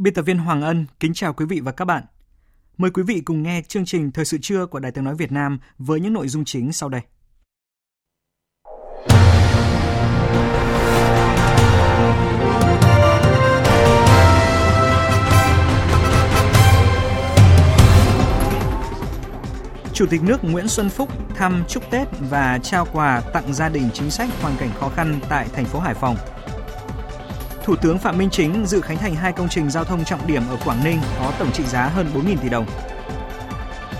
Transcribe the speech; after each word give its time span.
Biên 0.00 0.14
tập 0.14 0.22
viên 0.22 0.38
Hoàng 0.38 0.62
Ân, 0.62 0.86
kính 1.00 1.14
chào 1.14 1.32
quý 1.32 1.46
vị 1.46 1.60
và 1.60 1.72
các 1.72 1.84
bạn. 1.84 2.02
Mời 2.76 2.90
quý 2.90 3.02
vị 3.02 3.20
cùng 3.20 3.42
nghe 3.42 3.62
chương 3.68 3.84
trình 3.84 4.12
Thời 4.12 4.24
sự 4.24 4.38
trưa 4.42 4.66
của 4.66 4.78
Đài 4.78 4.92
Tiếng 4.92 5.04
Nói 5.04 5.14
Việt 5.14 5.32
Nam 5.32 5.58
với 5.78 6.00
những 6.00 6.12
nội 6.12 6.28
dung 6.28 6.44
chính 6.44 6.72
sau 6.72 6.88
đây. 6.88 7.00
Chủ 19.92 20.06
tịch 20.10 20.22
nước 20.22 20.44
Nguyễn 20.44 20.68
Xuân 20.68 20.88
Phúc 20.88 21.08
thăm 21.36 21.64
chúc 21.68 21.90
Tết 21.90 22.08
và 22.30 22.58
trao 22.62 22.86
quà 22.92 23.20
tặng 23.32 23.54
gia 23.54 23.68
đình 23.68 23.88
chính 23.94 24.10
sách 24.10 24.28
hoàn 24.42 24.56
cảnh 24.56 24.70
khó 24.80 24.88
khăn 24.88 25.20
tại 25.28 25.48
thành 25.52 25.64
phố 25.64 25.80
Hải 25.80 25.94
Phòng. 25.94 26.16
Thủ 27.64 27.76
tướng 27.76 27.98
Phạm 27.98 28.18
Minh 28.18 28.30
Chính 28.30 28.66
dự 28.66 28.80
khánh 28.80 28.96
thành 28.96 29.14
hai 29.14 29.32
công 29.32 29.48
trình 29.48 29.70
giao 29.70 29.84
thông 29.84 30.04
trọng 30.04 30.26
điểm 30.26 30.42
ở 30.50 30.56
Quảng 30.64 30.84
Ninh 30.84 31.00
có 31.18 31.32
tổng 31.38 31.52
trị 31.52 31.64
giá 31.64 31.82
hơn 31.82 32.06
4.000 32.14 32.36
tỷ 32.36 32.48
đồng. 32.48 32.66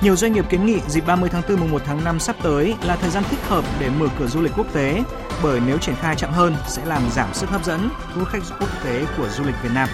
Nhiều 0.02 0.16
doanh 0.16 0.32
nghiệp 0.32 0.44
kiến 0.48 0.66
nghị 0.66 0.80
dịp 0.88 1.06
30 1.06 1.30
tháng 1.32 1.42
4 1.48 1.60
mùng 1.60 1.70
1 1.70 1.82
tháng 1.84 2.04
5 2.04 2.20
sắp 2.20 2.36
tới 2.42 2.74
là 2.82 2.96
thời 2.96 3.10
gian 3.10 3.24
thích 3.30 3.38
hợp 3.48 3.64
để 3.80 3.90
mở 3.90 4.06
cửa 4.18 4.26
du 4.26 4.40
lịch 4.40 4.52
quốc 4.56 4.66
tế, 4.72 5.02
bởi 5.42 5.60
nếu 5.66 5.78
triển 5.78 5.94
khai 6.00 6.16
chậm 6.16 6.30
hơn 6.32 6.56
sẽ 6.68 6.84
làm 6.84 7.02
giảm 7.10 7.34
sức 7.34 7.50
hấp 7.50 7.64
dẫn 7.64 7.90
thu 8.14 8.20
hút 8.20 8.28
khách 8.28 8.42
quốc 8.60 8.68
tế 8.84 9.04
của 9.16 9.28
du 9.28 9.44
lịch 9.44 9.54
Việt 9.62 9.70
Nam. 9.74 9.88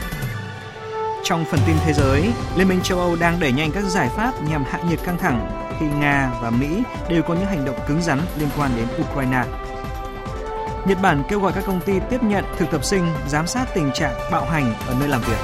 Trong 1.25 1.45
phần 1.51 1.61
tin 1.67 1.77
thế 1.85 1.93
giới, 1.93 2.33
Liên 2.57 2.69
minh 2.69 2.81
châu 2.83 2.99
Âu 2.99 3.17
đang 3.17 3.41
đẩy 3.41 3.53
nhanh 3.53 3.73
các 3.73 3.85
giải 3.85 4.09
pháp 4.17 4.43
nhằm 4.49 4.65
hạ 4.65 4.81
nhiệt 4.89 4.99
căng 5.05 5.19
thẳng 5.19 5.67
khi 5.81 5.87
Nga 5.87 6.31
và 6.43 6.51
Mỹ 6.51 6.83
đều 7.09 7.23
có 7.23 7.35
những 7.35 7.47
hành 7.47 7.65
động 7.65 7.79
cứng 7.89 8.03
rắn 8.03 8.21
liên 8.39 8.49
quan 8.57 8.71
đến 8.77 8.87
Ukraine. 9.01 9.45
Nhật 10.89 10.99
Bản 11.03 11.23
kêu 11.29 11.41
gọi 11.41 11.53
các 11.53 11.65
công 11.67 11.81
ty 11.81 11.93
tiếp 12.11 12.23
nhận 12.23 12.45
thực 12.57 12.71
tập 12.71 12.85
sinh 12.85 13.07
giám 13.29 13.47
sát 13.47 13.67
tình 13.75 13.91
trạng 13.95 14.15
bạo 14.33 14.45
hành 14.45 14.75
ở 14.87 14.97
nơi 15.01 15.09
làm 15.09 15.21
việc. 15.21 15.39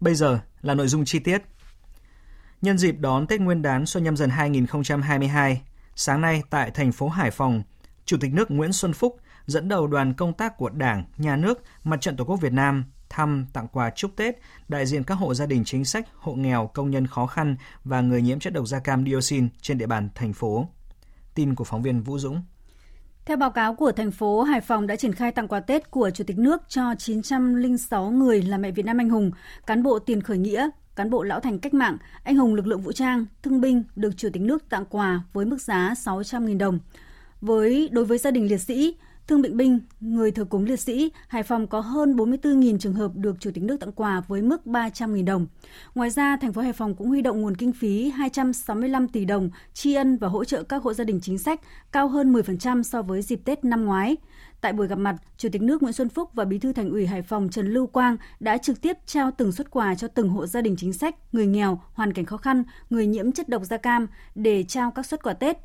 Bây 0.00 0.14
giờ 0.14 0.38
là 0.62 0.74
nội 0.74 0.88
dung 0.88 1.04
chi 1.04 1.18
tiết. 1.18 1.42
Nhân 2.62 2.78
dịp 2.78 2.94
đón 2.98 3.26
Tết 3.26 3.40
Nguyên 3.40 3.62
đán 3.62 3.86
Xuân 3.86 4.04
Nhâm 4.04 4.16
Dần 4.16 4.30
2022, 4.30 5.62
sáng 5.94 6.20
nay 6.20 6.42
tại 6.50 6.70
thành 6.70 6.92
phố 6.92 7.08
Hải 7.08 7.30
Phòng, 7.30 7.62
Chủ 8.04 8.16
tịch 8.20 8.32
nước 8.34 8.50
Nguyễn 8.50 8.72
Xuân 8.72 8.92
Phúc 8.92 9.20
dẫn 9.46 9.68
đầu 9.68 9.86
đoàn 9.86 10.14
công 10.14 10.32
tác 10.32 10.56
của 10.56 10.68
Đảng, 10.68 11.04
Nhà 11.16 11.36
nước, 11.36 11.62
Mặt 11.84 12.00
trận 12.00 12.16
Tổ 12.16 12.24
quốc 12.24 12.36
Việt 12.36 12.52
Nam 12.52 12.84
thăm 13.12 13.46
tặng 13.52 13.68
quà 13.72 13.90
chúc 13.90 14.16
Tết 14.16 14.38
đại 14.68 14.86
diện 14.86 15.04
các 15.04 15.14
hộ 15.14 15.34
gia 15.34 15.46
đình 15.46 15.64
chính 15.64 15.84
sách, 15.84 16.08
hộ 16.16 16.34
nghèo, 16.34 16.70
công 16.74 16.90
nhân 16.90 17.06
khó 17.06 17.26
khăn 17.26 17.56
và 17.84 18.00
người 18.00 18.22
nhiễm 18.22 18.38
chất 18.38 18.52
độc 18.52 18.66
da 18.66 18.78
cam 18.78 19.06
dioxin 19.06 19.48
trên 19.62 19.78
địa 19.78 19.86
bàn 19.86 20.08
thành 20.14 20.32
phố. 20.32 20.68
Tin 21.34 21.54
của 21.54 21.64
phóng 21.64 21.82
viên 21.82 22.02
Vũ 22.02 22.18
Dũng. 22.18 22.42
Theo 23.24 23.36
báo 23.36 23.50
cáo 23.50 23.74
của 23.74 23.92
thành 23.92 24.10
phố, 24.10 24.42
Hải 24.42 24.60
Phòng 24.60 24.86
đã 24.86 24.96
triển 24.96 25.12
khai 25.12 25.32
tặng 25.32 25.48
quà 25.48 25.60
Tết 25.60 25.90
của 25.90 26.10
Chủ 26.10 26.24
tịch 26.24 26.38
nước 26.38 26.62
cho 26.68 26.94
906 26.98 28.10
người 28.10 28.42
là 28.42 28.58
mẹ 28.58 28.70
Việt 28.70 28.86
Nam 28.86 28.98
anh 28.98 29.10
hùng, 29.10 29.30
cán 29.66 29.82
bộ 29.82 29.98
tiền 29.98 30.22
khởi 30.22 30.38
nghĩa, 30.38 30.68
cán 30.96 31.10
bộ 31.10 31.22
lão 31.22 31.40
thành 31.40 31.58
cách 31.58 31.74
mạng, 31.74 31.96
anh 32.24 32.36
hùng 32.36 32.54
lực 32.54 32.66
lượng 32.66 32.80
vũ 32.80 32.92
trang, 32.92 33.26
thương 33.42 33.60
binh 33.60 33.82
được 33.96 34.10
Chủ 34.16 34.28
tịch 34.32 34.42
nước 34.42 34.68
tặng 34.68 34.84
quà 34.90 35.20
với 35.32 35.44
mức 35.44 35.60
giá 35.60 35.94
600.000 36.04 36.58
đồng. 36.58 36.78
Với 37.40 37.88
đối 37.92 38.04
với 38.04 38.18
gia 38.18 38.30
đình 38.30 38.48
liệt 38.48 38.60
sĩ, 38.60 38.96
thương 39.26 39.42
bệnh 39.42 39.56
binh, 39.56 39.80
người 40.00 40.30
thờ 40.30 40.44
cúng 40.44 40.64
liệt 40.64 40.80
sĩ, 40.80 41.12
Hải 41.28 41.42
Phòng 41.42 41.66
có 41.66 41.80
hơn 41.80 42.16
44.000 42.16 42.78
trường 42.78 42.92
hợp 42.92 43.12
được 43.14 43.36
Chủ 43.40 43.50
tịch 43.54 43.64
nước 43.64 43.76
tặng 43.80 43.92
quà 43.92 44.22
với 44.28 44.42
mức 44.42 44.60
300.000 44.64 45.24
đồng. 45.24 45.46
Ngoài 45.94 46.10
ra, 46.10 46.36
thành 46.36 46.52
phố 46.52 46.62
Hải 46.62 46.72
Phòng 46.72 46.94
cũng 46.94 47.08
huy 47.08 47.22
động 47.22 47.40
nguồn 47.40 47.56
kinh 47.56 47.72
phí 47.72 48.10
265 48.10 49.08
tỷ 49.08 49.24
đồng 49.24 49.50
tri 49.74 49.94
ân 49.94 50.16
và 50.16 50.28
hỗ 50.28 50.44
trợ 50.44 50.62
các 50.62 50.82
hộ 50.82 50.92
gia 50.92 51.04
đình 51.04 51.20
chính 51.22 51.38
sách, 51.38 51.60
cao 51.92 52.08
hơn 52.08 52.32
10% 52.32 52.82
so 52.82 53.02
với 53.02 53.22
dịp 53.22 53.40
Tết 53.44 53.64
năm 53.64 53.84
ngoái. 53.84 54.16
Tại 54.60 54.72
buổi 54.72 54.86
gặp 54.88 54.98
mặt, 54.98 55.16
Chủ 55.36 55.48
tịch 55.52 55.62
nước 55.62 55.82
Nguyễn 55.82 55.92
Xuân 55.92 56.08
Phúc 56.08 56.30
và 56.34 56.44
Bí 56.44 56.58
thư 56.58 56.72
Thành 56.72 56.90
ủy 56.90 57.06
Hải 57.06 57.22
Phòng 57.22 57.48
Trần 57.50 57.66
Lưu 57.66 57.86
Quang 57.86 58.16
đã 58.40 58.58
trực 58.58 58.80
tiếp 58.80 58.96
trao 59.06 59.30
từng 59.30 59.52
xuất 59.52 59.70
quà 59.70 59.94
cho 59.94 60.08
từng 60.08 60.28
hộ 60.28 60.46
gia 60.46 60.60
đình 60.60 60.76
chính 60.78 60.92
sách, 60.92 61.16
người 61.32 61.46
nghèo, 61.46 61.80
hoàn 61.92 62.12
cảnh 62.12 62.24
khó 62.24 62.36
khăn, 62.36 62.64
người 62.90 63.06
nhiễm 63.06 63.32
chất 63.32 63.48
độc 63.48 63.62
da 63.64 63.76
cam 63.76 64.06
để 64.34 64.62
trao 64.62 64.90
các 64.90 65.06
xuất 65.06 65.22
quà 65.22 65.32
Tết. 65.32 65.56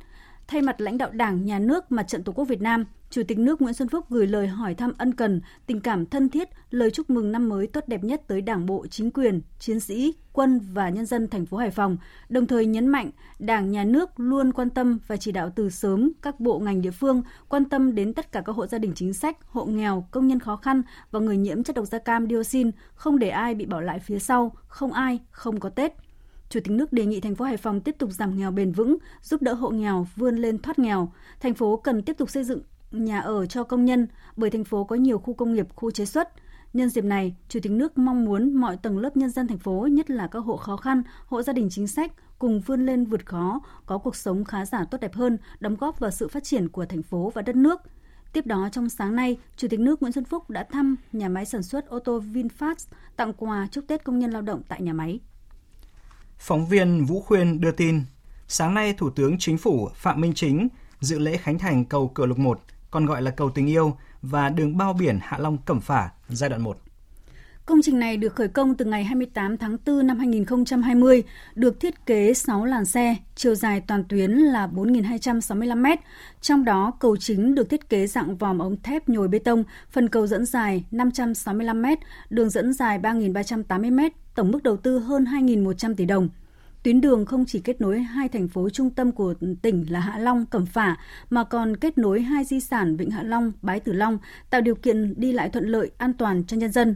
Thay 0.48 0.62
mặt 0.62 0.80
lãnh 0.80 0.98
đạo 0.98 1.10
Đảng, 1.10 1.44
Nhà 1.44 1.58
nước, 1.58 1.92
Mặt 1.92 2.02
trận 2.02 2.24
Tổ 2.24 2.32
quốc 2.32 2.44
Việt 2.44 2.60
Nam, 2.60 2.84
Chủ 3.10 3.22
tịch 3.28 3.38
nước 3.38 3.62
Nguyễn 3.62 3.74
Xuân 3.74 3.88
Phúc 3.88 4.04
gửi 4.08 4.26
lời 4.26 4.46
hỏi 4.46 4.74
thăm 4.74 4.92
ân 4.98 5.14
cần, 5.14 5.40
tình 5.66 5.80
cảm 5.80 6.06
thân 6.06 6.28
thiết, 6.28 6.48
lời 6.70 6.90
chúc 6.90 7.10
mừng 7.10 7.32
năm 7.32 7.48
mới 7.48 7.66
tốt 7.66 7.84
đẹp 7.86 8.04
nhất 8.04 8.22
tới 8.26 8.40
Đảng 8.40 8.66
bộ, 8.66 8.86
chính 8.86 9.10
quyền, 9.10 9.40
chiến 9.58 9.80
sĩ, 9.80 10.14
quân 10.32 10.60
và 10.72 10.88
nhân 10.88 11.06
dân 11.06 11.28
thành 11.28 11.46
phố 11.46 11.56
Hải 11.56 11.70
Phòng, 11.70 11.96
đồng 12.28 12.46
thời 12.46 12.66
nhấn 12.66 12.86
mạnh 12.86 13.10
Đảng, 13.38 13.70
Nhà 13.70 13.84
nước 13.84 14.10
luôn 14.16 14.52
quan 14.52 14.70
tâm 14.70 14.98
và 15.06 15.16
chỉ 15.16 15.32
đạo 15.32 15.50
từ 15.56 15.70
sớm 15.70 16.12
các 16.22 16.40
bộ 16.40 16.58
ngành 16.58 16.82
địa 16.82 16.90
phương 16.90 17.22
quan 17.48 17.64
tâm 17.64 17.94
đến 17.94 18.14
tất 18.14 18.32
cả 18.32 18.40
các 18.40 18.52
hộ 18.52 18.66
gia 18.66 18.78
đình 18.78 18.92
chính 18.94 19.12
sách, 19.12 19.36
hộ 19.46 19.64
nghèo, 19.64 20.08
công 20.10 20.26
nhân 20.26 20.40
khó 20.40 20.56
khăn 20.56 20.82
và 21.10 21.20
người 21.20 21.36
nhiễm 21.36 21.62
chất 21.62 21.76
độc 21.76 21.86
da 21.86 21.98
cam 21.98 22.28
dioxin, 22.28 22.70
không 22.94 23.18
để 23.18 23.28
ai 23.28 23.54
bị 23.54 23.66
bỏ 23.66 23.80
lại 23.80 23.98
phía 23.98 24.18
sau, 24.18 24.52
không 24.66 24.92
ai 24.92 25.18
không 25.30 25.60
có 25.60 25.68
Tết. 25.68 26.07
Chủ 26.48 26.60
tịch 26.60 26.70
nước 26.70 26.92
đề 26.92 27.06
nghị 27.06 27.20
thành 27.20 27.34
phố 27.34 27.44
Hải 27.44 27.56
Phòng 27.56 27.80
tiếp 27.80 27.94
tục 27.98 28.10
giảm 28.12 28.38
nghèo 28.38 28.50
bền 28.50 28.72
vững, 28.72 28.96
giúp 29.22 29.42
đỡ 29.42 29.54
hộ 29.54 29.70
nghèo 29.70 30.06
vươn 30.16 30.36
lên 30.36 30.58
thoát 30.58 30.78
nghèo. 30.78 31.12
Thành 31.40 31.54
phố 31.54 31.76
cần 31.76 32.02
tiếp 32.02 32.18
tục 32.18 32.30
xây 32.30 32.44
dựng 32.44 32.60
nhà 32.90 33.20
ở 33.20 33.46
cho 33.46 33.64
công 33.64 33.84
nhân 33.84 34.06
bởi 34.36 34.50
thành 34.50 34.64
phố 34.64 34.84
có 34.84 34.96
nhiều 34.96 35.18
khu 35.18 35.34
công 35.34 35.52
nghiệp, 35.52 35.66
khu 35.74 35.90
chế 35.90 36.04
xuất. 36.04 36.28
Nhân 36.72 36.88
dịp 36.88 37.04
này, 37.04 37.36
Chủ 37.48 37.60
tịch 37.62 37.72
nước 37.72 37.98
mong 37.98 38.24
muốn 38.24 38.54
mọi 38.54 38.76
tầng 38.76 38.98
lớp 38.98 39.16
nhân 39.16 39.30
dân 39.30 39.46
thành 39.46 39.58
phố, 39.58 39.88
nhất 39.90 40.10
là 40.10 40.26
các 40.26 40.38
hộ 40.38 40.56
khó 40.56 40.76
khăn, 40.76 41.02
hộ 41.26 41.42
gia 41.42 41.52
đình 41.52 41.68
chính 41.70 41.86
sách, 41.86 42.12
cùng 42.38 42.60
vươn 42.60 42.86
lên 42.86 43.04
vượt 43.04 43.26
khó, 43.26 43.60
có 43.86 43.98
cuộc 43.98 44.16
sống 44.16 44.44
khá 44.44 44.66
giả 44.66 44.84
tốt 44.84 44.98
đẹp 45.00 45.14
hơn, 45.14 45.38
đóng 45.60 45.76
góp 45.76 46.00
vào 46.00 46.10
sự 46.10 46.28
phát 46.28 46.44
triển 46.44 46.68
của 46.68 46.86
thành 46.86 47.02
phố 47.02 47.32
và 47.34 47.42
đất 47.42 47.56
nước. 47.56 47.80
Tiếp 48.32 48.46
đó, 48.46 48.68
trong 48.72 48.88
sáng 48.88 49.16
nay, 49.16 49.38
Chủ 49.56 49.68
tịch 49.68 49.80
nước 49.80 50.02
Nguyễn 50.02 50.12
Xuân 50.12 50.24
Phúc 50.24 50.50
đã 50.50 50.66
thăm 50.70 50.96
nhà 51.12 51.28
máy 51.28 51.44
sản 51.44 51.62
xuất 51.62 51.88
ô 51.88 51.98
tô 51.98 52.20
VinFast, 52.32 52.86
tặng 53.16 53.32
quà 53.32 53.68
chúc 53.70 53.84
Tết 53.86 54.04
công 54.04 54.18
nhân 54.18 54.30
lao 54.30 54.42
động 54.42 54.62
tại 54.68 54.82
nhà 54.82 54.92
máy. 54.92 55.20
Phóng 56.38 56.66
viên 56.66 57.04
Vũ 57.04 57.20
Khuyên 57.20 57.60
đưa 57.60 57.70
tin, 57.70 58.02
sáng 58.48 58.74
nay 58.74 58.94
Thủ 58.98 59.10
tướng 59.10 59.38
Chính 59.38 59.58
phủ 59.58 59.88
Phạm 59.94 60.20
Minh 60.20 60.32
Chính 60.34 60.68
dự 61.00 61.18
lễ 61.18 61.36
khánh 61.36 61.58
thành 61.58 61.84
cầu 61.84 62.08
Cửa 62.14 62.26
Lục 62.26 62.38
1, 62.38 62.60
còn 62.90 63.06
gọi 63.06 63.22
là 63.22 63.30
cầu 63.30 63.50
tình 63.50 63.66
yêu 63.66 63.96
và 64.22 64.48
đường 64.48 64.76
bao 64.76 64.92
biển 64.92 65.18
Hạ 65.22 65.38
Long 65.38 65.58
Cẩm 65.58 65.80
Phả 65.80 66.10
giai 66.28 66.50
đoạn 66.50 66.62
1. 66.62 66.78
Công 67.66 67.82
trình 67.82 67.98
này 67.98 68.16
được 68.16 68.34
khởi 68.34 68.48
công 68.48 68.74
từ 68.74 68.84
ngày 68.84 69.04
28 69.04 69.56
tháng 69.56 69.76
4 69.86 70.06
năm 70.06 70.18
2020, 70.18 71.22
được 71.54 71.80
thiết 71.80 72.06
kế 72.06 72.34
6 72.34 72.64
làn 72.64 72.84
xe, 72.84 73.16
chiều 73.34 73.54
dài 73.54 73.80
toàn 73.80 74.04
tuyến 74.08 74.30
là 74.30 74.66
4.265 74.66 75.76
m. 75.76 76.00
Trong 76.40 76.64
đó, 76.64 76.92
cầu 77.00 77.16
chính 77.16 77.54
được 77.54 77.70
thiết 77.70 77.88
kế 77.88 78.06
dạng 78.06 78.36
vòm 78.36 78.58
ống 78.58 78.82
thép 78.82 79.08
nhồi 79.08 79.28
bê 79.28 79.38
tông, 79.38 79.64
phần 79.90 80.08
cầu 80.08 80.26
dẫn 80.26 80.46
dài 80.46 80.84
565 80.90 81.82
m, 81.82 81.86
đường 82.30 82.50
dẫn 82.50 82.72
dài 82.72 82.98
3.380 82.98 83.92
m, 83.92 84.00
tổng 84.38 84.50
mức 84.50 84.62
đầu 84.62 84.76
tư 84.76 84.98
hơn 84.98 85.24
2.100 85.24 85.94
tỷ 85.94 86.04
đồng. 86.04 86.28
Tuyến 86.82 87.00
đường 87.00 87.26
không 87.26 87.44
chỉ 87.46 87.60
kết 87.60 87.80
nối 87.80 88.00
hai 88.00 88.28
thành 88.28 88.48
phố 88.48 88.70
trung 88.70 88.90
tâm 88.90 89.12
của 89.12 89.34
tỉnh 89.62 89.86
là 89.88 90.00
Hạ 90.00 90.18
Long, 90.18 90.46
Cẩm 90.46 90.66
Phả, 90.66 90.96
mà 91.30 91.44
còn 91.44 91.76
kết 91.76 91.98
nối 91.98 92.20
hai 92.20 92.44
di 92.44 92.60
sản 92.60 92.96
Vịnh 92.96 93.10
Hạ 93.10 93.22
Long, 93.22 93.52
Bái 93.62 93.80
Tử 93.80 93.92
Long, 93.92 94.18
tạo 94.50 94.60
điều 94.60 94.74
kiện 94.74 95.20
đi 95.20 95.32
lại 95.32 95.48
thuận 95.48 95.64
lợi, 95.64 95.90
an 95.98 96.12
toàn 96.12 96.44
cho 96.44 96.56
nhân 96.56 96.72
dân. 96.72 96.94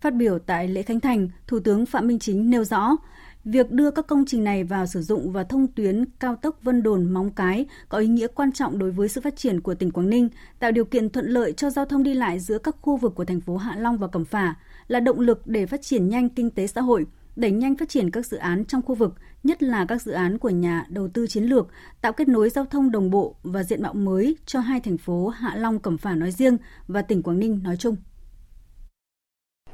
Phát 0.00 0.14
biểu 0.14 0.38
tại 0.38 0.68
lễ 0.68 0.82
khánh 0.82 1.00
thành, 1.00 1.28
Thủ 1.46 1.60
tướng 1.60 1.86
Phạm 1.86 2.06
Minh 2.06 2.18
Chính 2.18 2.50
nêu 2.50 2.64
rõ, 2.64 2.96
việc 3.44 3.70
đưa 3.70 3.90
các 3.90 4.06
công 4.06 4.24
trình 4.26 4.44
này 4.44 4.64
vào 4.64 4.86
sử 4.86 5.02
dụng 5.02 5.32
và 5.32 5.44
thông 5.44 5.66
tuyến 5.66 6.04
cao 6.20 6.36
tốc 6.36 6.58
Vân 6.62 6.82
Đồn 6.82 7.12
Móng 7.12 7.30
Cái 7.30 7.66
có 7.88 7.98
ý 7.98 8.06
nghĩa 8.06 8.26
quan 8.26 8.52
trọng 8.52 8.78
đối 8.78 8.90
với 8.90 9.08
sự 9.08 9.20
phát 9.20 9.36
triển 9.36 9.60
của 9.60 9.74
tỉnh 9.74 9.90
Quảng 9.90 10.10
Ninh, 10.10 10.28
tạo 10.58 10.72
điều 10.72 10.84
kiện 10.84 11.10
thuận 11.10 11.26
lợi 11.26 11.52
cho 11.52 11.70
giao 11.70 11.84
thông 11.84 12.02
đi 12.02 12.14
lại 12.14 12.40
giữa 12.40 12.58
các 12.58 12.76
khu 12.80 12.96
vực 12.96 13.14
của 13.14 13.24
thành 13.24 13.40
phố 13.40 13.56
Hạ 13.56 13.76
Long 13.76 13.98
và 13.98 14.08
Cẩm 14.08 14.24
Phả, 14.24 14.54
là 14.88 15.00
động 15.00 15.20
lực 15.20 15.46
để 15.46 15.66
phát 15.66 15.82
triển 15.82 16.08
nhanh 16.08 16.28
kinh 16.28 16.50
tế 16.50 16.66
xã 16.66 16.80
hội, 16.80 17.06
đẩy 17.36 17.50
nhanh 17.50 17.76
phát 17.76 17.88
triển 17.88 18.10
các 18.10 18.26
dự 18.26 18.36
án 18.36 18.64
trong 18.64 18.82
khu 18.82 18.94
vực, 18.94 19.14
nhất 19.42 19.62
là 19.62 19.84
các 19.84 20.02
dự 20.02 20.12
án 20.12 20.38
của 20.38 20.50
nhà 20.50 20.86
đầu 20.88 21.08
tư 21.08 21.26
chiến 21.26 21.44
lược, 21.44 21.66
tạo 22.00 22.12
kết 22.12 22.28
nối 22.28 22.50
giao 22.50 22.64
thông 22.64 22.90
đồng 22.90 23.10
bộ 23.10 23.34
và 23.42 23.62
diện 23.62 23.82
mạo 23.82 23.94
mới 23.94 24.36
cho 24.46 24.60
hai 24.60 24.80
thành 24.80 24.98
phố 24.98 25.28
Hạ 25.28 25.56
Long 25.56 25.78
Cẩm 25.78 25.98
Phả 25.98 26.14
nói 26.14 26.30
riêng 26.30 26.56
và 26.88 27.02
tỉnh 27.02 27.22
Quảng 27.22 27.38
Ninh 27.38 27.60
nói 27.62 27.76
chung. 27.76 27.96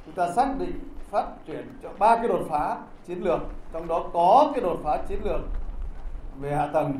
Chúng 0.06 0.14
ta 0.14 0.32
xác 0.32 0.59
định 0.59 0.79
phát 1.11 1.26
triển 1.47 1.67
cho 1.82 1.93
ba 1.99 2.17
cái 2.17 2.29
đột 2.29 2.47
phá 2.50 2.76
chiến 3.06 3.25
lược, 3.25 3.41
trong 3.73 3.88
đó 3.88 4.11
có 4.12 4.50
cái 4.55 4.62
đột 4.62 4.81
phá 4.85 5.03
chiến 5.08 5.19
lược 5.25 5.41
về 6.41 6.56
hạ 6.56 6.67
tầng, 6.67 6.99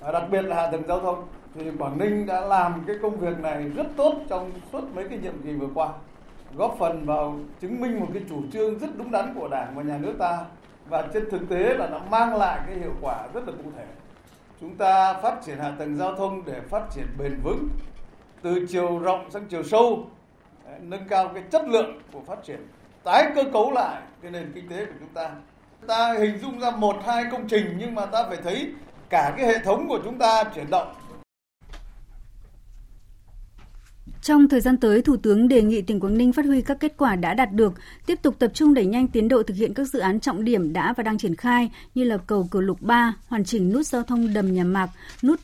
à, 0.00 0.12
đặc 0.12 0.22
biệt 0.30 0.42
là 0.42 0.56
hạ 0.56 0.70
tầng 0.70 0.82
giao 0.88 1.00
thông. 1.00 1.28
Thì 1.54 1.70
Quảng 1.78 1.98
Ninh 1.98 2.26
đã 2.26 2.40
làm 2.40 2.84
cái 2.86 2.96
công 3.02 3.20
việc 3.20 3.38
này 3.42 3.68
rất 3.68 3.86
tốt 3.96 4.14
trong 4.28 4.50
suốt 4.72 4.80
mấy 4.94 5.08
cái 5.08 5.18
nhiệm 5.18 5.42
kỳ 5.42 5.52
vừa 5.52 5.68
qua 5.74 5.88
góp 6.54 6.76
phần 6.78 7.06
vào 7.06 7.38
chứng 7.60 7.80
minh 7.80 8.00
một 8.00 8.06
cái 8.14 8.22
chủ 8.28 8.42
trương 8.52 8.78
rất 8.78 8.88
đúng 8.96 9.10
đắn 9.10 9.34
của 9.34 9.48
Đảng 9.48 9.74
và 9.74 9.82
nhà 9.82 9.98
nước 9.98 10.14
ta 10.18 10.38
và 10.88 11.08
trên 11.14 11.30
thực 11.30 11.48
tế 11.48 11.74
là 11.74 11.88
nó 11.88 11.98
mang 12.10 12.34
lại 12.34 12.60
cái 12.66 12.76
hiệu 12.76 12.92
quả 13.00 13.26
rất 13.34 13.48
là 13.48 13.52
cụ 13.64 13.70
thể. 13.76 13.86
Chúng 14.60 14.76
ta 14.76 15.14
phát 15.14 15.34
triển 15.44 15.58
hạ 15.58 15.72
tầng 15.78 15.96
giao 15.96 16.14
thông 16.14 16.44
để 16.44 16.60
phát 16.60 16.82
triển 16.90 17.06
bền 17.18 17.40
vững 17.44 17.68
từ 18.42 18.66
chiều 18.68 18.98
rộng 18.98 19.30
sang 19.30 19.44
chiều 19.48 19.62
sâu, 19.62 20.06
nâng 20.80 21.08
cao 21.08 21.30
cái 21.34 21.42
chất 21.50 21.68
lượng 21.68 22.00
của 22.12 22.20
phát 22.26 22.44
triển, 22.44 22.66
tái 23.04 23.32
cơ 23.34 23.44
cấu 23.52 23.72
lại 23.72 24.02
cái 24.22 24.30
nền 24.30 24.52
kinh 24.54 24.68
tế 24.68 24.84
của 24.84 24.92
chúng 25.00 25.08
ta. 25.08 25.30
Ta 25.86 26.14
hình 26.18 26.38
dung 26.38 26.60
ra 26.60 26.70
một 26.70 26.96
hai 27.06 27.24
công 27.32 27.48
trình 27.48 27.76
nhưng 27.78 27.94
mà 27.94 28.06
ta 28.06 28.24
phải 28.28 28.36
thấy 28.36 28.72
cả 29.08 29.34
cái 29.36 29.46
hệ 29.46 29.58
thống 29.58 29.88
của 29.88 29.98
chúng 30.04 30.18
ta 30.18 30.44
chuyển 30.54 30.70
động 30.70 30.94
Trong 34.22 34.48
thời 34.48 34.60
gian 34.60 34.76
tới, 34.76 35.02
Thủ 35.02 35.16
tướng 35.16 35.48
đề 35.48 35.62
nghị 35.62 35.82
tỉnh 35.82 36.00
Quảng 36.00 36.18
Ninh 36.18 36.32
phát 36.32 36.44
huy 36.44 36.62
các 36.62 36.80
kết 36.80 36.94
quả 36.96 37.16
đã 37.16 37.34
đạt 37.34 37.52
được, 37.52 37.72
tiếp 38.06 38.18
tục 38.22 38.34
tập 38.38 38.50
trung 38.54 38.74
đẩy 38.74 38.86
nhanh 38.86 39.08
tiến 39.08 39.28
độ 39.28 39.42
thực 39.42 39.56
hiện 39.56 39.74
các 39.74 39.84
dự 39.84 39.98
án 39.98 40.20
trọng 40.20 40.44
điểm 40.44 40.72
đã 40.72 40.94
và 40.96 41.02
đang 41.02 41.18
triển 41.18 41.36
khai 41.36 41.70
như 41.94 42.04
là 42.04 42.16
cầu 42.16 42.48
Cửa 42.50 42.60
Lục 42.60 42.82
3, 42.82 43.14
hoàn 43.28 43.44
chỉnh 43.44 43.72
nút 43.72 43.86
giao 43.86 44.02
thông 44.02 44.34
đầm 44.34 44.54
Nhà 44.54 44.64
Mạc, 44.64 44.90
nút 45.22 45.40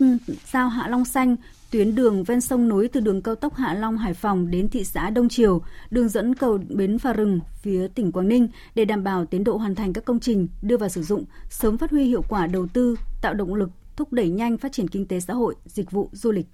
giao 0.53 0.69
Hạ 0.69 0.89
Long 0.89 1.05
Xanh, 1.05 1.37
tuyến 1.71 1.95
đường 1.95 2.25
ven 2.25 2.41
sông 2.41 2.69
nối 2.69 2.89
từ 2.89 3.01
đường 3.01 3.23
cao 3.23 3.35
tốc 3.35 3.55
Hạ 3.55 3.75
Long 3.75 3.99
Hải 3.99 4.15
Phòng 4.15 4.51
đến 4.51 4.69
thị 4.69 4.85
xã 4.85 5.11
Đông 5.11 5.29
Triều, 5.29 5.63
đường 5.91 6.09
dẫn 6.09 6.35
cầu 6.35 6.59
Bến 6.69 6.99
Phà 6.99 7.13
Rừng 7.13 7.41
phía 7.63 7.89
tỉnh 7.95 8.13
Quảng 8.13 8.29
Ninh 8.29 8.49
để 8.75 8.85
đảm 8.85 9.05
bảo 9.05 9.27
tiến 9.27 9.45
độ 9.45 9.57
hoàn 9.57 9.75
thành 9.75 9.93
các 9.93 10.05
công 10.05 10.21
trình 10.21 10.49
đưa 10.63 10.77
vào 10.77 10.89
sử 10.89 11.03
dụng, 11.03 11.25
sớm 11.51 11.79
phát 11.79 11.91
huy 11.91 12.05
hiệu 12.05 12.25
quả 12.29 12.47
đầu 12.47 12.67
tư, 12.73 12.97
tạo 13.23 13.35
động 13.35 13.55
lực 13.55 13.71
thúc 13.97 14.13
đẩy 14.13 14.29
nhanh 14.29 14.59
phát 14.59 14.73
triển 14.73 14.89
kinh 14.89 15.07
tế 15.07 15.21
xã 15.21 15.35
hội, 15.35 15.55
dịch 15.67 15.91
vụ 15.91 16.09
du 16.13 16.33
lịch. 16.33 16.47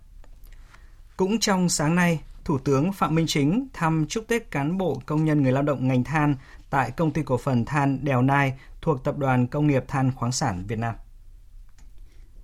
Cũng 1.21 1.39
trong 1.39 1.69
sáng 1.69 1.95
nay, 1.95 2.21
Thủ 2.45 2.59
tướng 2.59 2.93
Phạm 2.93 3.15
Minh 3.15 3.27
Chính 3.29 3.69
thăm 3.73 4.07
chúc 4.09 4.25
Tết 4.29 4.51
cán 4.51 4.79
bộ 4.79 5.03
công 5.07 5.25
nhân 5.25 5.43
người 5.43 5.53
lao 5.53 5.63
động 5.63 5.89
ngành 5.89 6.05
than 6.05 6.35
tại 6.71 6.91
công 6.91 7.11
ty 7.11 7.23
cổ 7.23 7.37
phần 7.37 7.65
than 7.65 8.05
Đèo 8.05 8.23
Nai 8.23 8.59
thuộc 8.83 9.05
Tập 9.05 9.19
đoàn 9.19 9.47
Công 9.47 9.67
nghiệp 9.67 9.85
Than 9.89 10.13
khoáng 10.13 10.33
sản 10.33 10.65
Việt 10.69 10.79
Nam. 10.79 10.95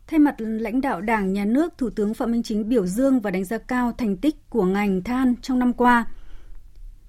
Thay 0.06 0.18
mặt 0.18 0.34
lãnh 0.38 0.80
đạo 0.80 1.00
Đảng, 1.00 1.32
Nhà 1.32 1.44
nước, 1.44 1.78
Thủ 1.78 1.90
tướng 1.90 2.14
Phạm 2.14 2.32
Minh 2.32 2.42
Chính 2.42 2.68
biểu 2.68 2.86
dương 2.86 3.20
và 3.20 3.30
đánh 3.30 3.44
giá 3.44 3.58
cao 3.58 3.92
thành 3.92 4.16
tích 4.16 4.50
của 4.50 4.64
ngành 4.64 5.02
than 5.02 5.34
trong 5.42 5.58
năm 5.58 5.72
qua. 5.72 6.04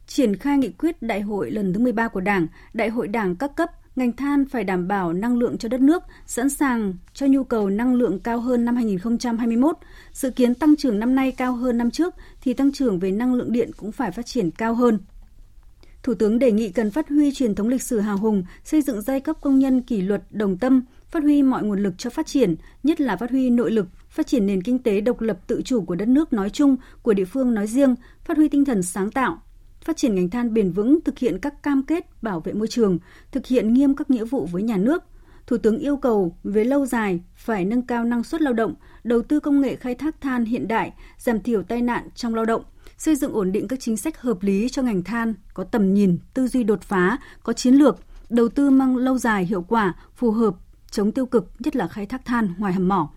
Triển 0.07 0.35
khai 0.35 0.57
nghị 0.57 0.69
quyết 0.69 1.01
đại 1.01 1.21
hội 1.21 1.51
lần 1.51 1.73
thứ 1.73 1.79
13 1.79 2.07
của 2.07 2.21
Đảng, 2.21 2.47
đại 2.73 2.89
hội 2.89 3.07
Đảng 3.07 3.35
các 3.35 3.55
cấp 3.55 3.71
ngành 3.97 4.13
than 4.13 4.45
phải 4.45 4.63
đảm 4.63 4.87
bảo 4.87 5.13
năng 5.13 5.37
lượng 5.37 5.57
cho 5.57 5.69
đất 5.69 5.81
nước, 5.81 6.03
sẵn 6.25 6.49
sàng 6.49 6.93
cho 7.13 7.25
nhu 7.25 7.43
cầu 7.43 7.69
năng 7.69 7.95
lượng 7.95 8.19
cao 8.19 8.39
hơn 8.39 8.65
năm 8.65 8.75
2021. 8.75 9.77
Dự 10.13 10.29
kiến 10.31 10.55
tăng 10.55 10.75
trưởng 10.75 10.99
năm 10.99 11.15
nay 11.15 11.31
cao 11.31 11.55
hơn 11.55 11.77
năm 11.77 11.91
trước 11.91 12.15
thì 12.41 12.53
tăng 12.53 12.71
trưởng 12.71 12.99
về 12.99 13.11
năng 13.11 13.33
lượng 13.33 13.51
điện 13.51 13.71
cũng 13.77 13.91
phải 13.91 14.11
phát 14.11 14.25
triển 14.25 14.51
cao 14.51 14.73
hơn. 14.73 14.99
Thủ 16.03 16.13
tướng 16.13 16.39
đề 16.39 16.51
nghị 16.51 16.69
cần 16.69 16.91
phát 16.91 17.09
huy 17.09 17.31
truyền 17.31 17.55
thống 17.55 17.67
lịch 17.67 17.83
sử 17.83 17.99
hào 17.99 18.17
hùng, 18.17 18.43
xây 18.63 18.81
dựng 18.81 19.01
giai 19.01 19.19
cấp 19.19 19.37
công 19.41 19.59
nhân 19.59 19.81
kỷ 19.81 20.01
luật 20.01 20.23
đồng 20.29 20.57
tâm, 20.57 20.81
phát 21.09 21.23
huy 21.23 21.43
mọi 21.43 21.63
nguồn 21.63 21.83
lực 21.83 21.93
cho 21.97 22.09
phát 22.09 22.27
triển, 22.27 22.55
nhất 22.83 23.01
là 23.01 23.15
phát 23.15 23.31
huy 23.31 23.49
nội 23.49 23.71
lực, 23.71 23.87
phát 24.09 24.27
triển 24.27 24.45
nền 24.45 24.63
kinh 24.63 24.79
tế 24.79 25.01
độc 25.01 25.21
lập 25.21 25.39
tự 25.47 25.61
chủ 25.65 25.81
của 25.81 25.95
đất 25.95 26.07
nước 26.07 26.33
nói 26.33 26.49
chung, 26.49 26.75
của 27.01 27.13
địa 27.13 27.25
phương 27.25 27.53
nói 27.53 27.67
riêng, 27.67 27.95
phát 28.25 28.37
huy 28.37 28.49
tinh 28.49 28.65
thần 28.65 28.83
sáng 28.83 29.11
tạo, 29.11 29.41
phát 29.87 29.97
triển 29.97 30.15
ngành 30.15 30.29
than 30.29 30.53
bền 30.53 30.71
vững, 30.71 30.99
thực 31.01 31.19
hiện 31.19 31.39
các 31.39 31.63
cam 31.63 31.83
kết 31.83 32.23
bảo 32.23 32.39
vệ 32.39 32.53
môi 32.53 32.67
trường, 32.67 32.97
thực 33.31 33.45
hiện 33.45 33.73
nghiêm 33.73 33.95
các 33.95 34.09
nghĩa 34.09 34.25
vụ 34.25 34.45
với 34.51 34.63
nhà 34.63 34.77
nước. 34.77 35.03
Thủ 35.47 35.57
tướng 35.57 35.77
yêu 35.77 35.97
cầu 35.97 36.35
về 36.43 36.63
lâu 36.63 36.85
dài 36.85 37.19
phải 37.35 37.65
nâng 37.65 37.81
cao 37.81 38.03
năng 38.03 38.23
suất 38.23 38.41
lao 38.41 38.53
động, 38.53 38.73
đầu 39.03 39.21
tư 39.21 39.39
công 39.39 39.61
nghệ 39.61 39.75
khai 39.75 39.95
thác 39.95 40.21
than 40.21 40.45
hiện 40.45 40.67
đại, 40.67 40.93
giảm 41.17 41.41
thiểu 41.41 41.63
tai 41.63 41.81
nạn 41.81 42.09
trong 42.15 42.35
lao 42.35 42.45
động, 42.45 42.63
xây 42.97 43.15
dựng 43.15 43.33
ổn 43.33 43.51
định 43.51 43.67
các 43.67 43.79
chính 43.79 43.97
sách 43.97 44.21
hợp 44.21 44.37
lý 44.41 44.69
cho 44.69 44.81
ngành 44.81 45.03
than, 45.03 45.33
có 45.53 45.63
tầm 45.63 45.93
nhìn, 45.93 46.17
tư 46.33 46.47
duy 46.47 46.63
đột 46.63 46.81
phá, 46.81 47.17
có 47.43 47.53
chiến 47.53 47.73
lược, 47.73 47.97
đầu 48.29 48.49
tư 48.49 48.69
mang 48.69 48.97
lâu 48.97 49.17
dài 49.17 49.45
hiệu 49.45 49.61
quả, 49.61 49.93
phù 50.15 50.31
hợp, 50.31 50.55
chống 50.91 51.11
tiêu 51.11 51.25
cực, 51.25 51.51
nhất 51.59 51.75
là 51.75 51.87
khai 51.87 52.05
thác 52.05 52.25
than 52.25 52.53
ngoài 52.57 52.73
hầm 52.73 52.87
mỏ. 52.87 53.09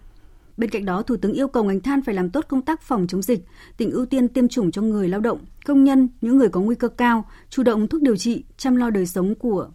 Bên 0.57 0.71
cạnh 0.71 0.85
đó, 0.85 1.03
Thủ 1.03 1.17
tướng 1.17 1.33
yêu 1.33 1.49
cầu 1.49 1.65
ngành 1.65 1.81
than 1.81 2.03
phải 2.03 2.15
làm 2.15 2.31
tốt 2.31 2.45
công 2.49 2.63
tác 2.63 2.83
phòng 2.83 3.07
chống 3.07 3.23
dịch, 3.23 3.45
tỉnh 3.77 3.91
ưu 3.91 4.07
tiên 4.07 4.29
tiêm 4.29 4.49
chủng 4.49 4.71
cho 4.71 4.83
người 4.83 5.09
lao 5.09 5.21
động, 5.21 5.39
công 5.71 5.85
nhân, 5.85 6.09
những 6.21 6.39
người 6.39 6.49
có 6.49 6.61
nguy 6.61 6.75
cơ 6.75 6.89
cao, 6.89 7.25
chủ 7.51 7.63
động 7.63 7.89
thuốc 7.89 8.03
điều 8.03 8.17
trị, 8.17 8.45
chăm 8.57 8.77
lo 8.77 8.91
đời 8.91 9.07
sống 9.07 9.35
của 9.35 9.69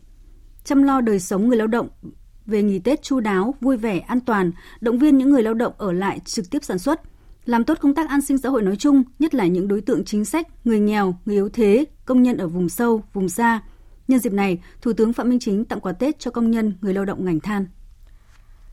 chăm 0.63 0.83
lo 0.83 1.01
đời 1.01 1.19
sống 1.19 1.47
người 1.47 1.57
lao 1.57 1.67
động 1.67 1.89
về 2.45 2.63
nghỉ 2.63 2.79
Tết 2.79 3.03
chu 3.03 3.19
đáo, 3.19 3.55
vui 3.61 3.77
vẻ, 3.77 3.99
an 3.99 4.19
toàn, 4.19 4.51
động 4.81 4.99
viên 4.99 5.17
những 5.17 5.29
người 5.29 5.43
lao 5.43 5.53
động 5.53 5.73
ở 5.77 5.91
lại 5.91 6.19
trực 6.25 6.49
tiếp 6.49 6.63
sản 6.63 6.79
xuất, 6.79 7.01
làm 7.45 7.63
tốt 7.63 7.77
công 7.81 7.95
tác 7.95 8.09
an 8.09 8.21
sinh 8.21 8.37
xã 8.37 8.49
hội 8.49 8.61
nói 8.61 8.75
chung, 8.75 9.03
nhất 9.19 9.35
là 9.35 9.45
những 9.45 9.67
đối 9.67 9.81
tượng 9.81 10.05
chính 10.05 10.25
sách, 10.25 10.47
người 10.65 10.79
nghèo, 10.79 11.15
người 11.25 11.35
yếu 11.35 11.49
thế, 11.49 11.85
công 12.05 12.23
nhân 12.23 12.37
ở 12.37 12.47
vùng 12.47 12.69
sâu, 12.69 13.03
vùng 13.13 13.29
xa. 13.29 13.61
Nhân 14.07 14.19
dịp 14.19 14.33
này, 14.33 14.61
Thủ 14.81 14.93
tướng 14.93 15.13
Phạm 15.13 15.29
Minh 15.29 15.39
Chính 15.39 15.65
tặng 15.65 15.79
quà 15.79 15.91
Tết 15.91 16.19
cho 16.19 16.31
công 16.31 16.51
nhân, 16.51 16.73
người 16.81 16.93
lao 16.93 17.05
động 17.05 17.25
ngành 17.25 17.39
than. 17.39 17.67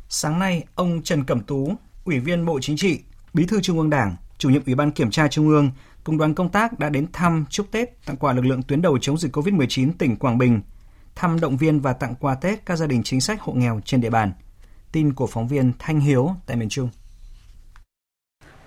Sáng 0.08 0.38
nay, 0.38 0.64
ông 0.74 1.02
Trần 1.02 1.24
Cẩm 1.24 1.40
Tú, 1.40 1.74
Ủy 2.04 2.18
viên 2.18 2.46
Bộ 2.46 2.58
Chính 2.60 2.76
trị, 2.76 2.98
Bí 3.34 3.46
thư 3.46 3.60
Trung 3.60 3.78
ương 3.78 3.90
Đảng, 3.90 4.16
Chủ 4.38 4.50
nhiệm 4.50 4.62
Ủy 4.66 4.74
ban 4.74 4.90
Kiểm 4.90 5.10
tra 5.10 5.28
Trung 5.28 5.48
ương 5.48 5.70
cùng 6.04 6.18
đoàn 6.18 6.34
công 6.34 6.48
tác 6.48 6.78
đã 6.78 6.88
đến 6.88 7.06
thăm 7.12 7.44
chúc 7.50 7.66
Tết 7.70 8.06
tặng 8.06 8.16
quà 8.16 8.32
lực 8.32 8.44
lượng 8.44 8.62
tuyến 8.62 8.82
đầu 8.82 8.98
chống 8.98 9.18
dịch 9.18 9.36
COVID-19 9.36 9.90
tỉnh 9.98 10.16
Quảng 10.16 10.38
Bình, 10.38 10.60
thăm 11.14 11.40
động 11.40 11.56
viên 11.56 11.80
và 11.80 11.92
tặng 11.92 12.14
quà 12.20 12.34
Tết 12.34 12.66
các 12.66 12.76
gia 12.76 12.86
đình 12.86 13.02
chính 13.02 13.20
sách 13.20 13.40
hộ 13.40 13.52
nghèo 13.52 13.80
trên 13.84 14.00
địa 14.00 14.10
bàn. 14.10 14.32
Tin 14.92 15.12
của 15.12 15.26
phóng 15.26 15.48
viên 15.48 15.72
Thanh 15.78 16.00
Hiếu 16.00 16.30
tại 16.46 16.56
miền 16.56 16.68
Trung. 16.68 16.88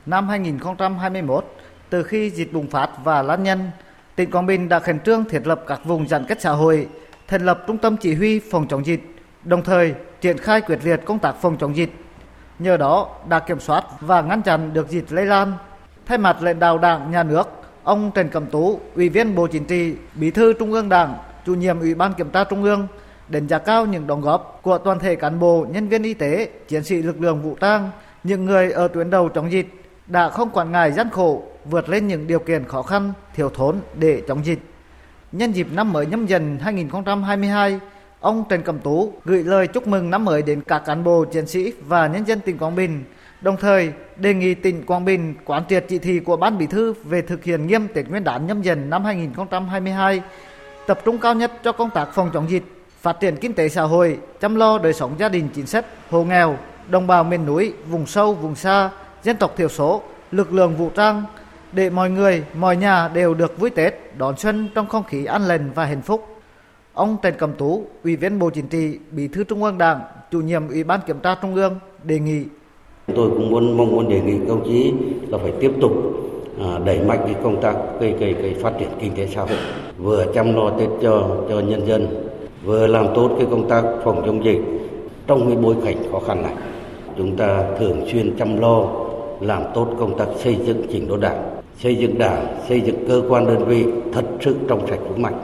Năm 0.05 0.27
2021, 0.29 1.45
từ 1.89 2.03
khi 2.03 2.29
dịch 2.29 2.53
bùng 2.53 2.67
phát 2.67 2.89
và 3.03 3.21
lan 3.21 3.43
nhân, 3.43 3.71
tỉnh 4.15 4.31
Quảng 4.31 4.45
Bình 4.45 4.69
đã 4.69 4.79
khẩn 4.79 4.99
trương 4.99 5.25
thiết 5.29 5.47
lập 5.47 5.63
các 5.67 5.85
vùng 5.85 6.07
giãn 6.07 6.25
cách 6.27 6.41
xã 6.41 6.51
hội, 6.51 6.87
thành 7.27 7.45
lập 7.45 7.63
trung 7.67 7.77
tâm 7.77 7.97
chỉ 7.97 8.13
huy 8.13 8.39
phòng 8.39 8.67
chống 8.67 8.85
dịch, 8.85 9.15
đồng 9.43 9.63
thời 9.63 9.93
triển 10.21 10.37
khai 10.37 10.61
quyết 10.61 10.79
liệt 10.83 11.01
công 11.05 11.19
tác 11.19 11.35
phòng 11.41 11.57
chống 11.59 11.75
dịch 11.75 12.05
Nhờ 12.59 12.77
đó 12.77 13.09
đã 13.29 13.39
kiểm 13.39 13.59
soát 13.59 13.85
và 14.01 14.21
ngăn 14.21 14.41
chặn 14.41 14.73
được 14.73 14.89
dịch 14.89 15.11
lây 15.11 15.25
lan. 15.25 15.53
Thay 16.05 16.17
mặt 16.17 16.37
lãnh 16.41 16.59
đạo 16.59 16.77
Đảng, 16.77 17.11
Nhà 17.11 17.23
nước, 17.23 17.43
ông 17.83 18.11
Trần 18.15 18.29
Cẩm 18.29 18.45
Tú, 18.45 18.79
Ủy 18.95 19.09
viên 19.09 19.35
Bộ 19.35 19.47
Chính 19.47 19.65
trị, 19.65 19.95
Bí 20.15 20.31
thư 20.31 20.53
Trung 20.53 20.73
ương 20.73 20.89
Đảng, 20.89 21.17
Chủ 21.45 21.55
nhiệm 21.55 21.79
Ủy 21.79 21.95
ban 21.95 22.13
Kiểm 22.13 22.29
tra 22.29 22.43
Trung 22.43 22.63
ương 22.63 22.87
đánh 23.27 23.47
giá 23.47 23.57
cao 23.59 23.85
những 23.85 24.07
đóng 24.07 24.21
góp 24.21 24.59
của 24.63 24.77
toàn 24.77 24.99
thể 24.99 25.15
cán 25.15 25.39
bộ, 25.39 25.65
nhân 25.69 25.87
viên 25.87 26.03
y 26.03 26.13
tế, 26.13 26.49
chiến 26.67 26.83
sĩ 26.83 27.01
lực 27.01 27.21
lượng 27.21 27.41
vũ 27.41 27.55
trang, 27.61 27.91
những 28.23 28.45
người 28.45 28.71
ở 28.71 28.87
tuyến 28.87 29.09
đầu 29.09 29.29
chống 29.29 29.51
dịch 29.51 29.83
đã 30.07 30.29
không 30.29 30.49
quản 30.49 30.71
ngại 30.71 30.91
gian 30.91 31.09
khổ, 31.09 31.43
vượt 31.65 31.89
lên 31.89 32.07
những 32.07 32.27
điều 32.27 32.39
kiện 32.39 32.65
khó 32.65 32.81
khăn, 32.81 33.13
thiếu 33.35 33.49
thốn 33.49 33.75
để 33.99 34.21
chống 34.27 34.45
dịch. 34.45 34.59
Nhân 35.31 35.51
dịp 35.51 35.67
năm 35.71 35.93
mới 35.93 36.05
nhâm 36.05 36.25
dần 36.25 36.57
2022, 36.61 37.79
Ông 38.19 38.43
Trần 38.49 38.61
Cẩm 38.61 38.79
Tú 38.79 39.13
gửi 39.25 39.43
lời 39.43 39.67
chúc 39.67 39.87
mừng 39.87 40.09
năm 40.09 40.25
mới 40.25 40.41
đến 40.41 40.61
các 40.61 40.79
cán 40.85 41.03
bộ, 41.03 41.25
chiến 41.25 41.47
sĩ 41.47 41.73
và 41.87 42.07
nhân 42.07 42.27
dân 42.27 42.39
tỉnh 42.39 42.57
Quảng 42.57 42.75
Bình, 42.75 43.03
đồng 43.41 43.57
thời 43.57 43.91
đề 44.15 44.33
nghị 44.33 44.53
tỉnh 44.53 44.85
Quảng 44.85 45.05
Bình 45.05 45.35
quán 45.45 45.63
triệt 45.69 45.85
chỉ 45.87 45.99
thị 45.99 46.19
của 46.19 46.37
Ban 46.37 46.57
Bí 46.57 46.67
thư 46.67 46.93
về 47.03 47.21
thực 47.21 47.43
hiện 47.43 47.67
nghiêm 47.67 47.87
Tết 47.87 48.09
Nguyên 48.09 48.23
đán 48.23 48.47
nhâm 48.47 48.61
dần 48.61 48.89
năm 48.89 49.05
2022, 49.05 50.21
tập 50.87 50.99
trung 51.05 51.17
cao 51.17 51.33
nhất 51.33 51.51
cho 51.63 51.71
công 51.71 51.89
tác 51.89 52.07
phòng 52.13 52.29
chống 52.33 52.49
dịch, 52.49 52.63
phát 53.01 53.19
triển 53.19 53.35
kinh 53.35 53.53
tế 53.53 53.69
xã 53.69 53.81
hội, 53.81 54.17
chăm 54.41 54.55
lo 54.55 54.77
đời 54.77 54.93
sống 54.93 55.15
gia 55.19 55.29
đình 55.29 55.49
chính 55.55 55.65
sách, 55.65 55.85
hộ 56.09 56.23
nghèo, 56.23 56.57
đồng 56.89 57.07
bào 57.07 57.23
miền 57.23 57.45
núi, 57.45 57.73
vùng 57.89 58.05
sâu, 58.05 58.33
vùng 58.33 58.55
xa, 58.55 58.89
dân 59.23 59.37
tộc 59.37 59.53
thiểu 59.57 59.69
số, 59.69 60.03
lực 60.31 60.53
lượng 60.53 60.75
vũ 60.75 60.89
trang 60.89 61.23
để 61.71 61.89
mọi 61.89 62.09
người, 62.09 62.43
mọi 62.53 62.75
nhà 62.75 63.07
đều 63.07 63.33
được 63.33 63.59
vui 63.59 63.69
Tết, 63.69 64.17
đón 64.17 64.37
xuân 64.37 64.69
trong 64.75 64.87
không 64.87 65.03
khí 65.03 65.25
an 65.25 65.41
lành 65.41 65.71
và 65.75 65.85
hạnh 65.85 66.01
phúc. 66.01 66.41
Ông 66.93 67.17
Trần 67.21 67.33
Cẩm 67.37 67.53
Tú, 67.53 67.87
Ủy 68.03 68.15
viên 68.15 68.39
Bộ 68.39 68.49
Chính 68.49 68.67
trị, 68.67 68.99
Bí 69.11 69.27
thư 69.27 69.43
Trung 69.43 69.63
ương 69.63 69.77
Đảng, 69.77 70.01
chủ 70.31 70.41
nhiệm 70.41 70.67
Ủy 70.67 70.83
ban 70.83 70.99
Kiểm 71.07 71.19
tra 71.19 71.35
Trung 71.41 71.55
ương 71.55 71.79
đề 72.03 72.19
nghị 72.19 72.45
Tôi 73.13 73.29
cũng 73.29 73.49
muốn 73.49 73.77
mong 73.77 73.91
muốn 73.95 74.09
đề 74.09 74.21
nghị 74.21 74.33
công 74.47 74.65
chí 74.65 74.93
là 75.27 75.37
phải 75.37 75.51
tiếp 75.59 75.71
tục 75.81 75.91
à, 76.59 76.79
đẩy 76.85 76.99
mạnh 77.01 77.19
cái 77.25 77.35
công 77.43 77.61
tác 77.61 77.75
cây 77.99 78.15
cây 78.19 78.35
cây 78.41 78.55
phát 78.61 78.73
triển 78.79 78.89
kinh 78.99 79.15
tế 79.15 79.27
xã 79.27 79.41
hội, 79.41 79.57
vừa 79.97 80.25
chăm 80.33 80.55
lo 80.55 80.69
Tết 80.79 80.89
cho 81.01 81.37
cho 81.49 81.59
nhân 81.59 81.87
dân, 81.87 82.29
vừa 82.63 82.87
làm 82.87 83.07
tốt 83.15 83.31
cái 83.37 83.47
công 83.51 83.69
tác 83.69 83.83
phòng 84.03 84.23
chống 84.25 84.45
dịch 84.45 84.61
trong 85.27 85.47
cái 85.47 85.57
bối 85.57 85.75
cảnh 85.85 85.97
khó 86.11 86.19
khăn 86.19 86.43
này. 86.43 86.53
Chúng 87.17 87.37
ta 87.37 87.63
thường 87.79 88.05
xuyên 88.11 88.35
chăm 88.37 88.61
lo 88.61 88.87
làm 89.39 89.63
tốt 89.73 89.87
công 89.99 90.17
tác 90.17 90.25
xây 90.37 90.55
dựng 90.65 90.85
chỉnh 90.91 91.07
đốn 91.07 91.19
đảng, 91.19 91.55
xây 91.79 91.95
dựng 91.95 92.17
đảng, 92.17 92.47
xây 92.69 92.81
dựng 92.81 93.05
cơ 93.07 93.21
quan 93.29 93.47
đơn 93.47 93.65
vị 93.65 93.85
thật 94.13 94.25
sự 94.41 94.55
trong 94.67 94.87
sạch 94.87 94.99
vững 95.09 95.21
mạnh 95.21 95.39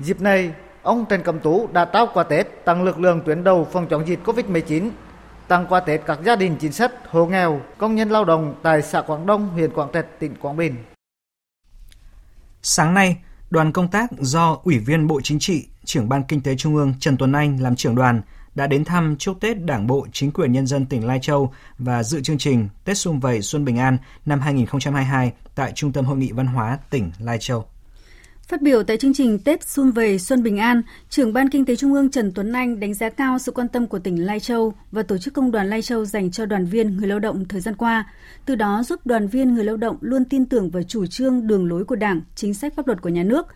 Dịp 0.00 0.20
này, 0.20 0.50
ông 0.82 1.04
Trần 1.08 1.22
Cẩm 1.22 1.38
Tú 1.38 1.68
đã 1.72 1.84
trao 1.84 2.06
quà 2.14 2.24
Tết 2.24 2.46
tặng 2.64 2.84
lực 2.84 3.00
lượng 3.00 3.20
tuyến 3.26 3.44
đầu 3.44 3.66
phòng 3.72 3.86
chống 3.86 4.06
dịch 4.06 4.18
COVID-19, 4.24 4.88
tặng 5.48 5.66
quà 5.68 5.80
Tết 5.80 6.00
các 6.06 6.18
gia 6.24 6.36
đình 6.36 6.56
chính 6.60 6.72
sách, 6.72 6.92
hộ 7.10 7.26
nghèo, 7.26 7.60
công 7.78 7.94
nhân 7.94 8.10
lao 8.10 8.24
động 8.24 8.54
tại 8.62 8.82
xã 8.82 9.02
Quảng 9.02 9.26
Đông, 9.26 9.48
huyện 9.48 9.70
Quảng 9.70 9.90
Trạch, 9.92 10.06
tỉnh 10.18 10.34
Quảng 10.40 10.56
Bình. 10.56 10.74
Sáng 12.62 12.94
nay, 12.94 13.16
đoàn 13.50 13.72
công 13.72 13.88
tác 13.88 14.10
do 14.18 14.58
Ủy 14.64 14.78
viên 14.78 15.06
Bộ 15.06 15.20
Chính 15.24 15.38
trị, 15.38 15.66
trưởng 15.84 16.08
Ban 16.08 16.22
Kinh 16.22 16.40
tế 16.40 16.56
Trung 16.56 16.76
ương 16.76 16.94
Trần 17.00 17.16
Tuấn 17.16 17.32
Anh 17.32 17.60
làm 17.60 17.76
trưởng 17.76 17.94
đoàn 17.94 18.22
đã 18.54 18.66
đến 18.66 18.84
thăm 18.84 19.16
chúc 19.18 19.40
Tết 19.40 19.64
Đảng 19.64 19.86
bộ, 19.86 20.06
chính 20.12 20.30
quyền 20.30 20.52
nhân 20.52 20.66
dân 20.66 20.86
tỉnh 20.86 21.06
Lai 21.06 21.18
Châu 21.22 21.52
và 21.78 22.02
dự 22.02 22.20
chương 22.20 22.38
trình 22.38 22.68
Tết 22.84 22.98
Xuân 22.98 23.20
Vầy 23.20 23.42
Xuân 23.42 23.64
Bình 23.64 23.78
An 23.78 23.98
năm 24.26 24.40
2022 24.40 25.32
tại 25.54 25.72
Trung 25.74 25.92
tâm 25.92 26.04
Hội 26.04 26.16
nghị 26.16 26.32
Văn 26.32 26.46
hóa 26.46 26.78
tỉnh 26.90 27.12
Lai 27.18 27.38
Châu. 27.40 27.64
Phát 28.48 28.62
biểu 28.62 28.82
tại 28.82 28.96
chương 28.96 29.14
trình 29.14 29.38
Tết 29.38 29.68
Xuân 29.68 29.90
về 29.90 30.18
Xuân 30.18 30.42
Bình 30.42 30.58
An, 30.58 30.82
trưởng 31.10 31.32
Ban 31.32 31.50
Kinh 31.50 31.64
tế 31.64 31.76
Trung 31.76 31.94
ương 31.94 32.10
Trần 32.10 32.32
Tuấn 32.34 32.52
Anh 32.52 32.80
đánh 32.80 32.94
giá 32.94 33.08
cao 33.08 33.38
sự 33.38 33.52
quan 33.52 33.68
tâm 33.68 33.86
của 33.86 33.98
tỉnh 33.98 34.26
Lai 34.26 34.40
Châu 34.40 34.72
và 34.92 35.02
tổ 35.02 35.18
chức 35.18 35.34
công 35.34 35.50
đoàn 35.50 35.70
Lai 35.70 35.82
Châu 35.82 36.04
dành 36.04 36.30
cho 36.30 36.46
đoàn 36.46 36.66
viên 36.66 36.96
người 36.96 37.08
lao 37.08 37.18
động 37.18 37.44
thời 37.48 37.60
gian 37.60 37.74
qua, 37.74 38.10
từ 38.44 38.54
đó 38.54 38.82
giúp 38.82 39.00
đoàn 39.04 39.28
viên 39.28 39.54
người 39.54 39.64
lao 39.64 39.76
động 39.76 39.96
luôn 40.00 40.24
tin 40.24 40.46
tưởng 40.46 40.70
vào 40.70 40.82
chủ 40.82 41.06
trương 41.06 41.46
đường 41.46 41.68
lối 41.68 41.84
của 41.84 41.96
Đảng, 41.96 42.20
chính 42.34 42.54
sách 42.54 42.74
pháp 42.76 42.86
luật 42.86 43.02
của 43.02 43.08
nhà 43.08 43.22
nước, 43.22 43.46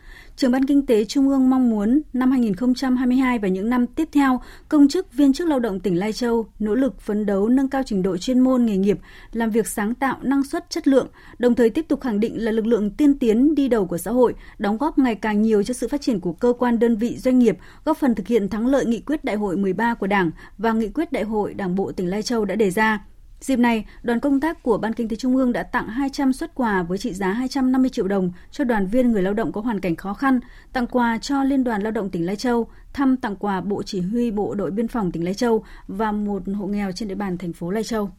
Trưởng 0.41 0.53
ban 0.53 0.65
Kinh 0.65 0.87
tế 0.87 1.05
Trung 1.05 1.29
ương 1.29 1.51
mong 1.51 1.71
muốn 1.71 2.01
năm 2.13 2.31
2022 2.31 3.39
và 3.39 3.49
những 3.49 3.71
năm 3.71 3.87
tiếp 3.87 4.09
theo, 4.13 4.41
công 4.69 4.89
chức 4.89 5.13
viên 5.13 5.33
chức 5.33 5.49
lao 5.49 5.61
động 5.61 5.81
tỉnh 5.81 5.99
Lai 5.99 6.13
Châu 6.13 6.47
nỗ 6.59 6.75
lực 6.75 7.01
phấn 7.01 7.27
đấu 7.27 7.49
nâng 7.49 7.69
cao 7.69 7.83
trình 7.87 8.03
độ 8.03 8.17
chuyên 8.17 8.41
môn 8.41 8.67
nghề 8.67 8.77
nghiệp, 8.77 8.99
làm 9.33 9.51
việc 9.51 9.67
sáng 9.67 9.95
tạo, 9.95 10.17
năng 10.23 10.45
suất, 10.45 10.71
chất 10.71 10.89
lượng, 10.89 11.09
đồng 11.39 11.55
thời 11.55 11.71
tiếp 11.71 11.89
tục 11.89 12.01
khẳng 12.01 12.21
định 12.21 12.45
là 12.45 12.53
lực 12.53 12.67
lượng 12.67 12.91
tiên 12.91 13.19
tiến 13.19 13.55
đi 13.55 13.69
đầu 13.69 13.87
của 13.87 13.99
xã 13.99 14.11
hội, 14.11 14.35
đóng 14.59 14.79
góp 14.79 14.99
ngày 14.99 15.15
càng 15.15 15.43
nhiều 15.43 15.63
cho 15.63 15.75
sự 15.75 15.89
phát 15.89 16.01
triển 16.01 16.21
của 16.21 16.33
cơ 16.33 16.53
quan 16.59 16.79
đơn 16.79 16.97
vị 16.97 17.17
doanh 17.19 17.39
nghiệp, 17.39 17.59
góp 17.85 17.97
phần 17.97 18.15
thực 18.15 18.27
hiện 18.27 18.49
thắng 18.49 18.67
lợi 18.67 18.87
nghị 18.87 19.01
quyết 19.01 19.25
đại 19.25 19.37
hội 19.37 19.57
13 19.57 19.95
của 19.95 20.07
Đảng 20.07 20.31
và 20.59 20.73
nghị 20.73 20.89
quyết 20.89 21.13
đại 21.13 21.25
hội 21.25 21.55
Đảng 21.55 21.75
bộ 21.75 21.93
tỉnh 21.93 22.11
Lai 22.11 22.23
Châu 22.23 22.45
đã 22.45 22.55
đề 22.55 22.71
ra. 22.71 23.10
Dịp 23.41 23.59
này, 23.59 23.85
đoàn 24.03 24.21
công 24.21 24.41
tác 24.41 24.63
của 24.63 24.79
Ban 24.79 24.93
Kinh 24.93 25.09
tế 25.09 25.17
Trung 25.17 25.37
ương 25.37 25.53
đã 25.53 25.63
tặng 25.63 25.89
200 25.89 26.33
xuất 26.33 26.55
quà 26.55 26.83
với 26.83 26.99
trị 26.99 27.13
giá 27.13 27.33
250 27.33 27.91
triệu 27.91 28.09
đồng 28.09 28.33
cho 28.51 28.65
đoàn 28.65 28.87
viên 28.87 29.13
người 29.13 29.23
lao 29.23 29.35
động 29.35 29.53
có 29.53 29.61
hoàn 29.61 29.81
cảnh 29.81 29.97
khó 29.97 30.15
khăn, 30.15 30.41
tặng 30.73 30.87
quà 30.87 31.19
cho 31.19 31.45
Liên 31.45 31.65
đoàn 31.65 31.83
Lao 31.83 31.91
động 31.91 32.11
tỉnh 32.11 32.27
Lai 32.27 32.37
Châu, 32.37 32.69
thăm 32.93 33.17
tặng 33.17 33.37
quà 33.37 33.61
Bộ 33.61 33.83
Chỉ 33.83 34.01
huy 34.01 34.31
Bộ 34.31 34.55
đội 34.55 34.71
Biên 34.71 34.89
phòng 34.89 35.13
tỉnh 35.13 35.25
Lai 35.25 35.35
Châu 35.35 35.65
và 35.89 36.13
một 36.13 36.43
hộ 36.55 36.67
nghèo 36.67 36.93
trên 36.93 37.09
địa 37.09 37.15
bàn 37.15 37.39
thành 37.39 37.53
phố 37.53 37.71
Lai 37.71 37.85
Châu. 37.85 38.11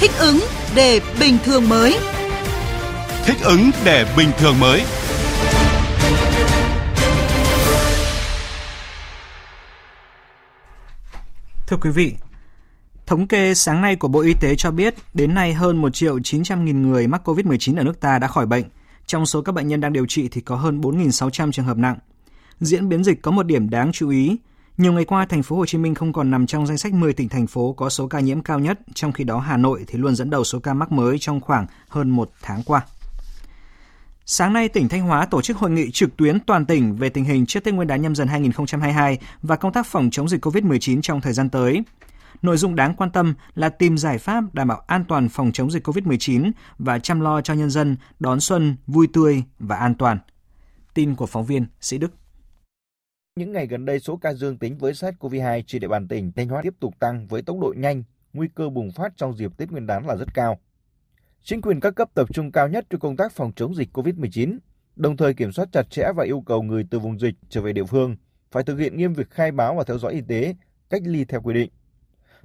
Thích 0.00 0.10
ứng 0.20 0.38
để 0.76 1.00
bình 1.20 1.36
thường 1.44 1.68
mới. 1.68 1.98
Thích 3.24 3.38
ứng 3.44 3.70
để 3.84 4.06
bình 4.16 4.28
thường 4.38 4.54
mới. 4.60 4.82
Thưa 11.66 11.76
quý 11.76 11.90
vị, 11.90 12.14
thống 13.06 13.26
kê 13.26 13.54
sáng 13.54 13.82
nay 13.82 13.96
của 13.96 14.08
Bộ 14.08 14.20
Y 14.20 14.34
tế 14.34 14.54
cho 14.56 14.70
biết 14.70 14.94
đến 15.14 15.34
nay 15.34 15.54
hơn 15.54 15.76
1 15.76 15.90
triệu 15.94 16.20
900 16.20 16.64
nghìn 16.64 16.82
người 16.82 17.06
mắc 17.06 17.28
COVID-19 17.28 17.76
ở 17.76 17.84
nước 17.84 18.00
ta 18.00 18.18
đã 18.18 18.26
khỏi 18.26 18.46
bệnh. 18.46 18.64
Trong 19.06 19.26
số 19.26 19.42
các 19.42 19.52
bệnh 19.52 19.68
nhân 19.68 19.80
đang 19.80 19.92
điều 19.92 20.06
trị 20.08 20.28
thì 20.28 20.40
có 20.40 20.56
hơn 20.56 20.80
4.600 20.80 21.52
trường 21.52 21.64
hợp 21.64 21.76
nặng. 21.76 21.98
Diễn 22.60 22.88
biến 22.88 23.04
dịch 23.04 23.22
có 23.22 23.30
một 23.30 23.42
điểm 23.42 23.70
đáng 23.70 23.92
chú 23.92 24.08
ý. 24.08 24.36
Nhiều 24.78 24.92
ngày 24.92 25.04
qua, 25.04 25.26
thành 25.26 25.42
phố 25.42 25.56
Hồ 25.56 25.66
Chí 25.66 25.78
Minh 25.78 25.94
không 25.94 26.12
còn 26.12 26.30
nằm 26.30 26.46
trong 26.46 26.66
danh 26.66 26.78
sách 26.78 26.92
10 26.92 27.12
tỉnh 27.12 27.28
thành 27.28 27.46
phố 27.46 27.72
có 27.72 27.88
số 27.88 28.06
ca 28.06 28.20
nhiễm 28.20 28.40
cao 28.40 28.58
nhất, 28.58 28.78
trong 28.94 29.12
khi 29.12 29.24
đó 29.24 29.38
Hà 29.38 29.56
Nội 29.56 29.84
thì 29.86 29.98
luôn 29.98 30.16
dẫn 30.16 30.30
đầu 30.30 30.44
số 30.44 30.58
ca 30.58 30.74
mắc 30.74 30.92
mới 30.92 31.18
trong 31.18 31.40
khoảng 31.40 31.66
hơn 31.88 32.10
một 32.10 32.30
tháng 32.42 32.62
qua. 32.62 32.86
Sáng 34.26 34.52
nay, 34.52 34.68
tỉnh 34.68 34.88
Thanh 34.88 35.02
Hóa 35.02 35.26
tổ 35.26 35.42
chức 35.42 35.56
hội 35.56 35.70
nghị 35.70 35.90
trực 35.90 36.16
tuyến 36.16 36.40
toàn 36.40 36.66
tỉnh 36.66 36.96
về 36.96 37.08
tình 37.08 37.24
hình 37.24 37.46
trước 37.46 37.64
Tết 37.64 37.74
Nguyên 37.74 37.88
đán 37.88 38.02
nhâm 38.02 38.14
dần 38.14 38.28
2022 38.28 39.18
và 39.42 39.56
công 39.56 39.72
tác 39.72 39.86
phòng 39.86 40.08
chống 40.12 40.28
dịch 40.28 40.46
COVID-19 40.46 41.00
trong 41.02 41.20
thời 41.20 41.32
gian 41.32 41.50
tới. 41.50 41.82
Nội 42.42 42.56
dung 42.56 42.74
đáng 42.74 42.94
quan 42.94 43.10
tâm 43.10 43.34
là 43.54 43.68
tìm 43.68 43.98
giải 43.98 44.18
pháp 44.18 44.54
đảm 44.54 44.68
bảo 44.68 44.82
an 44.86 45.04
toàn 45.08 45.28
phòng 45.28 45.52
chống 45.52 45.70
dịch 45.70 45.86
COVID-19 45.86 46.50
và 46.78 46.98
chăm 46.98 47.20
lo 47.20 47.40
cho 47.40 47.54
nhân 47.54 47.70
dân 47.70 47.96
đón 48.20 48.40
xuân 48.40 48.76
vui 48.86 49.06
tươi 49.12 49.42
và 49.58 49.76
an 49.76 49.94
toàn. 49.94 50.18
Tin 50.94 51.14
của 51.14 51.26
phóng 51.26 51.46
viên 51.46 51.66
Sĩ 51.80 51.98
Đức. 51.98 52.12
Những 53.36 53.52
ngày 53.52 53.66
gần 53.66 53.84
đây, 53.84 54.00
số 54.00 54.16
ca 54.16 54.34
dương 54.34 54.58
tính 54.58 54.78
với 54.78 54.92
SARS-CoV-2 54.92 55.62
trên 55.66 55.80
địa 55.80 55.88
bàn 55.88 56.08
tỉnh 56.08 56.32
Thanh 56.32 56.48
Hóa 56.48 56.62
tiếp 56.62 56.74
tục 56.80 56.94
tăng 56.98 57.26
với 57.26 57.42
tốc 57.42 57.56
độ 57.60 57.74
nhanh, 57.76 58.02
nguy 58.32 58.48
cơ 58.54 58.68
bùng 58.68 58.92
phát 58.92 59.12
trong 59.16 59.36
dịp 59.36 59.56
Tết 59.56 59.70
Nguyên 59.70 59.86
đán 59.86 60.06
là 60.06 60.16
rất 60.16 60.34
cao. 60.34 60.58
Chính 61.46 61.60
quyền 61.60 61.80
các 61.80 61.90
cấp 61.90 62.08
tập 62.14 62.28
trung 62.32 62.52
cao 62.52 62.68
nhất 62.68 62.86
cho 62.90 62.98
công 62.98 63.16
tác 63.16 63.32
phòng 63.32 63.52
chống 63.56 63.74
dịch 63.74 63.88
COVID-19, 63.92 64.58
đồng 64.96 65.16
thời 65.16 65.34
kiểm 65.34 65.52
soát 65.52 65.68
chặt 65.72 65.90
chẽ 65.90 66.12
và 66.16 66.24
yêu 66.24 66.42
cầu 66.46 66.62
người 66.62 66.86
từ 66.90 66.98
vùng 66.98 67.20
dịch 67.20 67.34
trở 67.48 67.60
về 67.60 67.72
địa 67.72 67.84
phương 67.84 68.16
phải 68.50 68.62
thực 68.62 68.78
hiện 68.78 68.96
nghiêm 68.96 69.12
việc 69.12 69.30
khai 69.30 69.52
báo 69.52 69.74
và 69.74 69.84
theo 69.84 69.98
dõi 69.98 70.12
y 70.12 70.20
tế, 70.28 70.54
cách 70.90 71.02
ly 71.04 71.24
theo 71.24 71.40
quy 71.40 71.54
định. 71.54 71.70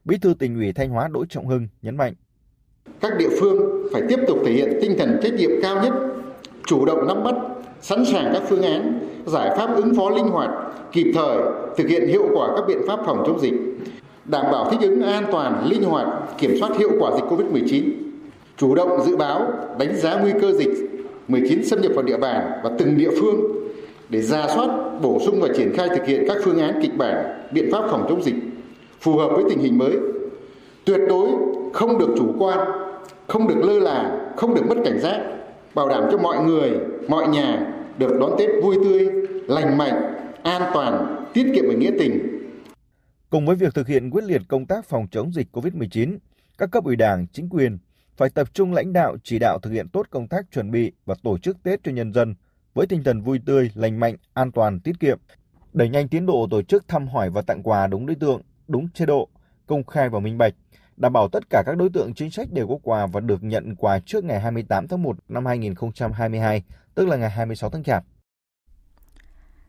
Bí 0.05 0.17
thư 0.17 0.33
tỉnh 0.39 0.55
ủy 0.55 0.73
Thanh 0.73 0.89
Hóa 0.89 1.07
Đỗ 1.07 1.25
Trọng 1.25 1.47
Hưng 1.47 1.67
nhấn 1.81 1.97
mạnh: 1.97 2.13
Các 3.01 3.17
địa 3.17 3.29
phương 3.39 3.87
phải 3.93 4.01
tiếp 4.09 4.19
tục 4.27 4.37
thể 4.45 4.51
hiện 4.51 4.77
tinh 4.81 4.95
thần 4.99 5.19
trách 5.23 5.33
nhiệm 5.33 5.51
cao 5.61 5.83
nhất, 5.83 5.93
chủ 6.65 6.85
động 6.85 7.07
nắm 7.07 7.23
bắt, 7.23 7.35
sẵn 7.81 8.05
sàng 8.05 8.29
các 8.33 8.43
phương 8.49 8.61
án, 8.61 8.99
giải 9.25 9.57
pháp 9.57 9.75
ứng 9.75 9.95
phó 9.95 10.09
linh 10.09 10.27
hoạt, 10.27 10.49
kịp 10.91 11.11
thời 11.15 11.37
thực 11.77 11.87
hiện 11.87 12.07
hiệu 12.07 12.29
quả 12.33 12.47
các 12.55 12.63
biện 12.67 12.79
pháp 12.87 12.99
phòng 13.05 13.23
chống 13.27 13.39
dịch, 13.39 13.53
đảm 14.25 14.45
bảo 14.51 14.71
thích 14.71 14.81
ứng 14.81 15.01
an 15.01 15.25
toàn, 15.31 15.65
linh 15.65 15.83
hoạt, 15.83 16.07
kiểm 16.37 16.51
soát 16.59 16.77
hiệu 16.77 16.91
quả 16.99 17.11
dịch 17.15 17.23
COVID-19 17.23 18.08
chủ 18.59 18.75
động 18.75 19.01
dự 19.05 19.15
báo, 19.15 19.53
đánh 19.79 19.95
giá 19.95 20.19
nguy 20.19 20.31
cơ 20.41 20.51
dịch 20.51 20.69
19 21.27 21.65
xâm 21.65 21.81
nhập 21.81 21.91
vào 21.95 22.03
địa 22.03 22.17
bàn 22.17 22.59
và 22.63 22.71
từng 22.77 22.97
địa 22.97 23.09
phương 23.21 23.41
để 24.09 24.21
ra 24.21 24.47
soát, 24.47 24.67
bổ 25.01 25.19
sung 25.25 25.39
và 25.41 25.47
triển 25.57 25.73
khai 25.75 25.89
thực 25.89 26.05
hiện 26.05 26.25
các 26.27 26.37
phương 26.43 26.59
án 26.59 26.79
kịch 26.81 26.97
bản, 26.97 27.47
biện 27.51 27.69
pháp 27.71 27.81
phòng 27.91 28.05
chống 28.09 28.23
dịch 28.23 28.35
phù 28.99 29.17
hợp 29.17 29.29
với 29.35 29.43
tình 29.49 29.59
hình 29.59 29.77
mới. 29.77 29.91
Tuyệt 30.85 30.99
đối 31.09 31.29
không 31.73 31.99
được 31.99 32.09
chủ 32.17 32.33
quan, 32.39 32.59
không 33.27 33.47
được 33.47 33.57
lơ 33.63 33.79
là, 33.79 34.31
không 34.35 34.55
được 34.55 34.65
mất 34.69 34.75
cảnh 34.85 34.99
giác, 34.99 35.21
bảo 35.75 35.89
đảm 35.89 36.03
cho 36.11 36.17
mọi 36.17 36.43
người, 36.43 36.71
mọi 37.07 37.27
nhà 37.27 37.73
được 37.97 38.19
đón 38.19 38.31
Tết 38.37 38.49
vui 38.63 38.75
tươi, 38.83 39.09
lành 39.47 39.77
mạnh, 39.77 40.13
an 40.43 40.61
toàn, 40.73 41.25
tiết 41.33 41.51
kiệm 41.55 41.63
và 41.67 41.73
nghĩa 41.73 41.91
tình. 41.99 42.39
Cùng 43.29 43.45
với 43.45 43.55
việc 43.55 43.73
thực 43.73 43.87
hiện 43.87 44.09
quyết 44.09 44.23
liệt 44.23 44.41
công 44.47 44.65
tác 44.65 44.85
phòng 44.85 45.07
chống 45.11 45.33
dịch 45.33 45.47
COVID-19, 45.51 46.17
các 46.57 46.71
cấp 46.71 46.83
ủy 46.83 46.95
Đảng, 46.95 47.27
chính 47.33 47.49
quyền, 47.49 47.77
phải 48.19 48.29
tập 48.29 48.53
trung 48.53 48.73
lãnh 48.73 48.93
đạo 48.93 49.17
chỉ 49.23 49.39
đạo 49.39 49.59
thực 49.61 49.71
hiện 49.71 49.89
tốt 49.89 50.07
công 50.09 50.27
tác 50.27 50.45
chuẩn 50.51 50.71
bị 50.71 50.91
và 51.05 51.15
tổ 51.23 51.37
chức 51.37 51.63
Tết 51.63 51.83
cho 51.83 51.91
nhân 51.91 52.13
dân 52.13 52.35
với 52.73 52.87
tinh 52.87 53.03
thần 53.03 53.21
vui 53.21 53.39
tươi, 53.45 53.71
lành 53.75 53.99
mạnh, 53.99 54.15
an 54.33 54.51
toàn, 54.51 54.79
tiết 54.79 54.99
kiệm, 54.99 55.19
đẩy 55.73 55.89
nhanh 55.89 56.07
tiến 56.07 56.25
độ 56.25 56.47
tổ 56.51 56.61
chức 56.61 56.87
thăm 56.87 57.07
hỏi 57.07 57.29
và 57.29 57.41
tặng 57.41 57.63
quà 57.63 57.87
đúng 57.87 58.05
đối 58.05 58.15
tượng, 58.15 58.41
đúng 58.67 58.89
chế 58.93 59.05
độ, 59.05 59.29
công 59.67 59.83
khai 59.83 60.09
và 60.09 60.19
minh 60.19 60.37
bạch, 60.37 60.53
đảm 60.97 61.13
bảo 61.13 61.27
tất 61.27 61.49
cả 61.49 61.63
các 61.65 61.77
đối 61.77 61.89
tượng 61.89 62.13
chính 62.13 62.31
sách 62.31 62.51
đều 62.51 62.67
có 62.67 62.75
quà 62.83 63.05
và 63.05 63.19
được 63.19 63.43
nhận 63.43 63.75
quà 63.75 63.99
trước 63.99 64.23
ngày 64.23 64.39
28 64.39 64.87
tháng 64.87 65.03
1 65.03 65.15
năm 65.29 65.45
2022, 65.45 66.63
tức 66.95 67.07
là 67.07 67.15
ngày 67.15 67.29
26 67.29 67.69
tháng 67.69 67.83
Chạp. 67.83 68.03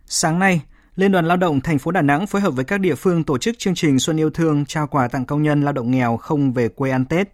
Sáng 0.07 0.39
nay, 0.39 0.61
Liên 0.97 1.13
đoàn 1.13 1.25
Lao 1.25 1.37
động 1.37 1.61
thành 1.61 1.79
phố 1.79 1.91
Đà 1.91 2.03
Nẵng 2.03 2.27
phối 2.27 2.43
hợp 2.43 2.51
với 2.51 2.65
các 2.65 2.81
địa 2.81 2.95
phương 2.95 3.25
tổ 3.25 3.39
chức 3.39 3.59
chương 3.59 3.75
trình 3.75 3.99
Xuân 3.99 4.17
yêu 4.17 4.31
thương 4.31 4.65
trao 4.65 4.87
quà 4.87 5.09
tặng 5.09 5.27
công 5.27 5.43
nhân 5.43 5.63
lao 5.63 5.73
động 5.73 5.91
nghèo 5.91 6.17
không 6.17 6.53
về 6.53 6.69
quê 6.69 6.91
ăn 6.91 7.05
Tết. 7.05 7.29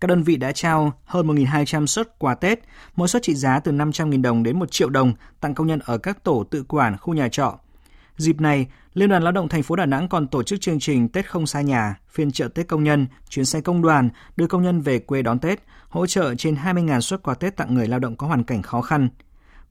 Các 0.00 0.06
đơn 0.06 0.22
vị 0.22 0.36
đã 0.36 0.52
trao 0.52 0.92
hơn 1.04 1.26
1.200 1.26 1.86
suất 1.86 2.18
quà 2.18 2.34
Tết, 2.34 2.60
mỗi 2.96 3.08
suất 3.08 3.22
trị 3.22 3.34
giá 3.34 3.60
từ 3.60 3.72
500.000 3.72 4.22
đồng 4.22 4.42
đến 4.42 4.58
1 4.58 4.70
triệu 4.70 4.88
đồng 4.88 5.12
tặng 5.40 5.54
công 5.54 5.66
nhân 5.66 5.78
ở 5.84 5.98
các 5.98 6.24
tổ 6.24 6.44
tự 6.50 6.64
quản, 6.68 6.98
khu 6.98 7.14
nhà 7.14 7.28
trọ. 7.28 7.58
Dịp 8.16 8.40
này, 8.40 8.66
Liên 8.94 9.08
đoàn 9.08 9.22
Lao 9.22 9.32
động 9.32 9.48
thành 9.48 9.62
phố 9.62 9.76
Đà 9.76 9.86
Nẵng 9.86 10.08
còn 10.08 10.26
tổ 10.26 10.42
chức 10.42 10.60
chương 10.60 10.78
trình 10.78 11.08
Tết 11.08 11.30
không 11.30 11.46
xa 11.46 11.60
nhà, 11.60 11.96
phiên 12.10 12.32
chợ 12.32 12.48
Tết 12.48 12.68
công 12.68 12.84
nhân, 12.84 13.06
chuyến 13.28 13.44
xe 13.44 13.60
công 13.60 13.82
đoàn 13.82 14.08
đưa 14.36 14.46
công 14.46 14.62
nhân 14.62 14.80
về 14.80 14.98
quê 14.98 15.22
đón 15.22 15.38
Tết, 15.38 15.62
hỗ 15.88 16.06
trợ 16.06 16.34
trên 16.34 16.54
20.000 16.54 17.00
suất 17.00 17.22
quà 17.22 17.34
Tết 17.34 17.56
tặng 17.56 17.74
người 17.74 17.88
lao 17.88 17.98
động 17.98 18.16
có 18.16 18.26
hoàn 18.26 18.44
cảnh 18.44 18.62
khó 18.62 18.80
khăn. 18.80 19.08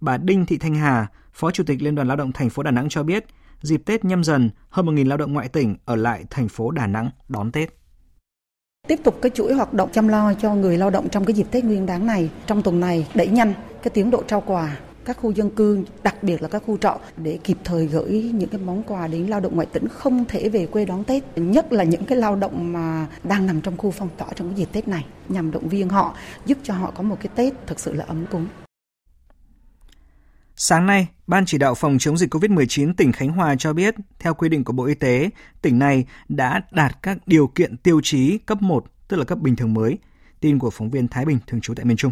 Bà 0.01 0.17
Đinh 0.17 0.45
Thị 0.45 0.57
Thanh 0.57 0.75
Hà, 0.75 1.07
Phó 1.33 1.51
Chủ 1.51 1.63
tịch 1.63 1.81
Liên 1.81 1.95
đoàn 1.95 2.07
Lao 2.07 2.17
động 2.17 2.31
thành 2.31 2.49
phố 2.49 2.63
Đà 2.63 2.71
Nẵng 2.71 2.89
cho 2.89 3.03
biết, 3.03 3.25
dịp 3.61 3.81
Tết 3.85 4.05
nhâm 4.05 4.23
dần, 4.23 4.49
hơn 4.69 4.85
1.000 4.85 5.07
lao 5.07 5.17
động 5.17 5.33
ngoại 5.33 5.47
tỉnh 5.47 5.75
ở 5.85 5.95
lại 5.95 6.23
thành 6.29 6.47
phố 6.47 6.71
Đà 6.71 6.87
Nẵng 6.87 7.11
đón 7.29 7.51
Tết 7.51 7.78
tiếp 8.89 8.99
tục 9.03 9.19
cái 9.21 9.29
chuỗi 9.29 9.53
hoạt 9.53 9.73
động 9.73 9.89
chăm 9.93 10.07
lo 10.07 10.33
cho 10.33 10.53
người 10.55 10.77
lao 10.77 10.89
động 10.89 11.09
trong 11.09 11.25
cái 11.25 11.33
dịp 11.33 11.47
Tết 11.51 11.63
Nguyên 11.63 11.85
đán 11.85 12.05
này. 12.05 12.29
Trong 12.47 12.61
tuần 12.61 12.79
này 12.79 13.07
đẩy 13.13 13.27
nhanh 13.27 13.53
cái 13.83 13.91
tiến 13.93 14.11
độ 14.11 14.23
trao 14.27 14.41
quà 14.41 14.77
các 15.05 15.17
khu 15.17 15.31
dân 15.31 15.49
cư, 15.49 15.83
đặc 16.03 16.23
biệt 16.23 16.41
là 16.41 16.47
các 16.47 16.63
khu 16.65 16.77
trọ 16.77 16.97
để 17.17 17.39
kịp 17.43 17.57
thời 17.63 17.85
gửi 17.85 18.31
những 18.33 18.49
cái 18.49 18.61
món 18.65 18.83
quà 18.83 19.07
đến 19.07 19.27
lao 19.27 19.39
động 19.39 19.55
ngoại 19.55 19.67
tỉnh 19.73 19.87
không 19.87 20.25
thể 20.25 20.49
về 20.49 20.65
quê 20.65 20.85
đón 20.85 21.03
Tết, 21.03 21.23
nhất 21.35 21.73
là 21.73 21.83
những 21.83 22.05
cái 22.05 22.17
lao 22.17 22.35
động 22.35 22.73
mà 22.73 23.07
đang 23.23 23.45
nằm 23.45 23.61
trong 23.61 23.77
khu 23.77 23.91
phong 23.91 24.09
tỏa 24.17 24.27
trong 24.35 24.49
cái 24.49 24.57
dịp 24.57 24.69
Tết 24.71 24.87
này 24.87 25.05
nhằm 25.29 25.51
động 25.51 25.69
viên 25.69 25.89
họ, 25.89 26.15
giúp 26.45 26.57
cho 26.63 26.73
họ 26.73 26.91
có 26.91 27.03
một 27.03 27.17
cái 27.21 27.29
Tết 27.35 27.53
thực 27.67 27.79
sự 27.79 27.93
là 27.93 28.05
ấm 28.07 28.25
cúng. 28.31 28.47
Sáng 30.61 30.85
nay, 30.85 31.07
Ban 31.27 31.45
chỉ 31.45 31.57
đạo 31.57 31.75
phòng 31.75 31.97
chống 31.99 32.17
dịch 32.17 32.33
COVID-19 32.33 32.93
tỉnh 32.97 33.11
Khánh 33.11 33.29
Hòa 33.29 33.55
cho 33.59 33.73
biết, 33.73 33.95
theo 34.19 34.33
quy 34.33 34.49
định 34.49 34.63
của 34.63 34.73
Bộ 34.73 34.85
Y 34.85 34.93
tế, 34.93 35.29
tỉnh 35.61 35.79
này 35.79 36.05
đã 36.29 36.61
đạt 36.71 37.03
các 37.03 37.17
điều 37.25 37.47
kiện 37.47 37.77
tiêu 37.77 38.01
chí 38.03 38.37
cấp 38.37 38.61
1, 38.61 38.85
tức 39.07 39.17
là 39.17 39.23
cấp 39.23 39.37
bình 39.39 39.55
thường 39.55 39.73
mới. 39.73 39.97
Tin 40.39 40.59
của 40.59 40.69
phóng 40.69 40.89
viên 40.89 41.07
Thái 41.07 41.25
Bình 41.25 41.39
thường 41.47 41.61
trú 41.61 41.73
tại 41.73 41.85
miền 41.85 41.97
Trung 41.97 42.11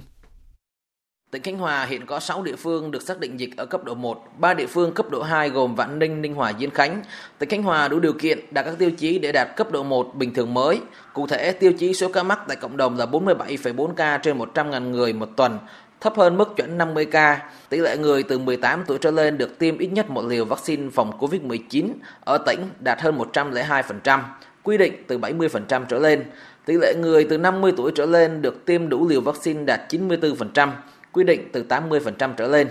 tỉnh 1.31 1.43
Khánh 1.43 1.57
Hòa 1.57 1.85
hiện 1.85 2.05
có 2.05 2.19
6 2.19 2.43
địa 2.43 2.55
phương 2.55 2.91
được 2.91 3.01
xác 3.01 3.19
định 3.19 3.39
dịch 3.39 3.57
ở 3.57 3.65
cấp 3.65 3.83
độ 3.83 3.95
1, 3.95 4.23
3 4.37 4.53
địa 4.53 4.65
phương 4.65 4.93
cấp 4.93 5.09
độ 5.09 5.23
2 5.23 5.49
gồm 5.49 5.75
Vạn 5.75 5.99
Ninh, 5.99 6.21
Ninh 6.21 6.33
Hòa, 6.33 6.53
Diên 6.59 6.69
Khánh. 6.69 7.03
Tỉnh 7.39 7.49
Khánh 7.49 7.63
Hòa 7.63 7.87
đủ 7.87 7.99
điều 7.99 8.13
kiện 8.13 8.39
đạt 8.51 8.65
các 8.65 8.75
tiêu 8.79 8.91
chí 8.91 9.19
để 9.19 9.31
đạt 9.31 9.47
cấp 9.55 9.71
độ 9.71 9.83
1 9.83 10.15
bình 10.15 10.33
thường 10.33 10.53
mới. 10.53 10.81
Cụ 11.13 11.27
thể, 11.27 11.51
tiêu 11.51 11.73
chí 11.79 11.93
số 11.93 12.11
ca 12.13 12.23
mắc 12.23 12.39
tại 12.47 12.57
cộng 12.57 12.77
đồng 12.77 12.97
là 12.97 13.05
47,4 13.05 13.93
ca 13.93 14.17
trên 14.17 14.37
100.000 14.37 14.89
người 14.89 15.13
một 15.13 15.29
tuần, 15.35 15.59
thấp 16.01 16.13
hơn 16.17 16.37
mức 16.37 16.55
chuẩn 16.55 16.77
50 16.77 17.05
ca. 17.05 17.49
Tỷ 17.69 17.77
lệ 17.77 17.97
người 17.97 18.23
từ 18.23 18.39
18 18.39 18.83
tuổi 18.87 18.97
trở 18.97 19.11
lên 19.11 19.37
được 19.37 19.59
tiêm 19.59 19.77
ít 19.77 19.87
nhất 19.87 20.09
một 20.09 20.25
liều 20.25 20.45
vaccine 20.45 20.89
phòng 20.89 21.11
COVID-19 21.19 21.89
ở 22.25 22.37
tỉnh 22.37 22.69
đạt 22.79 23.01
hơn 23.01 23.17
102%, 23.33 24.19
quy 24.63 24.77
định 24.77 25.03
từ 25.07 25.17
70% 25.17 25.85
trở 25.85 25.99
lên. 25.99 26.23
Tỷ 26.65 26.73
lệ 26.81 26.93
người 26.99 27.27
từ 27.29 27.37
50 27.37 27.73
tuổi 27.77 27.91
trở 27.95 28.05
lên 28.05 28.41
được 28.41 28.65
tiêm 28.65 28.89
đủ 28.89 29.07
liều 29.07 29.21
vaccine 29.21 29.63
đạt 29.63 29.93
94%, 29.93 30.69
quy 31.11 31.23
định 31.23 31.49
từ 31.51 31.65
80% 31.69 32.33
trở 32.37 32.47
lên. 32.47 32.67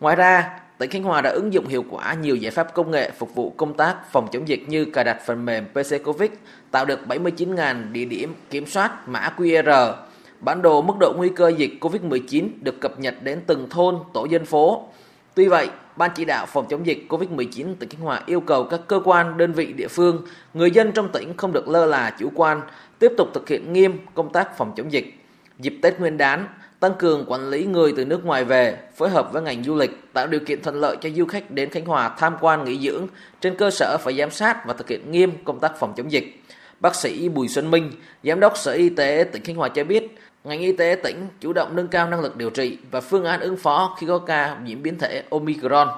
Ngoài 0.00 0.16
ra, 0.16 0.60
tỉnh 0.78 0.90
Khánh 0.90 1.02
Hòa 1.02 1.20
đã 1.20 1.30
ứng 1.30 1.52
dụng 1.52 1.66
hiệu 1.66 1.84
quả 1.90 2.14
nhiều 2.14 2.36
giải 2.36 2.50
pháp 2.50 2.74
công 2.74 2.90
nghệ 2.90 3.10
phục 3.18 3.34
vụ 3.34 3.50
công 3.50 3.76
tác 3.76 3.96
phòng 4.12 4.28
chống 4.32 4.48
dịch 4.48 4.68
như 4.68 4.84
cài 4.84 5.04
đặt 5.04 5.18
phần 5.26 5.44
mềm 5.44 5.64
PC 5.64 6.04
Covid, 6.04 6.30
tạo 6.70 6.84
được 6.84 7.00
79.000 7.08 7.92
địa 7.92 8.04
điểm 8.04 8.34
kiểm 8.50 8.66
soát 8.66 9.08
mã 9.08 9.32
QR. 9.36 9.94
Bản 10.40 10.62
đồ 10.62 10.82
mức 10.82 10.94
độ 11.00 11.12
nguy 11.16 11.28
cơ 11.28 11.48
dịch 11.48 11.70
COVID-19 11.80 12.48
được 12.60 12.80
cập 12.80 13.00
nhật 13.00 13.14
đến 13.22 13.40
từng 13.46 13.70
thôn, 13.70 13.96
tổ 14.12 14.24
dân 14.24 14.44
phố. 14.44 14.88
Tuy 15.34 15.48
vậy, 15.48 15.68
Ban 15.96 16.10
chỉ 16.14 16.24
đạo 16.24 16.46
phòng 16.46 16.66
chống 16.68 16.86
dịch 16.86 17.06
COVID-19 17.08 17.74
tỉnh 17.78 17.88
Khánh 17.88 18.00
Hòa 18.00 18.22
yêu 18.26 18.40
cầu 18.40 18.64
các 18.64 18.80
cơ 18.86 19.00
quan, 19.04 19.36
đơn 19.36 19.52
vị 19.52 19.72
địa 19.72 19.88
phương, 19.88 20.22
người 20.54 20.70
dân 20.70 20.92
trong 20.92 21.08
tỉnh 21.12 21.36
không 21.36 21.52
được 21.52 21.68
lơ 21.68 21.86
là 21.86 22.16
chủ 22.18 22.30
quan, 22.34 22.60
tiếp 22.98 23.12
tục 23.16 23.28
thực 23.34 23.48
hiện 23.48 23.72
nghiêm 23.72 23.98
công 24.14 24.32
tác 24.32 24.58
phòng 24.58 24.72
chống 24.76 24.92
dịch. 24.92 25.14
Dịp 25.58 25.78
Tết 25.82 26.00
Nguyên 26.00 26.16
đán, 26.16 26.46
tăng 26.80 26.94
cường 26.98 27.24
quản 27.28 27.50
lý 27.50 27.64
người 27.64 27.94
từ 27.96 28.04
nước 28.04 28.24
ngoài 28.24 28.44
về, 28.44 28.78
phối 28.96 29.08
hợp 29.08 29.32
với 29.32 29.42
ngành 29.42 29.64
du 29.64 29.74
lịch, 29.74 30.12
tạo 30.12 30.26
điều 30.26 30.40
kiện 30.40 30.62
thuận 30.62 30.80
lợi 30.80 30.96
cho 31.00 31.08
du 31.16 31.26
khách 31.26 31.50
đến 31.50 31.70
Khánh 31.70 31.84
Hòa 31.84 32.08
tham 32.18 32.36
quan 32.40 32.64
nghỉ 32.64 32.78
dưỡng, 32.78 33.06
trên 33.40 33.56
cơ 33.56 33.70
sở 33.70 33.96
phải 34.00 34.16
giám 34.16 34.30
sát 34.30 34.66
và 34.66 34.74
thực 34.74 34.88
hiện 34.88 35.12
nghiêm 35.12 35.32
công 35.44 35.60
tác 35.60 35.78
phòng 35.78 35.92
chống 35.96 36.12
dịch. 36.12 36.42
Bác 36.80 36.94
sĩ 36.94 37.28
Bùi 37.28 37.48
Xuân 37.48 37.70
Minh, 37.70 37.92
Giám 38.24 38.40
đốc 38.40 38.56
Sở 38.56 38.72
Y 38.72 38.88
tế 38.88 39.26
tỉnh 39.32 39.44
Khánh 39.44 39.56
Hòa 39.56 39.68
cho 39.68 39.84
biết, 39.84 40.18
ngành 40.44 40.60
y 40.60 40.72
tế 40.72 40.96
tỉnh 41.02 41.28
chủ 41.40 41.52
động 41.52 41.76
nâng 41.76 41.88
cao 41.88 42.08
năng 42.08 42.20
lực 42.20 42.36
điều 42.36 42.50
trị 42.50 42.78
và 42.90 43.00
phương 43.00 43.24
án 43.24 43.40
ứng 43.40 43.56
phó 43.56 43.96
khi 43.98 44.06
có 44.06 44.18
ca 44.18 44.56
nhiễm 44.64 44.82
biến 44.82 44.98
thể 44.98 45.22
Omicron. 45.30 45.88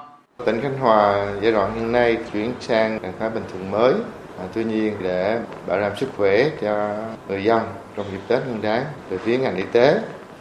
Tỉnh 0.45 0.61
Khánh 0.61 0.79
Hòa 0.79 1.27
giai 1.41 1.51
đoạn 1.51 1.75
hiện 1.75 1.91
nay 1.91 2.17
chuyển 2.33 2.53
sang 2.59 2.99
trạng 2.99 3.13
thái 3.19 3.29
bình 3.29 3.43
thường 3.53 3.71
mới. 3.71 3.93
À, 4.39 4.45
tuy 4.53 4.63
nhiên 4.63 4.95
để 5.01 5.39
bảo 5.67 5.81
đảm 5.81 5.91
sức 5.97 6.09
khỏe 6.17 6.49
cho 6.61 6.95
người 7.27 7.43
dân 7.43 7.61
trong 7.95 8.05
dịp 8.11 8.19
Tết 8.27 8.45
Nguyên 8.45 8.61
đán, 8.61 8.83
từ 9.09 9.17
phía 9.17 9.37
ngành 9.37 9.55
y 9.55 9.63
tế 9.71 9.99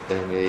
đề 0.09 0.17
nghị 0.31 0.49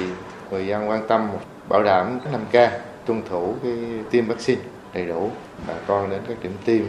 người 0.52 0.68
dân 0.68 0.90
quan 0.90 1.08
tâm 1.08 1.30
bảo 1.70 1.84
đảm 1.84 2.20
5K, 2.52 2.70
tuân 3.06 3.22
thủ 3.30 3.56
cái 3.64 3.74
tiêm 4.12 4.26
vaccine 4.26 4.62
đầy 4.94 5.06
đủ, 5.06 5.32
bà 5.68 5.74
con 5.88 6.10
đến 6.10 6.20
các 6.28 6.38
điểm 6.44 6.54
tiêm 6.66 6.82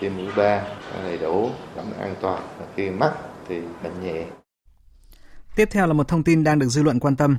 tiêm 0.00 0.16
mũi 0.16 0.28
ba 0.36 0.62
đầy 1.02 1.18
đủ, 1.18 1.50
đảm 1.76 1.86
bảo 1.90 2.00
an 2.00 2.14
toàn. 2.20 2.42
Và 2.58 2.66
khi 2.76 2.90
mắc 2.90 3.12
thì 3.48 3.60
bệnh 3.82 4.02
nhẹ. 4.02 4.24
Tiếp 5.56 5.68
theo 5.70 5.86
là 5.86 5.92
một 5.92 6.08
thông 6.08 6.24
tin 6.24 6.44
đang 6.44 6.58
được 6.58 6.68
dư 6.68 6.82
luận 6.82 7.00
quan 7.00 7.16
tâm. 7.16 7.36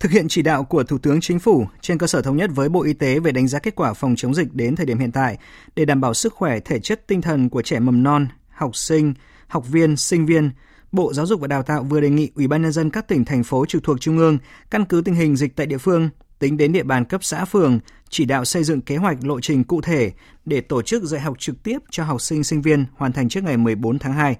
Thực 0.00 0.10
hiện 0.10 0.26
chỉ 0.28 0.42
đạo 0.42 0.64
của 0.64 0.82
Thủ 0.82 0.98
tướng 0.98 1.20
Chính 1.20 1.38
phủ 1.38 1.66
trên 1.80 1.98
cơ 1.98 2.06
sở 2.06 2.22
thống 2.22 2.36
nhất 2.36 2.50
với 2.54 2.68
Bộ 2.68 2.82
Y 2.82 2.92
tế 2.92 3.18
về 3.18 3.32
đánh 3.32 3.48
giá 3.48 3.58
kết 3.58 3.74
quả 3.74 3.92
phòng 3.92 4.14
chống 4.16 4.34
dịch 4.34 4.54
đến 4.54 4.76
thời 4.76 4.86
điểm 4.86 4.98
hiện 4.98 5.12
tại 5.12 5.38
để 5.76 5.84
đảm 5.84 6.00
bảo 6.00 6.14
sức 6.14 6.34
khỏe 6.34 6.60
thể 6.60 6.80
chất 6.80 7.06
tinh 7.06 7.22
thần 7.22 7.48
của 7.48 7.62
trẻ 7.62 7.78
mầm 7.78 8.02
non, 8.02 8.26
học 8.50 8.76
sinh, 8.76 9.14
học 9.46 9.68
viên, 9.68 9.96
sinh 9.96 10.26
viên, 10.26 10.50
Bộ 10.92 11.12
Giáo 11.12 11.26
dục 11.26 11.40
và 11.40 11.46
Đào 11.46 11.62
tạo 11.62 11.82
vừa 11.82 12.00
đề 12.00 12.10
nghị 12.10 12.30
Ủy 12.34 12.48
ban 12.48 12.62
nhân 12.62 12.72
dân 12.72 12.90
các 12.90 13.08
tỉnh 13.08 13.24
thành 13.24 13.44
phố 13.44 13.66
trực 13.66 13.82
thuộc 13.82 14.00
trung 14.00 14.18
ương 14.18 14.38
căn 14.70 14.84
cứ 14.84 15.02
tình 15.04 15.14
hình 15.14 15.36
dịch 15.36 15.56
tại 15.56 15.66
địa 15.66 15.78
phương, 15.78 16.08
tính 16.42 16.56
đến 16.56 16.72
địa 16.72 16.82
bàn 16.82 17.04
cấp 17.04 17.24
xã 17.24 17.44
phường, 17.44 17.78
chỉ 18.08 18.24
đạo 18.24 18.44
xây 18.44 18.64
dựng 18.64 18.80
kế 18.80 18.96
hoạch 18.96 19.24
lộ 19.24 19.40
trình 19.40 19.64
cụ 19.64 19.80
thể 19.80 20.12
để 20.44 20.60
tổ 20.60 20.82
chức 20.82 21.02
dạy 21.02 21.20
học 21.20 21.38
trực 21.38 21.62
tiếp 21.62 21.78
cho 21.90 22.04
học 22.04 22.20
sinh 22.20 22.44
sinh 22.44 22.62
viên 22.62 22.84
hoàn 22.94 23.12
thành 23.12 23.28
trước 23.28 23.44
ngày 23.44 23.56
14 23.56 23.98
tháng 23.98 24.12
2. 24.12 24.36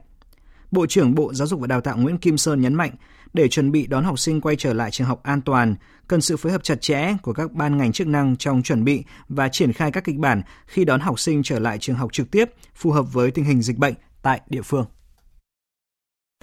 Bộ 0.71 0.87
trưởng 0.87 1.15
Bộ 1.15 1.35
Giáo 1.35 1.47
dục 1.47 1.61
và 1.61 1.67
Đào 1.67 1.81
tạo 1.81 1.97
Nguyễn 1.97 2.19
Kim 2.19 2.39
Sơn 2.39 2.61
nhấn 2.61 2.75
mạnh, 2.75 2.91
để 3.33 3.49
chuẩn 3.49 3.73
bị 3.73 3.87
đón 3.87 4.05
học 4.05 4.19
sinh 4.19 4.41
quay 4.41 4.57
trở 4.57 4.73
lại 4.73 4.91
trường 4.91 5.07
học 5.07 5.21
an 5.23 5.41
toàn, 5.41 5.75
cần 6.09 6.21
sự 6.21 6.37
phối 6.37 6.53
hợp 6.53 6.63
chặt 6.63 6.81
chẽ 6.81 7.17
của 7.23 7.33
các 7.33 7.53
ban 7.53 7.79
ngành 7.79 7.93
chức 7.93 8.07
năng 8.07 8.37
trong 8.37 8.63
chuẩn 8.63 8.85
bị 8.85 9.05
và 9.29 9.49
triển 9.49 9.73
khai 9.73 9.93
các 9.93 10.05
kịch 10.05 10.17
bản 10.17 10.43
khi 10.67 10.85
đón 10.85 11.01
học 11.01 11.21
sinh 11.21 11.43
trở 11.43 11.59
lại 11.59 11.79
trường 11.79 11.97
học 11.97 12.13
trực 12.13 12.31
tiếp 12.31 12.51
phù 12.75 12.91
hợp 12.91 13.13
với 13.13 13.31
tình 13.31 13.45
hình 13.45 13.63
dịch 13.63 13.79
bệnh 13.79 13.95
tại 14.23 14.41
địa 14.47 14.63
phương. 14.63 14.87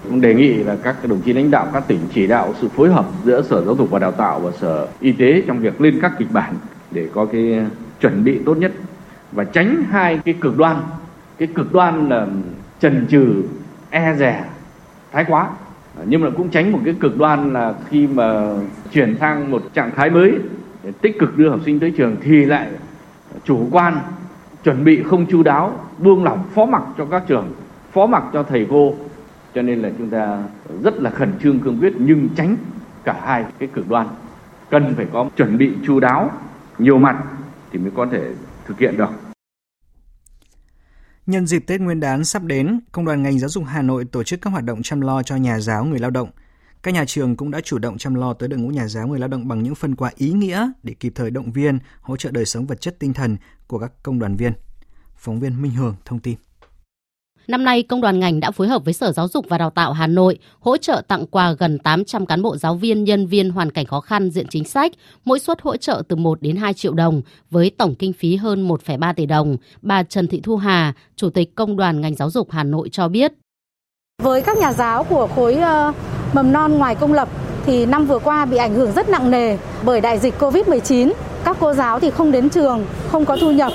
Cũng 0.04 0.22
đề 0.22 0.34
nghị 0.34 0.54
là 0.54 0.76
các 0.84 1.08
đồng 1.08 1.22
chí 1.22 1.34
lãnh 1.34 1.52
đạo 1.52 1.68
các 1.74 1.84
tỉnh 1.88 2.00
chỉ 2.14 2.28
đạo 2.28 2.54
sự 2.62 2.68
phối 2.68 2.90
hợp 2.90 3.06
giữa 3.24 3.42
Sở 3.42 3.62
Giáo 3.62 3.76
dục 3.76 3.92
và 3.92 4.00
Đào 4.00 4.12
tạo 4.12 4.40
và 4.40 4.52
Sở 4.52 4.88
Y 5.00 5.12
tế 5.12 5.44
trong 5.48 5.60
việc 5.60 5.82
lên 5.82 6.00
các 6.02 6.12
kịch 6.20 6.32
bản 6.32 6.54
để 6.92 7.08
có 7.14 7.26
cái 7.26 7.66
chuẩn 8.02 8.24
bị 8.24 8.40
tốt 8.46 8.58
nhất 8.58 8.72
và 9.32 9.44
tránh 9.44 9.84
hai 9.90 10.20
cái 10.26 10.36
cực 10.42 10.58
đoan. 10.58 10.78
Cái 11.38 11.48
cực 11.56 11.74
đoan 11.74 12.10
là 12.10 12.28
trần 12.80 13.06
trừ, 13.10 13.44
e 13.90 14.16
rè, 14.16 14.44
thái 15.12 15.26
quá. 15.28 15.50
Nhưng 16.06 16.22
mà 16.22 16.30
cũng 16.38 16.50
tránh 16.50 16.72
một 16.72 16.80
cái 16.86 16.96
cực 17.00 17.18
đoan 17.18 17.54
là 17.54 17.74
khi 17.90 18.08
mà 18.08 18.54
chuyển 18.92 19.16
sang 19.20 19.52
một 19.52 19.64
trạng 19.74 19.92
thái 19.96 20.10
mới 20.10 20.34
để 20.84 20.92
tích 21.02 21.20
cực 21.20 21.38
đưa 21.38 21.50
học 21.50 21.60
sinh 21.66 21.80
tới 21.80 21.92
trường 21.98 22.16
thì 22.22 22.46
lại 22.46 22.68
chủ 23.44 23.68
quan 23.72 23.98
chuẩn 24.64 24.84
bị 24.84 25.04
không 25.04 25.26
chu 25.26 25.44
đáo 25.44 25.74
buông 25.98 26.24
lỏng 26.24 26.44
phó 26.56 26.66
mặc 26.66 26.84
cho 26.98 27.06
các 27.06 27.24
trường 27.28 27.52
phó 27.92 28.06
mặc 28.06 28.24
cho 28.34 28.44
thầy 28.44 28.68
cô 28.70 28.94
cho 29.56 29.62
nên 29.62 29.82
là 29.82 29.92
chúng 29.98 30.10
ta 30.10 30.44
rất 30.84 30.94
là 30.94 31.10
khẩn 31.10 31.34
trương 31.44 31.60
cương 31.60 31.80
quyết 31.80 31.94
nhưng 31.98 32.30
tránh 32.36 32.58
cả 33.04 33.22
hai 33.26 33.46
cái 33.60 33.70
cực 33.74 33.90
đoan 33.90 34.08
cần 34.70 34.94
phải 34.96 35.06
có 35.14 35.30
chuẩn 35.38 35.58
bị 35.58 35.72
chu 35.86 36.00
đáo 36.00 36.32
nhiều 36.78 36.98
mặt 36.98 37.24
thì 37.72 37.80
mới 37.80 37.92
có 37.96 38.08
thể 38.12 38.34
thực 38.66 38.80
hiện 38.80 38.98
được 38.98 39.10
Nhân 41.26 41.48
dịp 41.48 41.60
Tết 41.68 41.82
Nguyên 41.82 42.00
đán 42.00 42.26
sắp 42.26 42.44
đến, 42.44 42.80
Công 42.92 43.06
đoàn 43.06 43.24
ngành 43.24 43.40
giáo 43.40 43.50
dục 43.50 43.64
Hà 43.68 43.82
Nội 43.82 44.06
tổ 44.06 44.24
chức 44.24 44.42
các 44.42 44.50
hoạt 44.50 44.64
động 44.64 44.82
chăm 44.84 45.02
lo 45.02 45.24
cho 45.24 45.36
nhà 45.36 45.60
giáo 45.60 45.86
người 45.86 46.00
lao 46.00 46.12
động. 46.12 46.30
Các 46.84 46.94
nhà 46.94 47.06
trường 47.06 47.36
cũng 47.36 47.52
đã 47.52 47.62
chủ 47.62 47.80
động 47.80 47.98
chăm 47.98 48.16
lo 48.16 48.34
tới 48.34 48.50
đội 48.50 48.60
ngũ 48.60 48.70
nhà 48.70 48.88
giáo 48.88 49.08
người 49.08 49.20
lao 49.20 49.28
động 49.28 49.48
bằng 49.48 49.64
những 49.64 49.76
phần 49.76 49.96
quà 49.96 50.12
ý 50.16 50.32
nghĩa 50.32 50.72
để 50.84 50.94
kịp 51.00 51.12
thời 51.16 51.32
động 51.32 51.52
viên, 51.52 51.80
hỗ 52.02 52.18
trợ 52.18 52.32
đời 52.32 52.46
sống 52.46 52.66
vật 52.66 52.82
chất 52.82 52.96
tinh 53.00 53.14
thần 53.14 53.38
của 53.68 53.80
các 53.80 53.92
công 54.04 54.20
đoàn 54.20 54.36
viên. 54.36 54.54
Phóng 55.18 55.40
viên 55.40 55.62
Minh 55.62 55.72
Hường 55.72 55.96
thông 56.06 56.20
tin. 56.20 56.38
Năm 57.50 57.64
nay, 57.64 57.84
Công 57.84 58.02
đoàn 58.02 58.20
ngành 58.20 58.40
đã 58.40 58.52
phối 58.52 58.68
hợp 58.68 58.86
với 58.86 58.94
Sở 58.94 59.12
Giáo 59.12 59.28
dục 59.28 59.46
và 59.50 59.58
Đào 59.58 59.70
tạo 59.70 59.94
Hà 59.94 60.08
Nội 60.08 60.38
hỗ 60.60 60.78
trợ 60.78 61.02
tặng 61.08 61.26
quà 61.28 61.52
gần 61.52 61.80
800 61.80 62.26
cán 62.26 62.42
bộ 62.42 62.58
giáo 62.58 62.76
viên, 62.76 63.04
nhân 63.04 63.28
viên 63.28 63.50
hoàn 63.50 63.72
cảnh 63.72 63.86
khó 63.86 64.00
khăn 64.00 64.30
diện 64.30 64.48
chính 64.50 64.64
sách, 64.64 64.92
mỗi 65.26 65.40
suất 65.40 65.62
hỗ 65.62 65.78
trợ 65.78 66.04
từ 66.08 66.16
1 66.16 66.42
đến 66.42 66.56
2 66.56 66.74
triệu 66.74 66.94
đồng 66.94 67.22
với 67.50 67.72
tổng 67.78 67.96
kinh 67.96 68.14
phí 68.14 68.36
hơn 68.36 68.68
1,3 68.68 69.14
tỷ 69.14 69.26
đồng. 69.26 69.58
Bà 69.82 70.04
Trần 70.04 70.28
Thị 70.28 70.42
Thu 70.44 70.56
Hà, 70.56 70.94
Chủ 71.16 71.30
tịch 71.30 71.56
Công 71.56 71.78
đoàn 71.78 72.02
ngành 72.02 72.16
giáo 72.16 72.30
dục 72.30 72.52
Hà 72.52 72.64
Nội 72.64 72.90
cho 72.90 73.08
biết. 73.08 73.34
Với 74.24 74.42
các 74.42 74.58
nhà 74.58 74.74
giáo 74.74 75.04
của 75.04 75.28
khối 75.36 75.56
ờ, 75.56 75.92
mầm 76.34 76.52
non 76.52 76.78
ngoài 76.78 76.96
công 76.96 77.14
lập 77.14 77.30
thì 77.66 77.86
năm 77.86 78.06
vừa 78.06 78.20
qua 78.20 78.46
bị 78.46 78.58
ảnh 78.58 78.74
hưởng 78.76 78.92
rất 78.92 79.10
nặng 79.10 79.32
nề 79.32 79.58
bởi 79.86 80.02
đại 80.02 80.20
dịch 80.20 80.34
Covid-19. 80.40 81.12
Các 81.44 81.58
cô 81.60 81.74
giáo 81.74 82.00
thì 82.00 82.10
không 82.10 82.32
đến 82.32 82.50
trường, 82.50 82.86
không 83.12 83.26
có 83.26 83.38
thu 83.38 83.52
nhập 83.52 83.74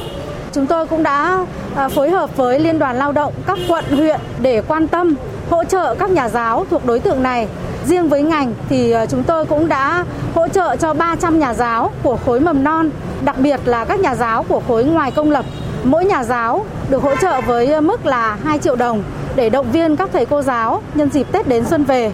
Chúng 0.55 0.67
tôi 0.67 0.87
cũng 0.87 1.03
đã 1.03 1.39
à, 1.77 1.89
phối 1.89 2.11
hợp 2.11 2.37
với 2.37 2.59
Liên 2.59 2.79
đoàn 2.79 2.97
Lao 2.97 3.13
động 3.13 3.33
các 3.47 3.59
quận, 3.69 3.85
huyện 3.91 4.21
để 4.43 4.63
quan 4.69 4.89
tâm 4.89 5.15
hỗ 5.51 5.65
trợ 5.65 5.95
các 5.95 6.11
nhà 6.11 6.29
giáo 6.29 6.67
thuộc 6.71 6.87
đối 6.87 7.01
tượng 7.01 7.23
này. 7.23 7.49
Riêng 7.87 8.09
với 8.09 8.23
ngành 8.23 8.55
thì 8.69 8.91
à, 8.91 9.07
chúng 9.07 9.23
tôi 9.23 9.45
cũng 9.47 9.69
đã 9.69 10.05
hỗ 10.35 10.49
trợ 10.49 10.77
cho 10.77 10.95
300 10.95 11.39
nhà 11.39 11.55
giáo 11.55 11.91
của 12.03 12.19
khối 12.27 12.41
mầm 12.41 12.65
non, 12.65 12.91
đặc 13.25 13.37
biệt 13.39 13.61
là 13.65 13.85
các 13.85 14.01
nhà 14.01 14.15
giáo 14.15 14.43
của 14.43 14.63
khối 14.69 14.85
ngoài 14.85 15.11
công 15.11 15.31
lập. 15.31 15.45
Mỗi 15.85 16.05
nhà 16.05 16.25
giáo 16.25 16.65
được 16.91 17.03
hỗ 17.03 17.17
trợ 17.17 17.41
với 17.41 17.73
à, 17.73 17.81
mức 17.81 18.07
là 18.07 18.39
2 18.45 18.59
triệu 18.59 18.77
đồng 18.77 19.03
để 19.37 19.51
động 19.51 19.73
viên 19.73 19.97
các 19.97 20.11
thầy 20.13 20.27
cô 20.27 20.43
giáo 20.43 20.83
nhân 20.95 21.11
dịp 21.13 21.27
Tết 21.33 21.49
đến 21.49 21.65
xuân 21.65 21.85
về. 21.85 22.14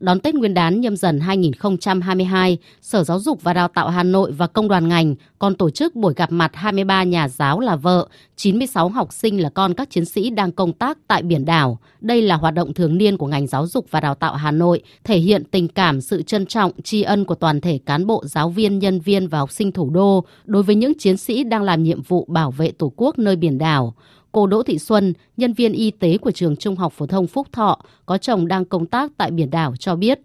Đón 0.00 0.20
Tết 0.20 0.34
Nguyên 0.34 0.54
đán 0.54 0.80
nhâm 0.80 0.96
dần 0.96 1.20
2022, 1.20 2.58
Sở 2.82 3.04
Giáo 3.04 3.20
dục 3.20 3.42
và 3.42 3.52
Đào 3.52 3.68
tạo 3.68 3.88
Hà 3.88 4.02
Nội 4.02 4.32
và 4.32 4.46
Công 4.46 4.68
đoàn 4.68 4.88
ngành 4.88 5.14
còn 5.38 5.54
tổ 5.54 5.70
chức 5.70 5.94
buổi 5.94 6.14
gặp 6.16 6.32
mặt 6.32 6.50
23 6.54 7.02
nhà 7.02 7.28
giáo 7.28 7.60
là 7.60 7.76
vợ, 7.76 8.08
96 8.36 8.88
học 8.88 9.12
sinh 9.12 9.42
là 9.42 9.50
con 9.50 9.74
các 9.74 9.90
chiến 9.90 10.04
sĩ 10.04 10.30
đang 10.30 10.52
công 10.52 10.72
tác 10.72 10.98
tại 11.08 11.22
biển 11.22 11.44
đảo. 11.44 11.78
Đây 12.00 12.22
là 12.22 12.36
hoạt 12.36 12.54
động 12.54 12.74
thường 12.74 12.98
niên 12.98 13.16
của 13.16 13.26
ngành 13.26 13.46
giáo 13.46 13.66
dục 13.66 13.86
và 13.90 14.00
đào 14.00 14.14
tạo 14.14 14.34
Hà 14.34 14.50
Nội, 14.50 14.82
thể 15.04 15.18
hiện 15.18 15.44
tình 15.44 15.68
cảm, 15.68 16.00
sự 16.00 16.22
trân 16.22 16.46
trọng, 16.46 16.72
tri 16.82 17.02
ân 17.02 17.24
của 17.24 17.34
toàn 17.34 17.60
thể 17.60 17.78
cán 17.86 18.06
bộ, 18.06 18.22
giáo 18.26 18.48
viên, 18.48 18.78
nhân 18.78 19.00
viên 19.00 19.28
và 19.28 19.38
học 19.38 19.52
sinh 19.52 19.72
thủ 19.72 19.90
đô 19.90 20.24
đối 20.44 20.62
với 20.62 20.74
những 20.74 20.98
chiến 20.98 21.16
sĩ 21.16 21.44
đang 21.44 21.62
làm 21.62 21.82
nhiệm 21.82 22.02
vụ 22.02 22.24
bảo 22.28 22.50
vệ 22.50 22.70
Tổ 22.70 22.92
quốc 22.96 23.18
nơi 23.18 23.36
biển 23.36 23.58
đảo. 23.58 23.94
Cô 24.32 24.46
Đỗ 24.46 24.62
Thị 24.62 24.78
Xuân, 24.78 25.12
nhân 25.36 25.52
viên 25.52 25.72
y 25.72 25.90
tế 25.90 26.18
của 26.18 26.30
trường 26.30 26.56
Trung 26.56 26.76
học 26.76 26.92
phổ 26.96 27.06
thông 27.06 27.26
Phúc 27.26 27.46
Thọ, 27.52 27.78
có 28.06 28.18
chồng 28.18 28.48
đang 28.48 28.64
công 28.64 28.86
tác 28.86 29.10
tại 29.18 29.30
biển 29.30 29.50
đảo 29.50 29.74
cho 29.78 29.96
biết. 29.96 30.20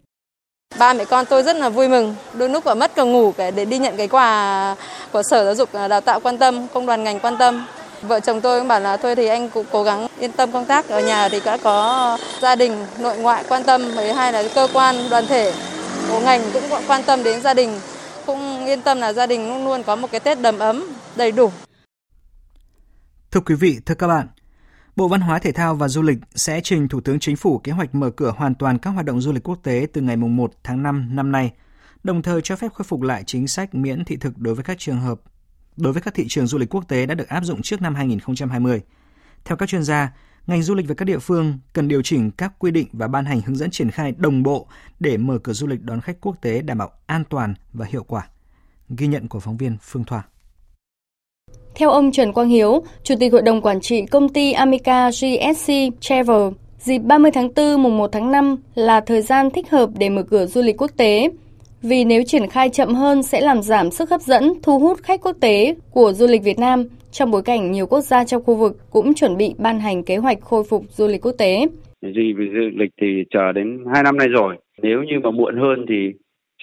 Ba 0.79 0.93
mẹ 0.93 1.05
con 1.05 1.25
tôi 1.29 1.43
rất 1.43 1.55
là 1.55 1.69
vui 1.69 1.89
mừng, 1.89 2.15
đôi 2.37 2.49
lúc 2.49 2.63
ở 2.63 2.75
mất 2.75 2.95
cả 2.95 3.03
ngủ 3.03 3.33
để 3.37 3.65
đi 3.65 3.79
nhận 3.79 3.97
cái 3.97 4.07
quà 4.07 4.75
của 5.11 5.23
Sở 5.23 5.45
Giáo 5.45 5.55
dục 5.55 5.73
à, 5.73 5.87
Đào 5.87 6.01
tạo 6.01 6.19
quan 6.19 6.37
tâm, 6.37 6.67
công 6.73 6.85
đoàn 6.85 7.03
ngành 7.03 7.19
quan 7.19 7.37
tâm. 7.39 7.65
Vợ 8.01 8.19
chồng 8.19 8.41
tôi 8.41 8.59
cũng 8.59 8.67
bảo 8.67 8.79
là 8.79 8.97
thôi 8.97 9.15
thì 9.15 9.27
anh 9.27 9.49
cũng 9.49 9.65
cố 9.71 9.83
gắng 9.83 10.07
yên 10.19 10.31
tâm 10.31 10.51
công 10.51 10.65
tác 10.65 10.89
ở 10.89 11.01
nhà 11.01 11.29
thì 11.29 11.39
đã 11.45 11.57
có 11.57 12.17
gia 12.41 12.55
đình 12.55 12.85
nội 12.99 13.17
ngoại 13.17 13.43
quan 13.49 13.63
tâm 13.63 13.81
với 13.95 14.13
hai 14.13 14.33
là 14.33 14.43
cơ 14.55 14.67
quan 14.73 14.95
đoàn 15.09 15.25
thể 15.27 15.53
bộ 16.09 16.19
ngành 16.19 16.41
cũng 16.53 16.63
quan 16.87 17.03
tâm 17.03 17.23
đến 17.23 17.41
gia 17.41 17.53
đình, 17.53 17.79
cũng 18.25 18.65
yên 18.65 18.81
tâm 18.81 18.99
là 18.99 19.13
gia 19.13 19.25
đình 19.25 19.49
luôn 19.49 19.65
luôn 19.65 19.83
có 19.83 19.95
một 19.95 20.11
cái 20.11 20.19
Tết 20.19 20.41
đầm 20.41 20.59
ấm, 20.59 20.83
đầy 21.15 21.31
đủ. 21.31 21.51
Thưa 23.33 23.41
quý 23.41 23.55
vị, 23.55 23.79
thưa 23.85 23.95
các 23.95 24.07
bạn, 24.07 24.27
Bộ 24.95 25.07
Văn 25.07 25.21
hóa 25.21 25.39
Thể 25.39 25.51
thao 25.51 25.75
và 25.75 25.87
Du 25.87 26.01
lịch 26.01 26.17
sẽ 26.35 26.61
trình 26.63 26.87
Thủ 26.87 27.01
tướng 27.01 27.19
Chính 27.19 27.35
phủ 27.35 27.57
kế 27.57 27.71
hoạch 27.71 27.95
mở 27.95 28.09
cửa 28.09 28.33
hoàn 28.37 28.55
toàn 28.55 28.77
các 28.77 28.89
hoạt 28.89 29.05
động 29.05 29.21
du 29.21 29.31
lịch 29.31 29.43
quốc 29.43 29.59
tế 29.63 29.87
từ 29.93 30.01
ngày 30.01 30.15
1 30.15 30.53
tháng 30.63 30.83
5 30.83 31.15
năm 31.15 31.31
nay, 31.31 31.51
đồng 32.03 32.21
thời 32.21 32.41
cho 32.41 32.55
phép 32.55 32.73
khôi 32.73 32.85
phục 32.85 33.01
lại 33.01 33.23
chính 33.25 33.47
sách 33.47 33.75
miễn 33.75 34.05
thị 34.05 34.17
thực 34.17 34.37
đối 34.37 34.55
với 34.55 34.63
các 34.63 34.79
trường 34.79 34.99
hợp 34.99 35.21
đối 35.77 35.93
với 35.93 36.01
các 36.01 36.13
thị 36.13 36.25
trường 36.29 36.47
du 36.47 36.57
lịch 36.57 36.75
quốc 36.75 36.87
tế 36.87 37.05
đã 37.05 37.15
được 37.15 37.27
áp 37.27 37.43
dụng 37.43 37.61
trước 37.61 37.81
năm 37.81 37.95
2020. 37.95 38.81
Theo 39.45 39.57
các 39.57 39.69
chuyên 39.69 39.83
gia, 39.83 40.13
ngành 40.47 40.63
du 40.63 40.75
lịch 40.75 40.87
và 40.87 40.95
các 40.95 41.05
địa 41.05 41.19
phương 41.19 41.59
cần 41.73 41.87
điều 41.87 42.01
chỉnh 42.01 42.31
các 42.31 42.53
quy 42.59 42.71
định 42.71 42.87
và 42.93 43.07
ban 43.07 43.25
hành 43.25 43.41
hướng 43.41 43.55
dẫn 43.55 43.71
triển 43.71 43.91
khai 43.91 44.13
đồng 44.17 44.43
bộ 44.43 44.67
để 44.99 45.17
mở 45.17 45.37
cửa 45.37 45.53
du 45.53 45.67
lịch 45.67 45.81
đón 45.83 46.01
khách 46.01 46.21
quốc 46.21 46.35
tế 46.41 46.61
đảm 46.61 46.77
bảo 46.77 46.91
an 47.05 47.23
toàn 47.29 47.53
và 47.73 47.85
hiệu 47.85 48.03
quả. 48.03 48.27
Ghi 48.89 49.07
nhận 49.07 49.27
của 49.27 49.39
phóng 49.39 49.57
viên 49.57 49.77
Phương 49.81 50.03
Thoa. 50.03 50.23
Theo 51.75 51.89
ông 51.89 52.11
Trần 52.11 52.33
Quang 52.33 52.49
Hiếu, 52.49 52.83
Chủ 53.03 53.15
tịch 53.19 53.31
Hội 53.31 53.41
đồng 53.45 53.61
Quản 53.61 53.81
trị 53.81 54.05
công 54.11 54.29
ty 54.29 54.51
Amica 54.51 55.09
GSC 55.09 55.73
Travel, 55.99 56.51
dịp 56.77 56.99
30 56.99 57.31
tháng 57.31 57.49
4 57.55 57.83
mùng 57.83 57.97
1 57.97 58.07
tháng 58.11 58.31
5 58.31 58.55
là 58.75 59.01
thời 59.01 59.21
gian 59.21 59.49
thích 59.49 59.69
hợp 59.69 59.89
để 59.99 60.09
mở 60.09 60.23
cửa 60.23 60.45
du 60.45 60.61
lịch 60.61 60.81
quốc 60.81 60.91
tế. 60.97 61.29
Vì 61.81 62.05
nếu 62.05 62.23
triển 62.23 62.47
khai 62.47 62.69
chậm 62.69 62.93
hơn 62.93 63.23
sẽ 63.23 63.41
làm 63.41 63.61
giảm 63.61 63.91
sức 63.91 64.09
hấp 64.09 64.21
dẫn, 64.21 64.53
thu 64.63 64.79
hút 64.79 64.97
khách 65.03 65.21
quốc 65.21 65.35
tế 65.41 65.75
của 65.91 66.13
du 66.13 66.27
lịch 66.27 66.43
Việt 66.43 66.59
Nam 66.59 66.83
trong 67.11 67.31
bối 67.31 67.41
cảnh 67.41 67.71
nhiều 67.71 67.87
quốc 67.87 68.01
gia 68.01 68.25
trong 68.25 68.43
khu 68.43 68.55
vực 68.55 68.77
cũng 68.91 69.13
chuẩn 69.13 69.37
bị 69.37 69.53
ban 69.57 69.79
hành 69.79 70.03
kế 70.03 70.17
hoạch 70.17 70.41
khôi 70.41 70.63
phục 70.69 70.83
du 70.89 71.07
lịch 71.07 71.21
quốc 71.21 71.35
tế. 71.37 71.67
Gì 72.01 72.33
về 72.33 72.45
du 72.53 72.69
lịch 72.79 72.91
thì 73.01 73.07
chờ 73.29 73.51
đến 73.51 73.83
2 73.93 74.03
năm 74.03 74.17
nay 74.17 74.27
rồi. 74.27 74.55
Nếu 74.81 75.03
như 75.03 75.19
mà 75.23 75.31
muộn 75.31 75.55
hơn 75.57 75.85
thì 75.89 76.11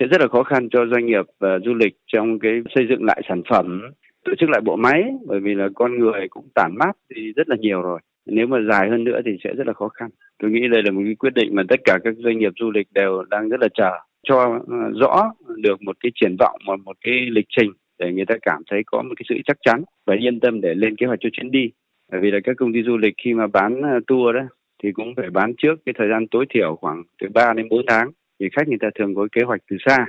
sẽ 0.00 0.06
rất 0.06 0.20
là 0.20 0.28
khó 0.28 0.42
khăn 0.42 0.68
cho 0.72 0.80
doanh 0.92 1.06
nghiệp 1.06 1.24
và 1.40 1.58
du 1.64 1.74
lịch 1.74 1.92
trong 2.12 2.38
cái 2.38 2.52
xây 2.74 2.84
dựng 2.90 3.04
lại 3.04 3.22
sản 3.28 3.42
phẩm 3.50 3.80
tổ 4.24 4.32
chức 4.38 4.50
lại 4.50 4.60
bộ 4.60 4.76
máy, 4.76 5.02
bởi 5.26 5.40
vì 5.40 5.54
là 5.54 5.68
con 5.74 5.98
người 5.98 6.28
cũng 6.30 6.48
tản 6.54 6.74
mát 6.78 6.92
thì 7.14 7.32
rất 7.36 7.48
là 7.48 7.56
nhiều 7.60 7.82
rồi. 7.82 8.00
Nếu 8.26 8.46
mà 8.46 8.58
dài 8.70 8.90
hơn 8.90 9.04
nữa 9.04 9.20
thì 9.24 9.30
sẽ 9.44 9.54
rất 9.54 9.66
là 9.66 9.72
khó 9.72 9.88
khăn. 9.88 10.10
Tôi 10.38 10.50
nghĩ 10.50 10.68
đây 10.68 10.82
là 10.82 10.90
một 10.90 11.00
cái 11.04 11.14
quyết 11.14 11.34
định 11.34 11.54
mà 11.54 11.62
tất 11.68 11.80
cả 11.84 11.98
các 12.04 12.14
doanh 12.18 12.38
nghiệp 12.38 12.52
du 12.60 12.70
lịch 12.70 12.86
đều 12.94 13.24
đang 13.30 13.48
rất 13.48 13.60
là 13.60 13.68
chờ 13.74 13.90
cho 14.28 14.60
ờ, 14.68 14.76
rõ 15.00 15.32
được 15.56 15.82
một 15.82 15.96
cái 16.00 16.12
triển 16.14 16.36
vọng 16.38 16.60
và 16.66 16.76
một 16.76 16.96
cái 17.00 17.14
lịch 17.30 17.46
trình 17.48 17.70
để 17.98 18.12
người 18.12 18.26
ta 18.26 18.34
cảm 18.42 18.62
thấy 18.70 18.82
có 18.86 19.02
một 19.02 19.14
cái 19.16 19.24
sự 19.28 19.34
chắc 19.44 19.56
chắn 19.60 19.82
và 20.06 20.14
yên 20.20 20.40
tâm 20.40 20.60
để 20.60 20.74
lên 20.74 20.96
kế 20.96 21.06
hoạch 21.06 21.18
cho 21.22 21.28
chuyến 21.32 21.50
đi. 21.50 21.70
Bởi 22.12 22.20
vì 22.20 22.30
là 22.30 22.38
các 22.44 22.56
công 22.56 22.72
ty 22.72 22.82
du 22.82 22.96
lịch 22.96 23.14
khi 23.24 23.34
mà 23.34 23.46
bán 23.46 23.82
ờ, 23.82 24.00
tour 24.06 24.34
đó 24.34 24.42
thì 24.82 24.92
cũng 24.92 25.14
phải 25.16 25.30
bán 25.30 25.54
trước 25.58 25.74
cái 25.86 25.94
thời 25.98 26.08
gian 26.08 26.26
tối 26.28 26.46
thiểu 26.50 26.76
khoảng 26.80 27.02
từ 27.22 27.28
3 27.34 27.52
đến 27.56 27.68
4 27.68 27.86
tháng 27.86 28.10
thì 28.40 28.48
khách 28.52 28.68
người 28.68 28.78
ta 28.80 28.88
thường 28.94 29.14
có 29.14 29.28
kế 29.32 29.42
hoạch 29.42 29.60
từ 29.70 29.76
xa 29.86 30.06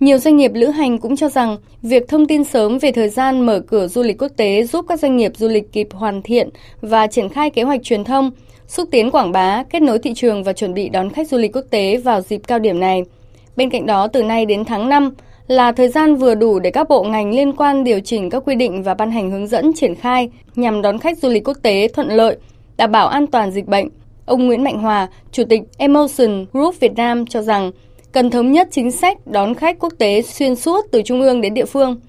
nhiều 0.00 0.18
doanh 0.18 0.36
nghiệp 0.36 0.50
lữ 0.54 0.66
hành 0.66 0.98
cũng 0.98 1.16
cho 1.16 1.28
rằng 1.28 1.56
việc 1.82 2.08
thông 2.08 2.26
tin 2.26 2.44
sớm 2.44 2.78
về 2.78 2.92
thời 2.92 3.08
gian 3.08 3.46
mở 3.46 3.60
cửa 3.60 3.86
du 3.86 4.02
lịch 4.02 4.22
quốc 4.22 4.32
tế 4.36 4.62
giúp 4.62 4.84
các 4.88 5.00
doanh 5.00 5.16
nghiệp 5.16 5.32
du 5.36 5.48
lịch 5.48 5.72
kịp 5.72 5.88
hoàn 5.92 6.22
thiện 6.22 6.48
và 6.80 7.06
triển 7.06 7.28
khai 7.28 7.50
kế 7.50 7.62
hoạch 7.62 7.82
truyền 7.82 8.04
thông, 8.04 8.30
xúc 8.66 8.88
tiến 8.90 9.10
quảng 9.10 9.32
bá, 9.32 9.62
kết 9.70 9.82
nối 9.82 9.98
thị 9.98 10.14
trường 10.14 10.44
và 10.44 10.52
chuẩn 10.52 10.74
bị 10.74 10.88
đón 10.88 11.10
khách 11.10 11.28
du 11.28 11.38
lịch 11.38 11.56
quốc 11.56 11.64
tế 11.70 11.96
vào 11.96 12.20
dịp 12.20 12.40
cao 12.46 12.58
điểm 12.58 12.80
này. 12.80 13.02
Bên 13.56 13.70
cạnh 13.70 13.86
đó, 13.86 14.06
từ 14.06 14.22
nay 14.22 14.46
đến 14.46 14.64
tháng 14.64 14.88
5 14.88 15.10
là 15.48 15.72
thời 15.72 15.88
gian 15.88 16.16
vừa 16.16 16.34
đủ 16.34 16.58
để 16.58 16.70
các 16.70 16.88
bộ 16.88 17.02
ngành 17.04 17.34
liên 17.34 17.52
quan 17.52 17.84
điều 17.84 18.00
chỉnh 18.00 18.30
các 18.30 18.42
quy 18.46 18.54
định 18.54 18.82
và 18.82 18.94
ban 18.94 19.10
hành 19.10 19.30
hướng 19.30 19.46
dẫn 19.46 19.72
triển 19.72 19.94
khai 19.94 20.30
nhằm 20.54 20.82
đón 20.82 20.98
khách 20.98 21.18
du 21.18 21.28
lịch 21.28 21.48
quốc 21.48 21.56
tế 21.62 21.88
thuận 21.88 22.08
lợi, 22.08 22.36
đảm 22.76 22.92
bảo 22.92 23.08
an 23.08 23.26
toàn 23.26 23.50
dịch 23.50 23.66
bệnh. 23.66 23.88
Ông 24.26 24.46
Nguyễn 24.46 24.64
Mạnh 24.64 24.78
Hòa, 24.78 25.08
Chủ 25.32 25.44
tịch 25.48 25.60
Emotion 25.78 26.46
Group 26.52 26.80
Việt 26.80 26.94
Nam 26.96 27.26
cho 27.26 27.42
rằng 27.42 27.70
cần 28.16 28.30
thống 28.30 28.52
nhất 28.52 28.68
chính 28.70 28.90
sách 28.90 29.16
đón 29.32 29.54
khách 29.54 29.76
quốc 29.80 29.92
tế 29.98 30.22
xuyên 30.22 30.54
suốt 30.54 30.80
từ 30.92 31.02
trung 31.04 31.20
ương 31.20 31.40
đến 31.40 31.54
địa 31.54 31.64
phương. 31.64 32.00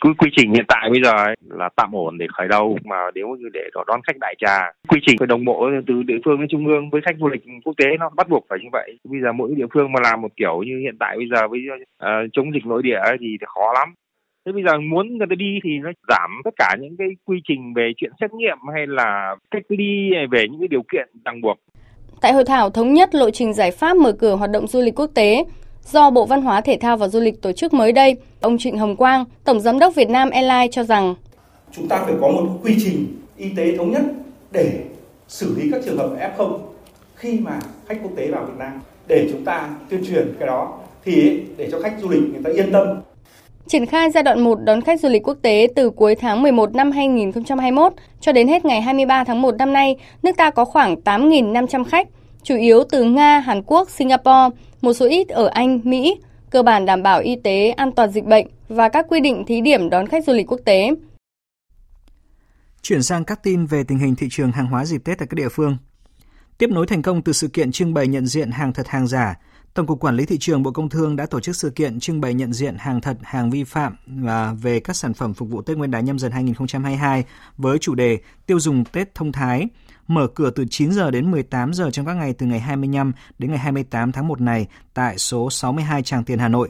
Quy, 0.00 0.10
quy 0.18 0.30
trình 0.36 0.52
hiện 0.52 0.64
tại 0.68 0.90
bây 0.90 1.00
giờ 1.04 1.10
ấy 1.10 1.34
là 1.50 1.68
tạm 1.76 1.92
ổn 1.92 2.18
để 2.18 2.26
khởi 2.36 2.48
đầu 2.48 2.78
mà 2.84 2.96
nếu 3.14 3.28
như 3.28 3.48
để 3.52 3.60
đón 3.86 4.00
khách 4.06 4.18
đại 4.20 4.34
trà 4.38 4.72
quy 4.88 5.00
trình 5.06 5.18
phải 5.18 5.26
đồng 5.26 5.44
bộ 5.44 5.70
từ 5.86 6.02
địa 6.02 6.18
phương 6.24 6.40
đến 6.40 6.48
trung 6.50 6.66
ương 6.66 6.90
với 6.90 7.00
khách 7.04 7.16
du 7.18 7.28
lịch 7.28 7.42
quốc 7.64 7.74
tế 7.76 7.86
nó 7.98 8.10
bắt 8.16 8.28
buộc 8.28 8.46
phải 8.48 8.58
như 8.62 8.68
vậy. 8.72 8.98
Bây 9.04 9.20
giờ 9.20 9.32
mỗi 9.32 9.54
địa 9.56 9.66
phương 9.74 9.92
mà 9.92 10.00
làm 10.02 10.20
một 10.20 10.28
kiểu 10.36 10.62
như 10.66 10.78
hiện 10.78 10.96
tại 11.00 11.16
bây 11.16 11.26
giờ 11.34 11.48
với 11.48 11.60
uh, 12.04 12.30
chống 12.32 12.52
dịch 12.54 12.66
nội 12.66 12.82
địa 12.82 13.00
thì 13.20 13.36
khó 13.46 13.72
lắm. 13.74 13.94
Thế 14.46 14.52
bây 14.52 14.62
giờ 14.62 14.80
muốn 14.80 15.18
người 15.18 15.26
ta 15.30 15.34
đi 15.34 15.58
thì 15.64 15.70
nó 15.78 15.90
giảm 16.08 16.30
tất 16.44 16.54
cả 16.56 16.76
những 16.80 16.96
cái 16.98 17.08
quy 17.24 17.40
trình 17.48 17.74
về 17.74 17.92
chuyện 17.96 18.12
xét 18.20 18.32
nghiệm 18.32 18.58
hay 18.74 18.86
là 18.86 19.36
cách 19.50 19.62
ly 19.68 20.10
về 20.30 20.48
những 20.48 20.60
cái 20.60 20.68
điều 20.68 20.82
kiện 20.92 21.08
ràng 21.24 21.40
buộc. 21.40 21.58
Tại 22.20 22.32
hội 22.32 22.44
thảo 22.44 22.70
thống 22.70 22.94
nhất 22.94 23.14
lộ 23.14 23.30
trình 23.30 23.54
giải 23.54 23.70
pháp 23.70 23.96
mở 23.96 24.12
cửa 24.12 24.34
hoạt 24.34 24.50
động 24.50 24.66
du 24.66 24.80
lịch 24.80 24.94
quốc 25.00 25.10
tế 25.14 25.44
do 25.84 26.10
Bộ 26.10 26.26
Văn 26.26 26.42
hóa 26.42 26.60
Thể 26.60 26.78
thao 26.80 26.96
và 26.96 27.08
Du 27.08 27.20
lịch 27.20 27.42
tổ 27.42 27.52
chức 27.52 27.72
mới 27.72 27.92
đây, 27.92 28.16
ông 28.40 28.58
Trịnh 28.58 28.78
Hồng 28.78 28.96
Quang, 28.96 29.24
Tổng 29.44 29.60
Giám 29.60 29.78
đốc 29.78 29.94
Việt 29.94 30.10
Nam 30.10 30.30
Airlines 30.30 30.74
cho 30.74 30.84
rằng. 30.84 31.14
Chúng 31.72 31.88
ta 31.88 32.02
phải 32.04 32.14
có 32.20 32.28
một 32.28 32.46
quy 32.62 32.76
trình 32.84 33.06
y 33.36 33.48
tế 33.56 33.76
thống 33.76 33.92
nhất 33.92 34.02
để 34.50 34.72
xử 35.28 35.54
lý 35.56 35.70
các 35.72 35.80
trường 35.84 35.98
hợp 35.98 36.10
F0 36.36 36.58
khi 37.14 37.38
mà 37.38 37.58
khách 37.86 37.98
quốc 38.02 38.12
tế 38.16 38.28
vào 38.30 38.44
Việt 38.44 38.58
Nam. 38.58 38.80
Để 39.06 39.28
chúng 39.32 39.44
ta 39.44 39.68
tuyên 39.90 40.04
truyền 40.06 40.34
cái 40.38 40.46
đó 40.46 40.78
thì 41.04 41.40
để 41.56 41.68
cho 41.72 41.80
khách 41.82 41.94
du 42.00 42.08
lịch 42.08 42.22
người 42.22 42.42
ta 42.44 42.50
yên 42.50 42.72
tâm. 42.72 42.86
Triển 43.68 43.86
khai 43.86 44.10
giai 44.10 44.22
đoạn 44.22 44.40
1 44.40 44.58
đón 44.64 44.80
khách 44.80 45.00
du 45.00 45.08
lịch 45.08 45.28
quốc 45.28 45.38
tế 45.42 45.68
từ 45.76 45.90
cuối 45.90 46.14
tháng 46.14 46.42
11 46.42 46.74
năm 46.74 46.90
2021 46.90 47.92
cho 48.20 48.32
đến 48.32 48.48
hết 48.48 48.64
ngày 48.64 48.82
23 48.82 49.24
tháng 49.24 49.42
1 49.42 49.54
năm 49.58 49.72
nay, 49.72 49.96
nước 50.22 50.36
ta 50.36 50.50
có 50.50 50.64
khoảng 50.64 50.94
8.500 50.94 51.84
khách, 51.84 52.08
chủ 52.42 52.56
yếu 52.56 52.84
từ 52.90 53.04
Nga, 53.04 53.40
Hàn 53.40 53.62
Quốc, 53.62 53.90
Singapore, 53.90 54.56
một 54.80 54.92
số 54.92 55.06
ít 55.06 55.28
ở 55.28 55.46
Anh, 55.46 55.80
Mỹ, 55.84 56.16
cơ 56.50 56.62
bản 56.62 56.86
đảm 56.86 57.02
bảo 57.02 57.20
y 57.20 57.36
tế, 57.36 57.70
an 57.70 57.92
toàn 57.92 58.10
dịch 58.10 58.24
bệnh 58.24 58.46
và 58.68 58.88
các 58.88 59.06
quy 59.08 59.20
định 59.20 59.44
thí 59.46 59.60
điểm 59.60 59.90
đón 59.90 60.06
khách 60.06 60.24
du 60.24 60.32
lịch 60.32 60.46
quốc 60.52 60.60
tế. 60.64 60.90
Chuyển 62.82 63.02
sang 63.02 63.24
các 63.24 63.42
tin 63.42 63.66
về 63.66 63.84
tình 63.88 63.98
hình 63.98 64.14
thị 64.14 64.26
trường 64.30 64.52
hàng 64.52 64.66
hóa 64.66 64.84
dịp 64.84 65.04
Tết 65.04 65.18
tại 65.18 65.28
các 65.30 65.34
địa 65.34 65.48
phương. 65.48 65.76
Tiếp 66.58 66.70
nối 66.70 66.86
thành 66.86 67.02
công 67.02 67.22
từ 67.22 67.32
sự 67.32 67.48
kiện 67.48 67.72
trưng 67.72 67.94
bày 67.94 68.06
nhận 68.06 68.26
diện 68.26 68.50
hàng 68.50 68.72
thật 68.72 68.88
hàng 68.88 69.06
giả, 69.06 69.34
Tổng 69.74 69.86
cục 69.86 70.00
Quản 70.00 70.16
lý 70.16 70.26
thị 70.26 70.36
trường 70.40 70.62
Bộ 70.62 70.70
Công 70.70 70.88
Thương 70.88 71.16
đã 71.16 71.26
tổ 71.26 71.40
chức 71.40 71.56
sự 71.56 71.70
kiện 71.70 72.00
trưng 72.00 72.20
bày 72.20 72.34
nhận 72.34 72.52
diện 72.52 72.76
hàng 72.78 73.00
thật, 73.00 73.16
hàng 73.22 73.50
vi 73.50 73.64
phạm 73.64 73.96
và 74.06 74.52
về 74.52 74.80
các 74.80 74.96
sản 74.96 75.14
phẩm 75.14 75.34
phục 75.34 75.48
vụ 75.48 75.62
Tết 75.62 75.76
Nguyên 75.76 75.90
đán 75.90 76.04
nhâm 76.04 76.18
dần 76.18 76.32
2022 76.32 77.24
với 77.56 77.78
chủ 77.78 77.94
đề 77.94 78.18
tiêu 78.46 78.60
dùng 78.60 78.84
Tết 78.84 79.14
thông 79.14 79.32
thái, 79.32 79.68
mở 80.08 80.26
cửa 80.34 80.50
từ 80.50 80.64
9 80.70 80.92
giờ 80.92 81.10
đến 81.10 81.30
18 81.30 81.74
giờ 81.74 81.90
trong 81.90 82.06
các 82.06 82.14
ngày 82.14 82.32
từ 82.32 82.46
ngày 82.46 82.60
25 82.60 83.12
đến 83.38 83.50
ngày 83.50 83.58
28 83.58 84.12
tháng 84.12 84.28
1 84.28 84.40
này 84.40 84.66
tại 84.94 85.18
số 85.18 85.50
62 85.50 86.02
Tràng 86.02 86.24
Tiền 86.24 86.38
Hà 86.38 86.48
Nội. 86.48 86.68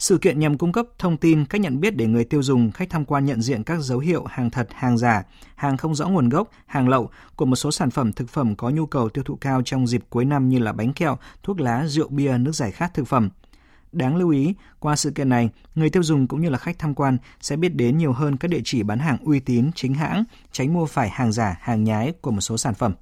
Sự 0.00 0.18
kiện 0.18 0.38
nhằm 0.38 0.58
cung 0.58 0.72
cấp 0.72 0.86
thông 0.98 1.16
tin, 1.16 1.44
cách 1.44 1.60
nhận 1.60 1.80
biết 1.80 1.96
để 1.96 2.06
người 2.06 2.24
tiêu 2.24 2.42
dùng, 2.42 2.72
khách 2.72 2.90
tham 2.90 3.04
quan 3.04 3.24
nhận 3.24 3.42
diện 3.42 3.64
các 3.64 3.80
dấu 3.80 3.98
hiệu 3.98 4.24
hàng 4.24 4.50
thật, 4.50 4.68
hàng 4.74 4.98
giả, 4.98 5.22
hàng 5.54 5.76
không 5.76 5.94
rõ 5.94 6.08
nguồn 6.08 6.28
gốc, 6.28 6.50
hàng 6.66 6.88
lậu 6.88 7.10
của 7.36 7.46
một 7.46 7.56
số 7.56 7.70
sản 7.70 7.90
phẩm 7.90 8.12
thực 8.12 8.28
phẩm 8.28 8.56
có 8.56 8.70
nhu 8.70 8.86
cầu 8.86 9.08
tiêu 9.08 9.24
thụ 9.24 9.36
cao 9.36 9.62
trong 9.64 9.86
dịp 9.86 10.04
cuối 10.10 10.24
năm 10.24 10.48
như 10.48 10.58
là 10.58 10.72
bánh 10.72 10.92
kẹo, 10.92 11.18
thuốc 11.42 11.60
lá, 11.60 11.86
rượu 11.86 12.08
bia, 12.08 12.38
nước 12.38 12.52
giải 12.52 12.70
khát 12.70 12.94
thực 12.94 13.08
phẩm. 13.08 13.30
Đáng 13.92 14.16
lưu 14.16 14.30
ý, 14.30 14.54
qua 14.78 14.96
sự 14.96 15.10
kiện 15.10 15.28
này, 15.28 15.50
người 15.74 15.90
tiêu 15.90 16.02
dùng 16.02 16.28
cũng 16.28 16.40
như 16.40 16.48
là 16.48 16.58
khách 16.58 16.78
tham 16.78 16.94
quan 16.94 17.18
sẽ 17.40 17.56
biết 17.56 17.74
đến 17.74 17.98
nhiều 17.98 18.12
hơn 18.12 18.36
các 18.36 18.48
địa 18.48 18.60
chỉ 18.64 18.82
bán 18.82 18.98
hàng 18.98 19.18
uy 19.24 19.40
tín, 19.40 19.70
chính 19.74 19.94
hãng, 19.94 20.24
tránh 20.52 20.74
mua 20.74 20.86
phải 20.86 21.08
hàng 21.08 21.32
giả, 21.32 21.56
hàng 21.60 21.84
nhái 21.84 22.12
của 22.20 22.30
một 22.30 22.40
số 22.40 22.56
sản 22.56 22.74
phẩm. 22.74 22.92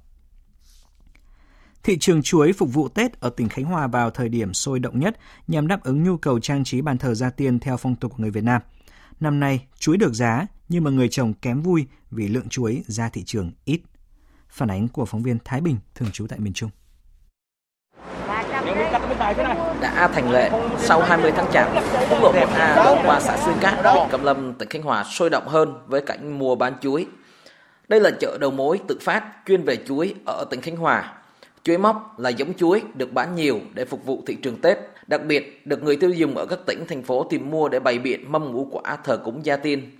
Thị 1.83 1.97
trường 1.99 2.21
chuối 2.21 2.53
phục 2.53 2.73
vụ 2.73 2.87
Tết 2.87 3.19
ở 3.19 3.29
tỉnh 3.29 3.49
Khánh 3.49 3.65
Hòa 3.65 3.87
vào 3.87 4.09
thời 4.09 4.29
điểm 4.29 4.53
sôi 4.53 4.79
động 4.79 4.99
nhất 4.99 5.17
nhằm 5.47 5.67
đáp 5.67 5.83
ứng 5.83 6.03
nhu 6.03 6.17
cầu 6.17 6.39
trang 6.39 6.63
trí 6.63 6.81
bàn 6.81 6.97
thờ 6.97 7.13
gia 7.13 7.29
tiên 7.29 7.59
theo 7.59 7.77
phong 7.77 7.95
tục 7.95 8.11
của 8.11 8.17
người 8.21 8.31
Việt 8.31 8.43
Nam. 8.43 8.61
Năm 9.19 9.39
nay, 9.39 9.67
chuối 9.79 9.97
được 9.97 10.13
giá, 10.13 10.47
nhưng 10.69 10.83
mà 10.83 10.91
người 10.91 11.09
trồng 11.09 11.33
kém 11.33 11.61
vui 11.61 11.87
vì 12.11 12.27
lượng 12.27 12.49
chuối 12.49 12.83
ra 12.87 13.09
thị 13.09 13.23
trường 13.25 13.51
ít. 13.65 13.81
Phản 14.49 14.71
ánh 14.71 14.87
của 14.87 15.05
phóng 15.05 15.23
viên 15.23 15.37
Thái 15.45 15.61
Bình, 15.61 15.77
thường 15.95 16.11
trú 16.11 16.27
tại 16.27 16.39
miền 16.39 16.53
Trung. 16.53 16.69
Đã 19.81 20.09
thành 20.13 20.31
lệ, 20.31 20.51
sau 20.77 21.01
20 21.01 21.31
tháng 21.35 21.51
chạp, 21.53 21.83
quốc 22.09 22.19
lộ 22.21 22.33
1A 22.33 22.75
đoạn 22.75 23.05
qua 23.05 23.19
xã 23.19 23.37
Xuyên 23.45 23.55
Cát, 23.61 23.85
huyện 23.85 24.09
Cẩm 24.11 24.23
Lâm, 24.23 24.53
tỉnh 24.53 24.69
Khánh 24.69 24.81
Hòa 24.81 25.03
sôi 25.03 25.29
động 25.29 25.47
hơn 25.47 25.73
với 25.87 26.01
cảnh 26.01 26.39
mua 26.39 26.55
bán 26.55 26.73
chuối. 26.81 27.07
Đây 27.87 27.99
là 27.99 28.11
chợ 28.19 28.37
đầu 28.41 28.51
mối 28.51 28.79
tự 28.87 28.97
phát 29.01 29.23
chuyên 29.47 29.63
về 29.63 29.77
chuối 29.87 30.15
ở 30.25 30.45
tỉnh 30.49 30.61
Khánh 30.61 30.75
Hòa 30.75 31.13
Chuối 31.63 31.77
móc 31.77 32.19
là 32.19 32.29
giống 32.29 32.53
chuối 32.53 32.81
được 32.93 33.13
bán 33.13 33.35
nhiều 33.35 33.59
để 33.73 33.85
phục 33.85 34.05
vụ 34.05 34.23
thị 34.27 34.35
trường 34.35 34.61
Tết, 34.61 34.77
đặc 35.07 35.21
biệt 35.25 35.67
được 35.67 35.83
người 35.83 35.95
tiêu 35.95 36.09
dùng 36.09 36.37
ở 36.37 36.45
các 36.45 36.59
tỉnh, 36.65 36.85
thành 36.87 37.03
phố 37.03 37.23
tìm 37.23 37.49
mua 37.49 37.69
để 37.69 37.79
bày 37.79 37.99
biện 37.99 38.31
mâm 38.31 38.51
ngũ 38.51 38.67
quả 38.71 38.97
thờ 39.03 39.17
cúng 39.17 39.45
gia 39.45 39.57
tiên. 39.57 39.91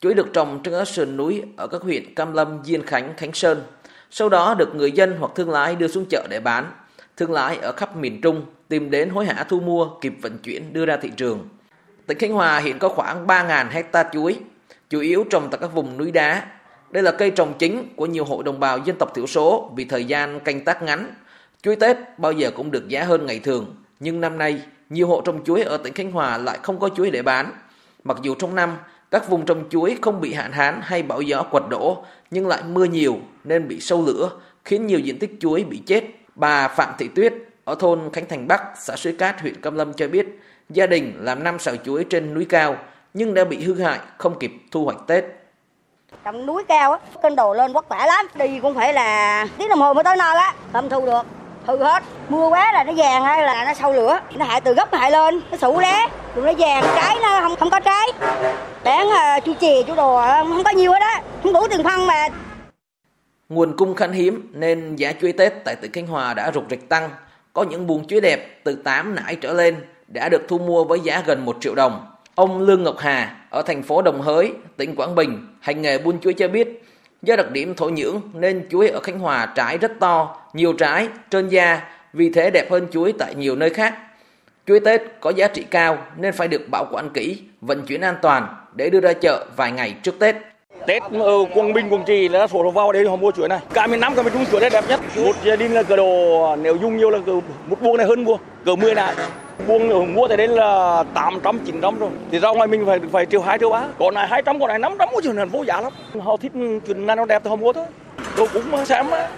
Chuối 0.00 0.14
được 0.14 0.32
trồng 0.32 0.60
trên 0.64 0.74
các 0.74 0.88
sườn 0.88 1.16
núi 1.16 1.42
ở 1.56 1.66
các 1.66 1.82
huyện 1.82 2.14
Cam 2.14 2.32
Lâm, 2.32 2.58
Diên 2.64 2.86
Khánh, 2.86 3.14
Khánh 3.16 3.32
Sơn. 3.32 3.62
Sau 4.10 4.28
đó 4.28 4.54
được 4.54 4.74
người 4.74 4.92
dân 4.92 5.16
hoặc 5.18 5.32
thương 5.34 5.50
lái 5.50 5.76
đưa 5.76 5.88
xuống 5.88 6.06
chợ 6.10 6.26
để 6.30 6.40
bán. 6.40 6.72
Thương 7.16 7.32
lái 7.32 7.56
ở 7.56 7.72
khắp 7.72 7.96
miền 7.96 8.20
Trung 8.20 8.44
tìm 8.68 8.90
đến 8.90 9.08
hối 9.08 9.26
hả 9.26 9.44
thu 9.44 9.60
mua 9.60 9.88
kịp 10.00 10.14
vận 10.22 10.38
chuyển 10.38 10.72
đưa 10.72 10.86
ra 10.86 10.96
thị 10.96 11.10
trường. 11.16 11.48
Tỉnh 12.06 12.18
Khánh 12.18 12.32
Hòa 12.32 12.58
hiện 12.58 12.78
có 12.78 12.88
khoảng 12.88 13.26
3.000 13.26 13.70
hecta 13.70 14.04
chuối, 14.12 14.38
chủ 14.90 15.00
yếu 15.00 15.24
trồng 15.30 15.48
tại 15.50 15.58
các 15.60 15.74
vùng 15.74 15.98
núi 15.98 16.10
đá, 16.10 16.46
đây 16.92 17.02
là 17.02 17.12
cây 17.12 17.30
trồng 17.30 17.54
chính 17.58 17.88
của 17.96 18.06
nhiều 18.06 18.24
hộ 18.24 18.42
đồng 18.42 18.60
bào 18.60 18.78
dân 18.78 18.96
tộc 18.98 19.14
thiểu 19.14 19.26
số 19.26 19.70
vì 19.76 19.84
thời 19.84 20.04
gian 20.04 20.40
canh 20.40 20.64
tác 20.64 20.82
ngắn. 20.82 21.14
Chuối 21.62 21.76
Tết 21.76 21.96
bao 22.18 22.32
giờ 22.32 22.50
cũng 22.50 22.70
được 22.70 22.88
giá 22.88 23.04
hơn 23.04 23.26
ngày 23.26 23.38
thường, 23.38 23.76
nhưng 24.00 24.20
năm 24.20 24.38
nay 24.38 24.62
nhiều 24.90 25.06
hộ 25.06 25.20
trồng 25.20 25.44
chuối 25.44 25.62
ở 25.62 25.76
tỉnh 25.76 25.92
Khánh 25.92 26.12
Hòa 26.12 26.38
lại 26.38 26.58
không 26.62 26.78
có 26.78 26.88
chuối 26.88 27.10
để 27.10 27.22
bán. 27.22 27.52
Mặc 28.04 28.16
dù 28.22 28.34
trong 28.34 28.54
năm, 28.54 28.76
các 29.10 29.28
vùng 29.28 29.46
trồng 29.46 29.68
chuối 29.70 29.96
không 30.02 30.20
bị 30.20 30.32
hạn 30.32 30.52
hán 30.52 30.80
hay 30.82 31.02
bão 31.02 31.22
gió 31.22 31.42
quật 31.42 31.64
đổ, 31.70 32.04
nhưng 32.30 32.48
lại 32.48 32.62
mưa 32.72 32.84
nhiều 32.84 33.18
nên 33.44 33.68
bị 33.68 33.80
sâu 33.80 34.04
lửa, 34.06 34.30
khiến 34.64 34.86
nhiều 34.86 34.98
diện 34.98 35.18
tích 35.18 35.36
chuối 35.40 35.64
bị 35.64 35.82
chết. 35.86 36.04
Bà 36.34 36.68
Phạm 36.68 36.94
Thị 36.98 37.08
Tuyết 37.14 37.34
ở 37.64 37.74
thôn 37.74 38.00
Khánh 38.12 38.28
Thành 38.28 38.48
Bắc, 38.48 38.62
xã 38.80 38.96
Suối 38.96 39.12
Cát, 39.12 39.40
huyện 39.40 39.60
Cam 39.60 39.74
Lâm 39.74 39.92
cho 39.92 40.08
biết, 40.08 40.26
gia 40.70 40.86
đình 40.86 41.12
làm 41.20 41.44
năm 41.44 41.58
sào 41.58 41.76
chuối 41.76 42.04
trên 42.04 42.34
núi 42.34 42.44
cao 42.44 42.76
nhưng 43.14 43.34
đã 43.34 43.44
bị 43.44 43.62
hư 43.64 43.74
hại, 43.74 43.98
không 44.18 44.38
kịp 44.38 44.52
thu 44.70 44.84
hoạch 44.84 45.06
Tết. 45.06 45.24
Trong 46.24 46.46
núi 46.46 46.64
cao 46.68 46.92
á, 46.92 46.98
cân 47.22 47.36
đồ 47.36 47.54
lên 47.54 47.72
vất 47.72 47.88
vả 47.88 48.06
lắm, 48.06 48.26
đi 48.34 48.60
cũng 48.62 48.74
phải 48.74 48.94
là 48.94 49.46
tiếng 49.58 49.68
đồng 49.68 49.80
hồ 49.80 49.94
mới 49.94 50.04
tới 50.04 50.16
nơi 50.16 50.36
á, 50.36 50.54
không 50.72 50.88
thu 50.88 51.06
được. 51.06 51.22
Hư 51.66 51.78
hết. 51.78 52.02
Mưa 52.28 52.48
quá 52.48 52.72
là 52.72 52.84
nó 52.84 52.92
vàng 52.96 53.24
hay 53.24 53.42
là 53.42 53.64
nó 53.64 53.74
sâu 53.74 53.92
lửa. 53.92 54.20
Nó 54.34 54.44
hại 54.44 54.60
từ 54.60 54.74
gốc 54.74 54.94
hại 54.94 55.10
lên 55.10 55.42
nó 55.50 55.56
sủ 55.56 55.78
lá 55.78 56.08
rồi 56.34 56.46
nó 56.46 56.52
vàng 56.58 56.84
trái 56.94 57.16
nó 57.22 57.40
không 57.40 57.56
không 57.56 57.70
có 57.70 57.80
trái. 57.80 58.08
Bán 58.84 59.08
uh, 59.08 59.44
chu 59.44 59.54
chè 59.60 59.82
chu 59.82 59.94
đồ 59.94 60.14
ờ, 60.14 60.44
không 60.48 60.64
có 60.64 60.70
nhiều 60.70 60.92
hết 60.92 61.00
á. 61.00 61.22
Không 61.42 61.52
đủ 61.52 61.66
tiền 61.70 61.84
phân 61.84 62.06
mà. 62.06 62.28
Nguồn 63.48 63.76
cung 63.76 63.94
khan 63.94 64.12
hiếm 64.12 64.50
nên 64.52 64.96
giá 64.96 65.12
chuối 65.20 65.32
Tết 65.32 65.52
tại 65.64 65.76
tỉnh 65.76 65.92
Khánh 65.92 66.06
Hòa 66.06 66.34
đã 66.34 66.50
rục 66.54 66.64
rịch 66.70 66.88
tăng. 66.88 67.10
Có 67.52 67.62
những 67.62 67.86
buồng 67.86 68.06
chuối 68.06 68.20
đẹp 68.20 68.64
từ 68.64 68.74
8 68.74 69.14
nải 69.14 69.36
trở 69.36 69.52
lên 69.52 69.76
đã 70.08 70.28
được 70.28 70.42
thu 70.48 70.58
mua 70.58 70.84
với 70.84 71.00
giá 71.00 71.22
gần 71.26 71.44
1 71.44 71.56
triệu 71.60 71.74
đồng. 71.74 72.06
Ông 72.34 72.60
Lương 72.60 72.82
Ngọc 72.82 72.96
Hà 72.98 73.36
ở 73.52 73.62
thành 73.62 73.82
phố 73.82 74.02
Đồng 74.02 74.20
Hới 74.20 74.52
tỉnh 74.76 74.94
Quảng 74.96 75.14
Bình 75.14 75.46
hành 75.60 75.82
nghề 75.82 75.98
buôn 75.98 76.20
chuối 76.20 76.34
cho 76.34 76.48
biết 76.48 76.82
Do 77.22 77.36
đặc 77.36 77.50
điểm 77.50 77.74
thổ 77.74 77.88
nhưỡng 77.88 78.20
nên 78.34 78.66
chuối 78.70 78.88
ở 78.88 79.00
Khánh 79.00 79.18
Hòa 79.18 79.46
trái 79.54 79.78
rất 79.78 79.92
to, 80.00 80.36
nhiều 80.52 80.72
trái, 80.72 81.08
trơn 81.30 81.48
da, 81.48 81.82
vì 82.12 82.30
thế 82.30 82.50
đẹp 82.50 82.70
hơn 82.70 82.86
chuối 82.92 83.12
tại 83.18 83.34
nhiều 83.34 83.56
nơi 83.56 83.70
khác. 83.70 83.94
Chuối 84.66 84.80
Tết 84.80 85.02
có 85.20 85.30
giá 85.30 85.48
trị 85.48 85.64
cao 85.70 85.98
nên 86.16 86.32
phải 86.32 86.48
được 86.48 86.62
bảo 86.70 86.86
quản 86.92 87.10
kỹ, 87.14 87.38
vận 87.60 87.82
chuyển 87.86 88.00
an 88.00 88.14
toàn 88.22 88.56
để 88.74 88.90
đưa 88.90 89.00
ra 89.00 89.12
chợ 89.12 89.46
vài 89.56 89.72
ngày 89.72 89.94
trước 90.02 90.18
Tết. 90.18 90.36
Tết 90.86 91.02
ở 91.02 91.44
Quảng 91.54 91.72
Bình, 91.72 91.88
Quảng 91.90 92.04
Trị 92.06 92.28
là 92.28 92.46
số 92.46 92.70
vào 92.70 92.92
đây 92.92 93.08
họ 93.08 93.16
mua 93.16 93.32
chuối 93.32 93.48
này. 93.48 93.58
Cả 93.74 93.86
miền 93.86 94.00
Nam, 94.00 94.14
cả 94.14 94.22
miền 94.22 94.32
Trung 94.32 94.44
chuối 94.50 94.60
đây 94.60 94.70
đẹp 94.70 94.84
nhất. 94.88 95.00
Một 95.16 95.36
gia 95.44 95.56
đình 95.56 95.74
là 95.74 95.82
cờ 95.82 95.96
đồ 95.96 96.42
à, 96.50 96.56
nếu 96.56 96.76
dùng 96.76 96.96
nhiều 96.96 97.10
là 97.10 97.18
cờ, 97.26 97.32
một 97.66 97.82
buông 97.82 97.96
này 97.96 98.06
hơn 98.06 98.24
mua, 98.24 98.36
cờ 98.64 98.76
10 98.76 98.94
lại. 98.94 99.14
Buông 99.68 100.14
mua 100.14 100.28
tại 100.28 100.36
đây 100.36 100.48
là 100.48 101.04
800, 101.14 101.58
900 101.66 101.98
rồi. 101.98 102.10
Thì 102.30 102.38
ra 102.38 102.48
ngoài 102.48 102.68
mình 102.68 102.86
phải 102.86 103.00
phải 103.12 103.26
triệu 103.26 103.42
2 103.42 103.58
triệu 103.58 103.70
3. 103.70 103.88
Còn 103.98 104.14
này 104.14 104.28
200, 104.28 104.60
còn 104.60 104.68
này 104.68 104.78
500 104.78 105.08
có 105.12 105.20
chuyện 105.22 105.36
là 105.36 105.44
vô 105.44 105.62
giá 105.62 105.80
lắm. 105.80 105.92
Họ 106.20 106.36
thích 106.36 106.52
chuyện 106.86 107.06
này 107.06 107.16
nó 107.16 107.26
đẹp 107.26 107.42
thì 107.44 107.50
họ 107.50 107.56
mua 107.56 107.72
thôi. 107.72 107.86
Tôi 108.36 108.48
cũng 108.52 108.86
xem 108.86 109.10
á. 109.10 109.30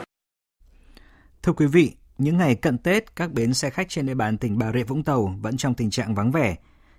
Thưa 1.43 1.53
quý 1.53 1.67
vị, 1.67 1.93
những 2.19 2.39
ngày 2.39 2.55
cận 2.55 2.79
Tết, 2.79 3.17
các 3.17 3.33
bến 3.33 3.55
xe 3.55 3.71
khách 3.71 3.89
trên 3.89 4.07
địa 4.07 4.15
bàn 4.15 4.39
tỉnh 4.39 4.59
Bà 4.59 4.73
Rịa 4.73 4.83
Vũng 4.83 5.03
Tàu 5.03 5.35
vẫn 5.41 5.57
trong 5.57 5.75
tình 5.75 5.91
trạng 5.91 6.15
vắng 6.15 6.33
vẻ. 6.33 6.57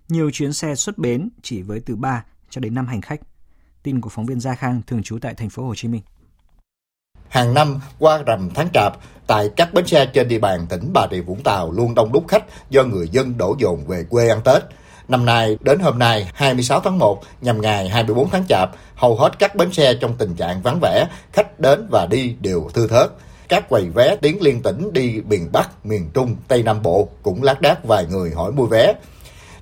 Nhiều 0.10 0.32
chuyến 0.32 0.54
xe 0.54 0.76
xuất 0.76 0.98
bến 0.98 1.30
chỉ 1.42 1.62
với 1.62 1.82
từ 1.86 1.96
3 1.96 2.26
cho 2.50 2.62
đến 2.62 2.76
5 2.76 2.88
hành 2.88 3.02
khách. 3.02 3.20
Tin 3.84 4.02
của 4.02 4.10
phóng 4.10 4.26
viên 4.26 4.40
Gia 4.40 4.56
Khang 4.56 4.82
thường 4.88 5.04
trú 5.04 5.20
tại 5.22 5.34
thành 5.34 5.50
phố 5.50 5.64
Hồ 5.64 5.76
Chí 5.76 5.88
Minh. 5.88 6.02
Hàng 7.36 7.54
năm 7.54 7.80
qua 8.00 8.24
rằm 8.26 8.50
tháng 8.56 8.68
Chạp, 8.74 8.94
tại 9.28 9.50
các 9.56 9.74
bến 9.74 9.88
xe 9.88 10.06
trên 10.06 10.28
địa 10.28 10.40
bàn 10.40 10.66
tỉnh 10.70 10.94
Bà 10.94 11.08
Rịa 11.12 11.22
Vũng 11.22 11.44
Tàu 11.44 11.72
luôn 11.72 11.96
đông 11.96 12.12
đúc 12.12 12.28
khách 12.28 12.44
do 12.70 12.84
người 12.84 13.08
dân 13.10 13.38
đổ 13.38 13.56
dồn 13.60 13.86
về 13.88 14.04
quê 14.10 14.30
ăn 14.30 14.42
Tết. 14.44 14.64
Năm 15.08 15.26
nay, 15.26 15.58
đến 15.62 15.80
hôm 15.80 16.00
nay 16.00 16.28
26 16.34 16.80
tháng 16.80 17.00
1 17.00 17.24
nhằm 17.42 17.62
ngày 17.62 17.90
24 17.90 18.30
tháng 18.30 18.44
Chạp, 18.50 18.70
hầu 18.96 19.16
hết 19.16 19.40
các 19.40 19.56
bến 19.56 19.74
xe 19.74 19.94
trong 19.94 20.14
tình 20.18 20.36
trạng 20.36 20.62
vắng 20.62 20.80
vẻ, 20.82 21.08
khách 21.34 21.60
đến 21.60 21.88
và 21.92 22.06
đi 22.06 22.36
đều 22.40 22.70
thư 22.74 22.88
thớt. 22.88 23.10
Các 23.50 23.70
quầy 23.70 23.90
vé 23.90 24.16
tiến 24.16 24.42
liên 24.42 24.62
tỉnh 24.62 24.94
đi 24.94 25.22
miền 25.28 25.50
Bắc, 25.52 25.86
miền 25.86 26.10
Trung, 26.14 26.36
Tây 26.48 26.64
Nam 26.64 26.82
Bộ 26.82 27.10
cũng 27.24 27.44
lác 27.44 27.62
đác 27.62 27.86
vài 27.86 28.06
người 28.06 28.32
hỏi 28.32 28.52
mua 28.52 28.66
vé. 28.66 28.94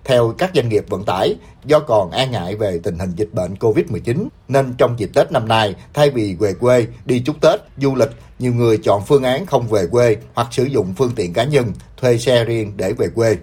Theo 0.04 0.34
các 0.38 0.52
doanh 0.54 0.70
nghiệp 0.70 0.86
vận 0.90 1.04
tải, 1.04 1.36
do 1.66 1.80
còn 1.80 2.12
e 2.12 2.28
ngại 2.28 2.56
về 2.56 2.80
tình 2.84 3.00
hình 3.00 3.12
dịch 3.16 3.34
bệnh 3.34 3.54
COVID-19, 3.54 4.28
nên 4.48 4.74
trong 4.78 5.00
dịp 5.00 5.10
Tết 5.14 5.32
năm 5.32 5.48
nay, 5.48 5.76
thay 5.94 6.10
vì 6.10 6.36
về 6.40 6.54
quê 6.54 6.88
đi 7.06 7.20
chúc 7.20 7.42
Tết, 7.42 7.60
du 7.78 7.96
lịch, 7.96 8.10
nhiều 8.40 8.54
người 8.54 8.78
chọn 8.78 9.02
phương 9.06 9.24
án 9.24 9.46
không 9.46 9.68
về 9.68 9.88
quê 9.88 10.18
hoặc 10.34 10.48
sử 10.52 10.64
dụng 10.64 10.94
phương 10.98 11.12
tiện 11.16 11.34
cá 11.34 11.44
nhân, 11.44 11.74
thuê 11.98 12.18
xe 12.18 12.44
riêng 12.44 12.74
để 12.78 12.94
về 12.94 13.08
quê. 13.16 13.38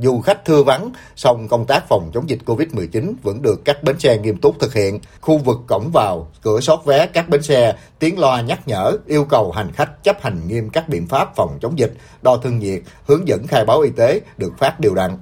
Dù 0.00 0.20
khách 0.20 0.44
thưa 0.44 0.62
vắng, 0.62 0.92
song 1.16 1.48
công 1.48 1.66
tác 1.66 1.88
phòng 1.88 2.10
chống 2.14 2.30
dịch 2.30 2.38
COVID-19 2.46 3.14
vẫn 3.22 3.42
được 3.42 3.64
các 3.64 3.82
bến 3.82 3.98
xe 3.98 4.18
nghiêm 4.18 4.36
túc 4.36 4.60
thực 4.60 4.74
hiện. 4.74 4.98
Khu 5.20 5.38
vực 5.38 5.58
cổng 5.66 5.90
vào, 5.92 6.28
cửa 6.42 6.60
sót 6.60 6.84
vé 6.84 7.06
các 7.06 7.28
bến 7.28 7.42
xe, 7.42 7.74
tiếng 7.98 8.18
loa 8.18 8.40
nhắc 8.40 8.68
nhở, 8.68 8.96
yêu 9.06 9.24
cầu 9.24 9.52
hành 9.52 9.72
khách 9.72 10.04
chấp 10.04 10.22
hành 10.22 10.48
nghiêm 10.48 10.70
các 10.70 10.88
biện 10.88 11.06
pháp 11.06 11.36
phòng 11.36 11.58
chống 11.62 11.78
dịch, 11.78 11.92
đo 12.22 12.36
thân 12.36 12.58
nhiệt, 12.58 12.82
hướng 13.06 13.28
dẫn 13.28 13.46
khai 13.46 13.64
báo 13.64 13.80
y 13.80 13.90
tế 13.90 14.20
được 14.36 14.52
phát 14.58 14.80
đều 14.80 14.94
đặn. 14.94 15.18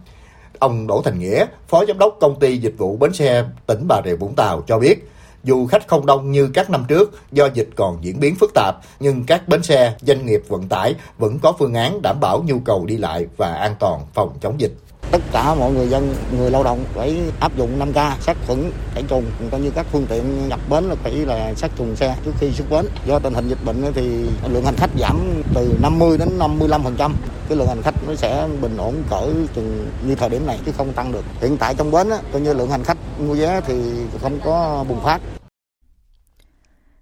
Ông 0.60 0.86
Đỗ 0.86 1.02
Thành 1.04 1.18
Nghĩa, 1.18 1.46
Phó 1.68 1.84
Giám 1.84 1.98
đốc 1.98 2.16
Công 2.20 2.40
ty 2.40 2.56
Dịch 2.56 2.74
vụ 2.78 2.96
Bến 2.96 3.12
xe 3.12 3.44
tỉnh 3.66 3.84
Bà 3.88 4.00
Rịa 4.04 4.14
Vũng 4.14 4.34
Tàu 4.36 4.62
cho 4.66 4.78
biết, 4.78 5.10
dù 5.44 5.66
khách 5.66 5.88
không 5.88 6.06
đông 6.06 6.32
như 6.32 6.50
các 6.54 6.70
năm 6.70 6.84
trước 6.88 7.12
do 7.32 7.48
dịch 7.54 7.68
còn 7.76 8.04
diễn 8.04 8.20
biến 8.20 8.34
phức 8.34 8.50
tạp, 8.54 8.76
nhưng 9.00 9.24
các 9.26 9.48
bến 9.48 9.62
xe, 9.62 9.94
doanh 10.00 10.26
nghiệp 10.26 10.42
vận 10.48 10.68
tải 10.68 10.94
vẫn 11.18 11.38
có 11.38 11.52
phương 11.58 11.74
án 11.74 12.02
đảm 12.02 12.20
bảo 12.20 12.42
nhu 12.46 12.58
cầu 12.58 12.86
đi 12.86 12.96
lại 12.96 13.26
và 13.36 13.54
an 13.54 13.74
toàn 13.78 14.00
phòng 14.14 14.38
chống 14.40 14.60
dịch 14.60 14.72
tất 15.10 15.20
cả 15.32 15.54
mọi 15.54 15.72
người 15.72 15.88
dân 15.88 16.14
người 16.38 16.50
lao 16.50 16.62
động 16.62 16.84
phải 16.94 17.16
áp 17.40 17.56
dụng 17.56 17.78
5K 17.78 18.10
sát 18.20 18.36
khuẩn 18.46 18.72
tẩy 18.94 19.04
trùng 19.08 19.24
coi 19.50 19.60
như 19.60 19.70
các 19.70 19.86
phương 19.92 20.06
tiện 20.08 20.48
nhập 20.48 20.60
bến 20.68 20.84
là 20.84 20.94
phải 21.02 21.12
là 21.12 21.54
sát 21.54 21.70
trùng 21.76 21.96
xe 21.96 22.16
trước 22.24 22.32
khi 22.40 22.50
xuất 22.52 22.70
bến. 22.70 22.86
Do 23.06 23.18
tình 23.18 23.34
hình 23.34 23.48
dịch 23.48 23.64
bệnh 23.64 23.92
thì 23.94 24.26
lượng 24.48 24.64
hành 24.64 24.76
khách 24.76 24.90
giảm 24.98 25.42
từ 25.54 25.74
50 25.82 26.18
đến 26.18 26.38
55 26.38 26.82
phần 26.82 26.96
trăm 26.98 27.14
cái 27.48 27.58
lượng 27.58 27.68
hành 27.68 27.82
khách 27.82 27.94
nó 28.08 28.14
sẽ 28.14 28.48
bình 28.62 28.76
ổn 28.76 28.94
cỡ 29.10 29.26
chừng 29.54 29.86
như 30.06 30.14
thời 30.14 30.28
điểm 30.28 30.46
này 30.46 30.58
chứ 30.66 30.72
không 30.76 30.92
tăng 30.92 31.12
được. 31.12 31.24
Hiện 31.40 31.56
tại 31.56 31.74
trong 31.74 31.90
bến 31.90 32.10
á, 32.10 32.18
coi 32.32 32.42
như 32.42 32.52
lượng 32.52 32.70
hành 32.70 32.84
khách 32.84 32.98
mua 33.20 33.34
vé 33.34 33.60
thì 33.66 33.74
không 34.22 34.38
có 34.44 34.84
bùng 34.88 35.00
phát. 35.00 35.20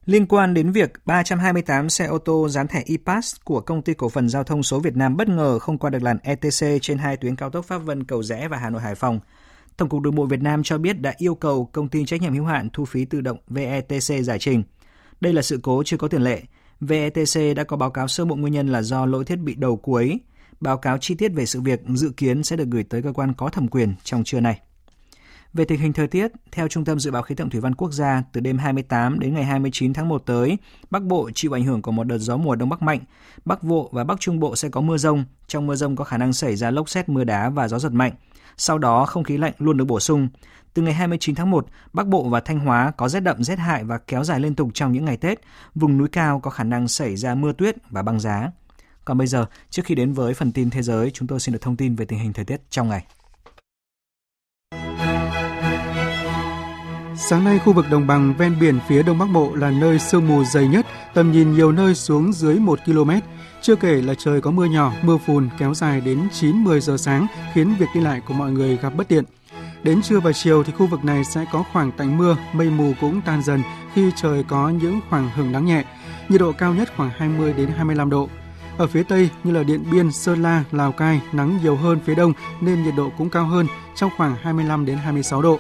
Liên 0.08 0.26
quan 0.26 0.54
đến 0.54 0.72
việc 0.72 0.92
328 1.04 1.90
xe 1.90 2.06
ô 2.06 2.18
tô 2.18 2.48
dán 2.48 2.68
thẻ 2.68 2.82
e-pass 2.86 3.36
của 3.44 3.60
công 3.60 3.82
ty 3.82 3.94
cổ 3.94 4.08
phần 4.08 4.28
giao 4.28 4.44
thông 4.44 4.62
số 4.62 4.80
Việt 4.80 4.96
Nam 4.96 5.16
bất 5.16 5.28
ngờ 5.28 5.58
không 5.58 5.78
qua 5.78 5.90
được 5.90 6.02
làn 6.02 6.18
ETC 6.22 6.82
trên 6.82 6.98
hai 6.98 7.16
tuyến 7.16 7.36
cao 7.36 7.50
tốc 7.50 7.64
Pháp 7.64 7.78
Vân 7.78 8.04
Cầu 8.04 8.22
Rẽ 8.22 8.48
và 8.48 8.56
Hà 8.56 8.70
Nội 8.70 8.82
Hải 8.82 8.94
Phòng, 8.94 9.20
Tổng 9.76 9.88
cục 9.88 10.02
Đường 10.02 10.14
bộ 10.14 10.26
Việt 10.26 10.40
Nam 10.40 10.62
cho 10.62 10.78
biết 10.78 11.00
đã 11.00 11.14
yêu 11.16 11.34
cầu 11.34 11.70
công 11.72 11.88
ty 11.88 12.04
trách 12.04 12.22
nhiệm 12.22 12.34
hữu 12.34 12.44
hạn 12.44 12.68
thu 12.72 12.84
phí 12.84 13.04
tự 13.04 13.20
động 13.20 13.38
VETC 13.48 14.24
giải 14.24 14.38
trình. 14.38 14.62
Đây 15.20 15.32
là 15.32 15.42
sự 15.42 15.60
cố 15.62 15.82
chưa 15.86 15.96
có 15.96 16.08
tiền 16.08 16.22
lệ. 16.22 16.42
VETC 16.80 17.56
đã 17.56 17.64
có 17.64 17.76
báo 17.76 17.90
cáo 17.90 18.08
sơ 18.08 18.24
bộ 18.24 18.36
nguyên 18.36 18.52
nhân 18.52 18.68
là 18.68 18.82
do 18.82 19.06
lỗi 19.06 19.24
thiết 19.24 19.36
bị 19.36 19.54
đầu 19.54 19.76
cuối. 19.76 20.20
Báo 20.60 20.78
cáo 20.78 20.98
chi 20.98 21.14
tiết 21.14 21.28
về 21.28 21.46
sự 21.46 21.60
việc 21.60 21.80
dự 21.94 22.10
kiến 22.16 22.42
sẽ 22.42 22.56
được 22.56 22.68
gửi 22.70 22.84
tới 22.84 23.02
cơ 23.02 23.12
quan 23.12 23.34
có 23.34 23.48
thẩm 23.48 23.68
quyền 23.68 23.94
trong 24.04 24.24
trưa 24.24 24.40
nay. 24.40 24.60
Về 25.58 25.64
tình 25.64 25.80
hình 25.80 25.92
thời 25.92 26.06
tiết, 26.06 26.32
theo 26.52 26.68
Trung 26.68 26.84
tâm 26.84 26.98
Dự 26.98 27.10
báo 27.10 27.22
Khí 27.22 27.34
tượng 27.34 27.50
Thủy 27.50 27.60
văn 27.60 27.74
Quốc 27.74 27.92
gia, 27.92 28.22
từ 28.32 28.40
đêm 28.40 28.58
28 28.58 29.18
đến 29.18 29.34
ngày 29.34 29.44
29 29.44 29.92
tháng 29.92 30.08
1 30.08 30.22
tới, 30.26 30.58
Bắc 30.90 31.02
Bộ 31.02 31.30
chịu 31.34 31.56
ảnh 31.56 31.64
hưởng 31.64 31.82
của 31.82 31.90
một 31.90 32.04
đợt 32.04 32.18
gió 32.18 32.36
mùa 32.36 32.54
đông 32.54 32.68
bắc 32.68 32.82
mạnh. 32.82 33.00
Bắc 33.44 33.62
Bộ 33.62 33.90
và 33.92 34.04
Bắc 34.04 34.20
Trung 34.20 34.40
Bộ 34.40 34.56
sẽ 34.56 34.68
có 34.68 34.80
mưa 34.80 34.96
rông. 34.96 35.24
Trong 35.46 35.66
mưa 35.66 35.74
rông 35.74 35.96
có 35.96 36.04
khả 36.04 36.18
năng 36.18 36.32
xảy 36.32 36.56
ra 36.56 36.70
lốc 36.70 36.88
xét 36.88 37.08
mưa 37.08 37.24
đá 37.24 37.50
và 37.50 37.68
gió 37.68 37.78
giật 37.78 37.92
mạnh. 37.92 38.12
Sau 38.56 38.78
đó, 38.78 39.06
không 39.06 39.24
khí 39.24 39.36
lạnh 39.36 39.52
luôn 39.58 39.76
được 39.76 39.84
bổ 39.84 40.00
sung. 40.00 40.28
Từ 40.74 40.82
ngày 40.82 40.94
29 40.94 41.34
tháng 41.34 41.50
1, 41.50 41.66
Bắc 41.92 42.06
Bộ 42.06 42.28
và 42.28 42.40
Thanh 42.40 42.58
Hóa 42.58 42.92
có 42.96 43.08
rét 43.08 43.20
đậm 43.20 43.44
rét 43.44 43.58
hại 43.58 43.84
và 43.84 43.98
kéo 43.98 44.24
dài 44.24 44.40
liên 44.40 44.54
tục 44.54 44.70
trong 44.74 44.92
những 44.92 45.04
ngày 45.04 45.16
Tết. 45.16 45.40
Vùng 45.74 45.98
núi 45.98 46.08
cao 46.08 46.40
có 46.40 46.50
khả 46.50 46.64
năng 46.64 46.88
xảy 46.88 47.16
ra 47.16 47.34
mưa 47.34 47.52
tuyết 47.52 47.76
và 47.90 48.02
băng 48.02 48.20
giá. 48.20 48.50
Còn 49.04 49.18
bây 49.18 49.26
giờ, 49.26 49.46
trước 49.70 49.82
khi 49.84 49.94
đến 49.94 50.12
với 50.12 50.34
phần 50.34 50.52
tin 50.52 50.70
thế 50.70 50.82
giới, 50.82 51.10
chúng 51.10 51.28
tôi 51.28 51.40
xin 51.40 51.52
được 51.52 51.62
thông 51.62 51.76
tin 51.76 51.94
về 51.94 52.04
tình 52.04 52.18
hình 52.18 52.32
thời 52.32 52.44
tiết 52.44 52.60
trong 52.70 52.88
ngày. 52.88 53.04
Sáng 57.20 57.44
nay, 57.44 57.58
khu 57.58 57.72
vực 57.72 57.86
đồng 57.90 58.06
bằng 58.06 58.34
ven 58.38 58.56
biển 58.60 58.78
phía 58.88 59.02
Đông 59.02 59.18
Bắc 59.18 59.26
Bộ 59.32 59.54
là 59.54 59.70
nơi 59.70 59.98
sương 59.98 60.28
mù 60.28 60.44
dày 60.44 60.68
nhất, 60.68 60.86
tầm 61.14 61.32
nhìn 61.32 61.52
nhiều 61.52 61.72
nơi 61.72 61.94
xuống 61.94 62.32
dưới 62.32 62.58
1 62.58 62.78
km. 62.84 63.10
Chưa 63.62 63.76
kể 63.76 64.02
là 64.02 64.14
trời 64.14 64.40
có 64.40 64.50
mưa 64.50 64.64
nhỏ, 64.64 64.92
mưa 65.02 65.16
phùn 65.26 65.48
kéo 65.58 65.74
dài 65.74 66.00
đến 66.00 66.28
9-10 66.40 66.80
giờ 66.80 66.96
sáng 66.96 67.26
khiến 67.54 67.74
việc 67.78 67.86
đi 67.94 68.00
lại 68.00 68.20
của 68.28 68.34
mọi 68.34 68.52
người 68.52 68.76
gặp 68.76 68.92
bất 68.96 69.08
tiện. 69.08 69.24
Đến 69.82 70.02
trưa 70.02 70.20
và 70.20 70.32
chiều 70.32 70.62
thì 70.64 70.72
khu 70.72 70.86
vực 70.86 71.04
này 71.04 71.24
sẽ 71.24 71.44
có 71.52 71.64
khoảng 71.72 71.92
tạnh 71.92 72.18
mưa, 72.18 72.36
mây 72.52 72.70
mù 72.70 72.92
cũng 73.00 73.20
tan 73.20 73.42
dần 73.42 73.62
khi 73.94 74.10
trời 74.16 74.44
có 74.48 74.68
những 74.68 75.00
khoảng 75.10 75.30
hưởng 75.36 75.52
nắng 75.52 75.66
nhẹ. 75.66 75.84
Nhiệt 76.28 76.40
độ 76.40 76.52
cao 76.52 76.74
nhất 76.74 76.92
khoảng 76.96 77.10
20 77.16 77.52
đến 77.52 77.68
25 77.76 78.10
độ. 78.10 78.28
Ở 78.78 78.86
phía 78.86 79.02
Tây 79.02 79.30
như 79.44 79.52
là 79.52 79.62
Điện 79.62 79.84
Biên, 79.90 80.12
Sơn 80.12 80.42
La, 80.42 80.64
Lào 80.72 80.92
Cai 80.92 81.20
nắng 81.32 81.58
nhiều 81.62 81.76
hơn 81.76 82.00
phía 82.04 82.14
Đông 82.14 82.32
nên 82.60 82.82
nhiệt 82.82 82.94
độ 82.96 83.10
cũng 83.18 83.30
cao 83.30 83.46
hơn 83.46 83.66
trong 83.94 84.10
khoảng 84.16 84.36
25 84.42 84.86
đến 84.86 84.98
26 84.98 85.42
độ. 85.42 85.58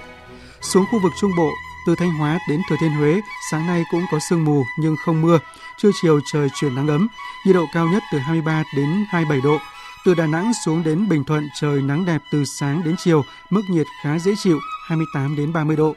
Xuống 0.62 0.86
khu 0.90 0.98
vực 0.98 1.12
Trung 1.20 1.32
Bộ, 1.36 1.50
từ 1.86 1.94
Thanh 1.94 2.10
Hóa 2.10 2.38
đến 2.48 2.62
Thừa 2.68 2.76
Thiên 2.80 2.90
Huế, 2.90 3.20
sáng 3.50 3.66
nay 3.66 3.84
cũng 3.90 4.02
có 4.12 4.18
sương 4.18 4.44
mù 4.44 4.64
nhưng 4.78 4.96
không 5.04 5.22
mưa. 5.22 5.38
Trưa 5.78 5.90
chiều 6.02 6.20
trời 6.32 6.48
chuyển 6.60 6.74
nắng 6.74 6.88
ấm, 6.88 7.08
nhiệt 7.46 7.54
độ 7.54 7.66
cao 7.74 7.88
nhất 7.88 8.02
từ 8.12 8.18
23 8.18 8.62
đến 8.76 9.04
27 9.08 9.40
độ. 9.40 9.58
Từ 10.04 10.14
Đà 10.14 10.26
Nẵng 10.26 10.52
xuống 10.64 10.82
đến 10.84 11.08
Bình 11.08 11.24
Thuận 11.24 11.48
trời 11.60 11.82
nắng 11.82 12.04
đẹp 12.04 12.18
từ 12.32 12.44
sáng 12.44 12.84
đến 12.84 12.94
chiều, 12.98 13.24
mức 13.50 13.62
nhiệt 13.70 13.86
khá 14.02 14.18
dễ 14.18 14.32
chịu 14.42 14.58
28 14.88 15.36
đến 15.36 15.52
30 15.52 15.76
độ. 15.76 15.94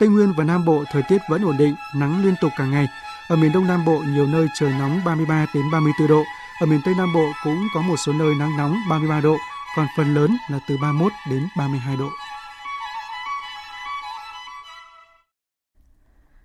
Tây 0.00 0.08
Nguyên 0.08 0.32
và 0.36 0.44
Nam 0.44 0.64
Bộ 0.64 0.84
thời 0.92 1.02
tiết 1.08 1.18
vẫn 1.30 1.44
ổn 1.44 1.56
định, 1.56 1.74
nắng 1.96 2.24
liên 2.24 2.34
tục 2.40 2.52
cả 2.56 2.64
ngày. 2.64 2.86
Ở 3.28 3.36
miền 3.36 3.52
Đông 3.52 3.66
Nam 3.66 3.84
Bộ 3.84 4.02
nhiều 4.06 4.26
nơi 4.26 4.46
trời 4.60 4.72
nóng 4.78 5.00
33 5.04 5.46
đến 5.54 5.64
34 5.72 6.08
độ. 6.08 6.24
Ở 6.60 6.66
miền 6.66 6.80
Tây 6.84 6.94
Nam 6.98 7.12
Bộ 7.14 7.32
cũng 7.44 7.66
có 7.74 7.82
một 7.82 7.96
số 8.06 8.12
nơi 8.12 8.34
nắng 8.34 8.56
nóng 8.56 8.76
33 8.90 9.20
độ. 9.20 9.36
còn 9.76 9.86
phần 9.96 10.14
lớn 10.14 10.36
là 10.50 10.58
từ 10.68 10.76
31 10.82 11.12
đến 11.30 11.48
32 11.56 11.96
độ. 11.96 12.08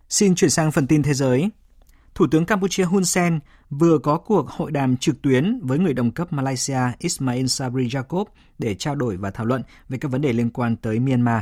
Xin 0.10 0.36
chuyển 0.36 0.50
sang 0.50 0.72
phần 0.72 0.88
tin 0.88 1.04
thế 1.04 1.14
giới. 1.14 1.50
Thủ 2.16 2.28
tướng 2.32 2.46
Campuchia 2.46 2.84
Hun 2.84 3.06
Sen 3.06 3.40
vừa 3.70 3.98
có 3.98 4.18
cuộc 4.18 4.50
hội 4.50 4.72
đàm 4.72 4.98
trực 4.98 5.22
tuyến 5.22 5.60
với 5.64 5.80
người 5.80 5.94
đồng 5.94 6.12
cấp 6.12 6.34
Malaysia 6.34 6.80
Ismail 6.98 7.46
Sabri 7.46 7.90
Yaakob 7.94 8.28
để 8.60 8.76
trao 8.76 8.96
đổi 8.96 9.18
và 9.18 9.32
thảo 9.32 9.46
luận 9.46 9.64
về 9.90 9.98
các 9.98 10.12
vấn 10.12 10.22
đề 10.22 10.34
liên 10.34 10.50
quan 10.50 10.76
tới 10.76 11.00
Myanmar. 11.00 11.42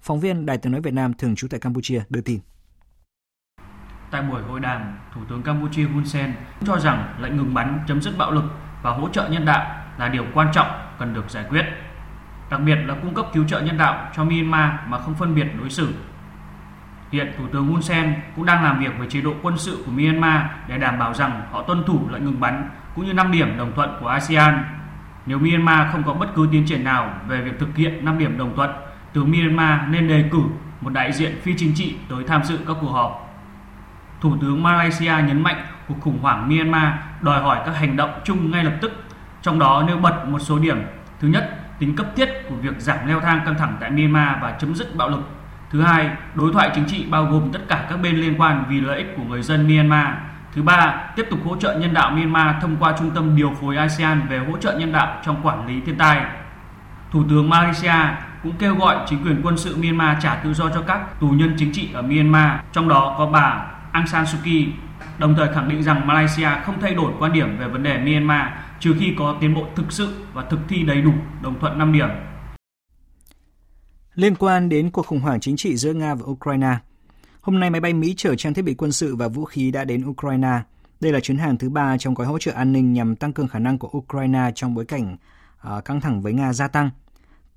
Phóng 0.00 0.20
viên 0.20 0.46
Đài 0.46 0.58
tiếng 0.58 0.72
nói 0.72 0.80
Việt 0.80 0.94
Nam 0.94 1.14
thường 1.14 1.34
trú 1.34 1.48
tại 1.48 1.60
Campuchia 1.60 2.02
đưa 2.08 2.20
tin. 2.20 2.40
Tại 4.10 4.22
buổi 4.22 4.42
hội 4.42 4.60
đàm, 4.60 4.98
Thủ 5.14 5.20
tướng 5.28 5.42
Campuchia 5.42 5.84
Hun 5.84 6.06
Sen 6.06 6.34
cho 6.66 6.78
rằng 6.78 7.16
lệnh 7.20 7.36
ngừng 7.36 7.54
bắn 7.54 7.84
chấm 7.88 8.02
dứt 8.02 8.18
bạo 8.18 8.30
lực 8.30 8.44
và 8.82 8.90
hỗ 8.90 9.08
trợ 9.08 9.28
nhân 9.28 9.44
đạo 9.44 9.86
là 9.98 10.08
điều 10.08 10.24
quan 10.34 10.48
trọng 10.54 10.68
cần 10.98 11.14
được 11.14 11.30
giải 11.30 11.44
quyết. 11.48 11.64
Đặc 12.50 12.60
biệt 12.66 12.76
là 12.86 12.94
cung 13.02 13.14
cấp 13.14 13.26
cứu 13.34 13.44
trợ 13.48 13.60
nhân 13.60 13.78
đạo 13.78 14.12
cho 14.16 14.24
Myanmar 14.24 14.70
mà 14.88 14.98
không 14.98 15.14
phân 15.14 15.34
biệt 15.34 15.46
đối 15.58 15.70
xử 15.70 15.94
Hiện 17.12 17.32
Thủ 17.38 17.44
tướng 17.52 17.66
Hun 17.66 17.82
Sen 17.82 18.14
cũng 18.36 18.46
đang 18.46 18.64
làm 18.64 18.80
việc 18.80 18.98
với 18.98 19.06
chế 19.10 19.20
độ 19.20 19.34
quân 19.42 19.58
sự 19.58 19.82
của 19.86 19.92
Myanmar 19.92 20.40
để 20.68 20.78
đảm 20.78 20.98
bảo 20.98 21.14
rằng 21.14 21.42
họ 21.52 21.62
tuân 21.62 21.84
thủ 21.86 22.08
lệnh 22.10 22.24
ngừng 22.24 22.40
bắn 22.40 22.68
cũng 22.94 23.06
như 23.06 23.12
5 23.12 23.32
điểm 23.32 23.58
đồng 23.58 23.72
thuận 23.74 23.90
của 24.00 24.08
ASEAN. 24.08 24.64
Nếu 25.26 25.38
Myanmar 25.38 25.92
không 25.92 26.02
có 26.02 26.14
bất 26.14 26.34
cứ 26.34 26.48
tiến 26.52 26.66
triển 26.66 26.84
nào 26.84 27.10
về 27.28 27.40
việc 27.40 27.58
thực 27.58 27.76
hiện 27.76 28.04
5 28.04 28.18
điểm 28.18 28.38
đồng 28.38 28.56
thuận, 28.56 28.70
tướng 29.12 29.30
Myanmar 29.30 29.80
nên 29.88 30.08
đề 30.08 30.28
cử 30.32 30.38
một 30.80 30.90
đại 30.92 31.12
diện 31.12 31.40
phi 31.42 31.54
chính 31.56 31.74
trị 31.74 31.96
tới 32.08 32.24
tham 32.28 32.44
dự 32.44 32.58
các 32.66 32.76
cuộc 32.80 32.90
họp. 32.90 33.38
Thủ 34.20 34.36
tướng 34.40 34.62
Malaysia 34.62 35.12
nhấn 35.26 35.42
mạnh 35.42 35.66
cuộc 35.88 36.00
khủng 36.00 36.18
hoảng 36.22 36.48
Myanmar 36.48 36.92
đòi 37.20 37.42
hỏi 37.42 37.58
các 37.66 37.76
hành 37.76 37.96
động 37.96 38.10
chung 38.24 38.50
ngay 38.50 38.64
lập 38.64 38.74
tức, 38.80 39.04
trong 39.42 39.58
đó 39.58 39.84
nêu 39.86 39.96
bật 39.96 40.24
một 40.28 40.38
số 40.38 40.58
điểm. 40.58 40.82
Thứ 41.20 41.28
nhất, 41.28 41.58
tính 41.78 41.96
cấp 41.96 42.06
thiết 42.16 42.28
của 42.48 42.54
việc 42.54 42.74
giảm 42.78 43.06
leo 43.06 43.20
thang 43.20 43.40
căng 43.44 43.58
thẳng 43.58 43.76
tại 43.80 43.90
Myanmar 43.90 44.42
và 44.42 44.56
chấm 44.60 44.74
dứt 44.74 44.96
bạo 44.96 45.08
lực 45.08 45.35
Thứ 45.70 45.82
hai, 45.82 46.10
đối 46.34 46.52
thoại 46.52 46.70
chính 46.74 46.84
trị 46.84 47.06
bao 47.10 47.24
gồm 47.24 47.52
tất 47.52 47.60
cả 47.68 47.86
các 47.90 48.00
bên 48.02 48.16
liên 48.16 48.40
quan 48.40 48.64
vì 48.68 48.80
lợi 48.80 48.96
ích 48.96 49.14
của 49.16 49.22
người 49.22 49.42
dân 49.42 49.68
Myanmar. 49.68 50.08
Thứ 50.54 50.62
ba, 50.62 51.10
tiếp 51.16 51.26
tục 51.30 51.40
hỗ 51.44 51.56
trợ 51.56 51.78
nhân 51.78 51.94
đạo 51.94 52.10
Myanmar 52.10 52.56
thông 52.62 52.76
qua 52.76 52.94
trung 52.98 53.10
tâm 53.10 53.36
điều 53.36 53.52
phối 53.60 53.76
ASEAN 53.76 54.20
về 54.28 54.38
hỗ 54.38 54.58
trợ 54.58 54.78
nhân 54.78 54.92
đạo 54.92 55.20
trong 55.24 55.36
quản 55.42 55.66
lý 55.66 55.80
thiên 55.86 55.98
tai. 55.98 56.20
Thủ 57.10 57.24
tướng 57.28 57.50
Malaysia 57.50 57.94
cũng 58.42 58.52
kêu 58.58 58.74
gọi 58.74 58.96
chính 59.06 59.24
quyền 59.24 59.40
quân 59.42 59.58
sự 59.58 59.76
Myanmar 59.76 60.16
trả 60.22 60.34
tự 60.34 60.54
do 60.54 60.70
cho 60.74 60.82
các 60.82 61.20
tù 61.20 61.28
nhân 61.28 61.54
chính 61.58 61.72
trị 61.72 61.90
ở 61.94 62.02
Myanmar, 62.02 62.50
trong 62.72 62.88
đó 62.88 63.14
có 63.18 63.26
bà 63.26 63.66
Aung 63.92 64.06
San 64.06 64.26
Suu 64.26 64.40
Kyi, 64.44 64.68
đồng 65.18 65.34
thời 65.34 65.54
khẳng 65.54 65.68
định 65.68 65.82
rằng 65.82 66.06
Malaysia 66.06 66.48
không 66.64 66.80
thay 66.80 66.94
đổi 66.94 67.12
quan 67.18 67.32
điểm 67.32 67.58
về 67.58 67.68
vấn 67.68 67.82
đề 67.82 67.98
Myanmar 67.98 68.46
trừ 68.80 68.94
khi 69.00 69.14
có 69.18 69.34
tiến 69.40 69.54
bộ 69.54 69.66
thực 69.76 69.92
sự 69.92 70.26
và 70.32 70.42
thực 70.50 70.60
thi 70.68 70.82
đầy 70.82 71.02
đủ 71.02 71.12
đồng 71.42 71.60
thuận 71.60 71.78
5 71.78 71.92
điểm 71.92 72.08
Liên 74.16 74.34
quan 74.36 74.68
đến 74.68 74.90
cuộc 74.90 75.06
khủng 75.06 75.20
hoảng 75.20 75.40
chính 75.40 75.56
trị 75.56 75.76
giữa 75.76 75.92
Nga 75.92 76.14
và 76.14 76.24
Ukraine, 76.26 76.76
hôm 77.40 77.60
nay 77.60 77.70
máy 77.70 77.80
bay 77.80 77.92
Mỹ 77.92 78.14
chở 78.16 78.34
trang 78.34 78.54
thiết 78.54 78.62
bị 78.62 78.74
quân 78.74 78.92
sự 78.92 79.16
và 79.16 79.28
vũ 79.28 79.44
khí 79.44 79.70
đã 79.70 79.84
đến 79.84 80.04
Ukraine. 80.06 80.60
Đây 81.00 81.12
là 81.12 81.20
chuyến 81.20 81.38
hàng 81.38 81.58
thứ 81.58 81.70
ba 81.70 81.98
trong 81.98 82.14
gói 82.14 82.26
hỗ 82.26 82.38
trợ 82.38 82.52
an 82.52 82.72
ninh 82.72 82.92
nhằm 82.92 83.16
tăng 83.16 83.32
cường 83.32 83.48
khả 83.48 83.58
năng 83.58 83.78
của 83.78 83.90
Ukraine 83.98 84.50
trong 84.54 84.74
bối 84.74 84.84
cảnh 84.84 85.16
uh, 85.76 85.84
căng 85.84 86.00
thẳng 86.00 86.20
với 86.22 86.32
Nga 86.32 86.52
gia 86.52 86.68
tăng. 86.68 86.90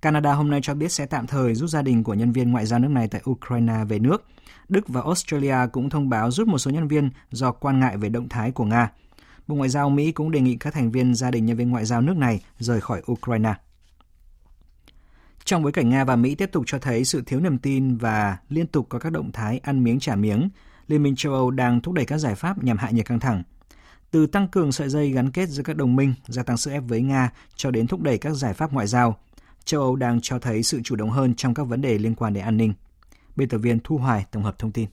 Canada 0.01 0.33
hôm 0.33 0.51
nay 0.51 0.59
cho 0.63 0.73
biết 0.73 0.91
sẽ 0.91 1.05
tạm 1.05 1.27
thời 1.27 1.55
rút 1.55 1.69
gia 1.69 1.81
đình 1.81 2.03
của 2.03 2.13
nhân 2.13 2.31
viên 2.31 2.51
ngoại 2.51 2.65
giao 2.65 2.79
nước 2.79 2.91
này 2.91 3.07
tại 3.07 3.21
Ukraine 3.29 3.83
về 3.89 3.99
nước. 3.99 4.25
Đức 4.69 4.87
và 4.87 5.01
Australia 5.01 5.57
cũng 5.71 5.89
thông 5.89 6.09
báo 6.09 6.31
rút 6.31 6.47
một 6.47 6.57
số 6.57 6.71
nhân 6.71 6.87
viên 6.87 7.09
do 7.31 7.51
quan 7.51 7.79
ngại 7.79 7.97
về 7.97 8.09
động 8.09 8.29
thái 8.29 8.51
của 8.51 8.65
Nga. 8.65 8.91
Bộ 9.47 9.55
Ngoại 9.55 9.69
giao 9.69 9.89
Mỹ 9.89 10.11
cũng 10.11 10.31
đề 10.31 10.39
nghị 10.39 10.55
các 10.55 10.73
thành 10.73 10.91
viên 10.91 11.15
gia 11.15 11.31
đình 11.31 11.45
nhân 11.45 11.57
viên 11.57 11.69
ngoại 11.69 11.85
giao 11.85 12.01
nước 12.01 12.17
này 12.17 12.41
rời 12.57 12.81
khỏi 12.81 13.01
Ukraine. 13.11 13.53
Trong 15.45 15.63
bối 15.63 15.71
cảnh 15.71 15.89
Nga 15.89 16.03
và 16.03 16.15
Mỹ 16.15 16.35
tiếp 16.35 16.49
tục 16.51 16.63
cho 16.67 16.79
thấy 16.79 17.05
sự 17.05 17.21
thiếu 17.25 17.39
niềm 17.39 17.57
tin 17.57 17.97
và 17.97 18.37
liên 18.49 18.67
tục 18.67 18.85
có 18.89 18.99
các 18.99 19.11
động 19.11 19.31
thái 19.31 19.59
ăn 19.63 19.83
miếng 19.83 19.99
trả 19.99 20.15
miếng, 20.15 20.49
Liên 20.87 21.03
minh 21.03 21.15
châu 21.15 21.33
Âu 21.33 21.51
đang 21.51 21.81
thúc 21.81 21.93
đẩy 21.93 22.05
các 22.05 22.17
giải 22.17 22.35
pháp 22.35 22.63
nhằm 22.63 22.77
hạ 22.77 22.89
nhiệt 22.89 23.05
căng 23.05 23.19
thẳng. 23.19 23.43
Từ 24.11 24.27
tăng 24.27 24.47
cường 24.47 24.71
sợi 24.71 24.89
dây 24.89 25.11
gắn 25.11 25.31
kết 25.31 25.49
giữa 25.49 25.63
các 25.63 25.75
đồng 25.75 25.95
minh, 25.95 26.13
gia 26.27 26.43
tăng 26.43 26.57
sức 26.57 26.71
ép 26.71 26.83
với 26.87 27.01
Nga 27.01 27.29
cho 27.55 27.71
đến 27.71 27.87
thúc 27.87 28.01
đẩy 28.01 28.17
các 28.17 28.33
giải 28.33 28.53
pháp 28.53 28.73
ngoại 28.73 28.87
giao, 28.87 29.17
châu 29.65 29.81
Âu 29.81 29.95
đang 29.95 30.19
cho 30.21 30.39
thấy 30.39 30.63
sự 30.63 30.81
chủ 30.83 30.95
động 30.95 31.09
hơn 31.09 31.35
trong 31.35 31.53
các 31.53 31.63
vấn 31.63 31.81
đề 31.81 31.97
liên 31.97 32.15
quan 32.15 32.33
đến 32.33 32.43
an 32.43 32.57
ninh. 32.57 32.73
Biên 33.35 33.49
tập 33.49 33.57
viên 33.57 33.79
Thu 33.83 33.97
Hoài 33.97 34.25
tổng 34.31 34.43
hợp 34.43 34.59
thông 34.59 34.71
tin. 34.71 34.89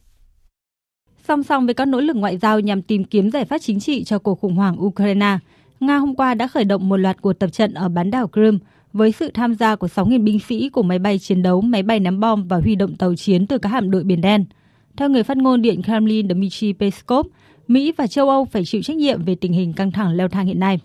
Song 1.29 1.43
song 1.43 1.67
với 1.67 1.75
các 1.75 1.89
nỗ 1.89 2.01
lực 2.01 2.17
ngoại 2.17 2.39
giao 2.39 2.61
nhằm 2.61 2.83
tìm 2.83 3.05
kiếm 3.05 3.31
giải 3.31 3.45
pháp 3.45 3.59
chính 3.59 3.81
trị 3.81 4.05
cho 4.05 4.19
cuộc 4.19 4.41
khủng 4.41 4.57
hoảng 4.57 4.85
Ukraine, 4.85 5.39
Nga 5.81 5.97
hôm 5.97 6.15
qua 6.15 6.35
đã 6.35 6.49
khởi 6.49 6.65
động 6.65 6.89
một 6.89 6.97
loạt 6.97 7.23
cuộc 7.23 7.33
tập 7.33 7.49
trận 7.53 7.75
ở 7.75 7.89
bán 7.89 8.11
đảo 8.11 8.29
Crimea 8.29 8.59
với 8.97 9.13
sự 9.13 9.31
tham 9.35 9.55
gia 9.55 9.77
của 9.77 9.87
6.000 9.87 10.25
binh 10.25 10.39
sĩ 10.39 10.69
của 10.69 10.83
máy 10.83 10.99
bay 10.99 11.19
chiến 11.19 11.43
đấu, 11.43 11.61
máy 11.61 11.83
bay 11.83 12.01
ném 12.01 12.21
bom 12.21 12.49
và 12.49 12.57
huy 12.57 12.75
động 12.77 12.97
tàu 12.99 13.15
chiến 13.15 13.47
từ 13.47 13.59
các 13.59 13.69
hạm 13.69 13.91
đội 13.91 14.05
Biển 14.05 14.21
Đen. 14.21 14.45
Theo 14.97 15.09
người 15.09 15.23
phát 15.23 15.37
ngôn 15.37 15.63
Điện 15.63 15.83
Kremlin 15.83 16.29
Dmitry 16.29 16.73
Peskov, 16.73 17.27
Mỹ 17.69 17.93
và 17.97 18.07
châu 18.07 18.29
Âu 18.29 18.45
phải 18.45 18.65
chịu 18.65 18.83
trách 18.83 18.97
nhiệm 18.97 19.25
về 19.25 19.35
tình 19.41 19.53
hình 19.53 19.73
căng 19.73 19.93
thẳng 19.93 20.13
leo 20.17 20.29
thang 20.29 20.47
hiện 20.47 20.61
nay. 20.61 20.81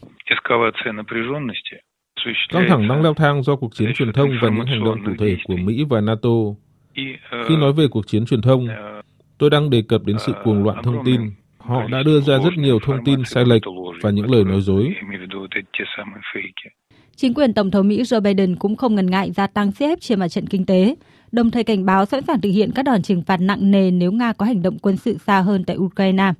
Căng 2.49 2.65
thẳng 2.69 2.87
đang 2.87 3.01
leo 3.01 3.13
thang 3.13 3.43
do 3.43 3.55
cuộc 3.55 3.75
chiến 3.75 3.93
truyền 3.95 4.13
thông 4.13 4.29
và 4.41 4.49
những 4.49 4.65
hành 4.65 4.83
động 4.83 4.97
cụ 5.05 5.11
thể 5.19 5.37
của 5.43 5.55
Mỹ 5.55 5.85
và 5.89 6.01
NATO. 6.01 6.29
Khi 7.47 7.57
nói 7.57 7.73
về 7.73 7.87
cuộc 7.91 8.07
chiến 8.07 8.25
truyền 8.25 8.41
thông, 8.41 8.67
tôi 9.37 9.49
đang 9.49 9.69
đề 9.69 9.81
cập 9.87 10.01
đến 10.05 10.17
sự 10.19 10.33
cuồng 10.43 10.63
loạn 10.63 10.77
thông 10.83 11.05
tin. 11.05 11.21
Họ 11.57 11.87
đã 11.87 12.03
đưa 12.03 12.19
ra 12.19 12.37
rất 12.37 12.53
nhiều 12.57 12.79
thông 12.79 13.05
tin 13.05 13.23
sai 13.25 13.45
lệch 13.45 13.61
và 14.01 14.09
những 14.09 14.31
lời 14.31 14.43
nói 14.43 14.61
dối. 14.61 14.93
Chính 17.15 17.33
quyền 17.33 17.53
Tổng 17.53 17.71
thống 17.71 17.87
Mỹ 17.87 18.01
Joe 18.01 18.21
Biden 18.21 18.55
cũng 18.55 18.75
không 18.75 18.95
ngần 18.95 19.11
ngại 19.11 19.31
gia 19.31 19.47
tăng 19.47 19.71
sức 19.71 19.85
ép 19.85 20.01
trên 20.01 20.19
mặt 20.19 20.27
trận 20.27 20.47
kinh 20.47 20.65
tế, 20.65 20.95
đồng 21.31 21.51
thời 21.51 21.63
cảnh 21.63 21.85
báo 21.85 22.05
sẵn 22.05 22.23
sàng 22.27 22.41
thực 22.41 22.49
hiện 22.49 22.71
các 22.75 22.83
đòn 22.83 23.01
trừng 23.01 23.21
phạt 23.21 23.37
nặng 23.37 23.71
nề 23.71 23.91
nếu 23.91 24.11
Nga 24.11 24.33
có 24.33 24.45
hành 24.45 24.61
động 24.61 24.79
quân 24.79 24.97
sự 24.97 25.17
xa 25.27 25.41
hơn 25.41 25.63
tại 25.63 25.77
Ukraine. 25.77 26.33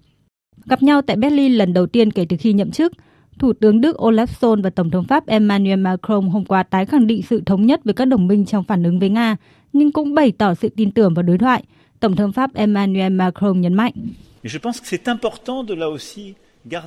Gặp 0.65 0.83
nhau 0.83 1.01
tại 1.01 1.17
Berlin 1.17 1.53
lần 1.53 1.73
đầu 1.73 1.87
tiên 1.87 2.11
kể 2.11 2.25
từ 2.29 2.37
khi 2.39 2.53
nhậm 2.53 2.71
chức, 2.71 2.93
Thủ 3.39 3.53
tướng 3.53 3.81
Đức 3.81 3.97
Olaf 3.97 4.25
Scholz 4.25 4.61
và 4.61 4.69
Tổng 4.69 4.89
thống 4.91 5.05
Pháp 5.07 5.27
Emmanuel 5.27 5.79
Macron 5.79 6.29
hôm 6.29 6.45
qua 6.45 6.63
tái 6.63 6.85
khẳng 6.85 7.07
định 7.07 7.21
sự 7.29 7.41
thống 7.45 7.65
nhất 7.65 7.81
với 7.83 7.93
các 7.93 8.05
đồng 8.05 8.27
minh 8.27 8.45
trong 8.45 8.63
phản 8.63 8.83
ứng 8.83 8.99
với 8.99 9.09
Nga, 9.09 9.37
nhưng 9.73 9.91
cũng 9.91 10.15
bày 10.15 10.31
tỏ 10.31 10.53
sự 10.53 10.69
tin 10.69 10.91
tưởng 10.91 11.13
vào 11.13 11.23
đối 11.23 11.37
thoại. 11.37 11.63
Tổng 11.99 12.15
thống 12.15 12.31
Pháp 12.31 12.53
Emmanuel 12.53 13.11
Macron 13.11 13.61
nhấn 13.61 13.73
mạnh. 13.73 13.93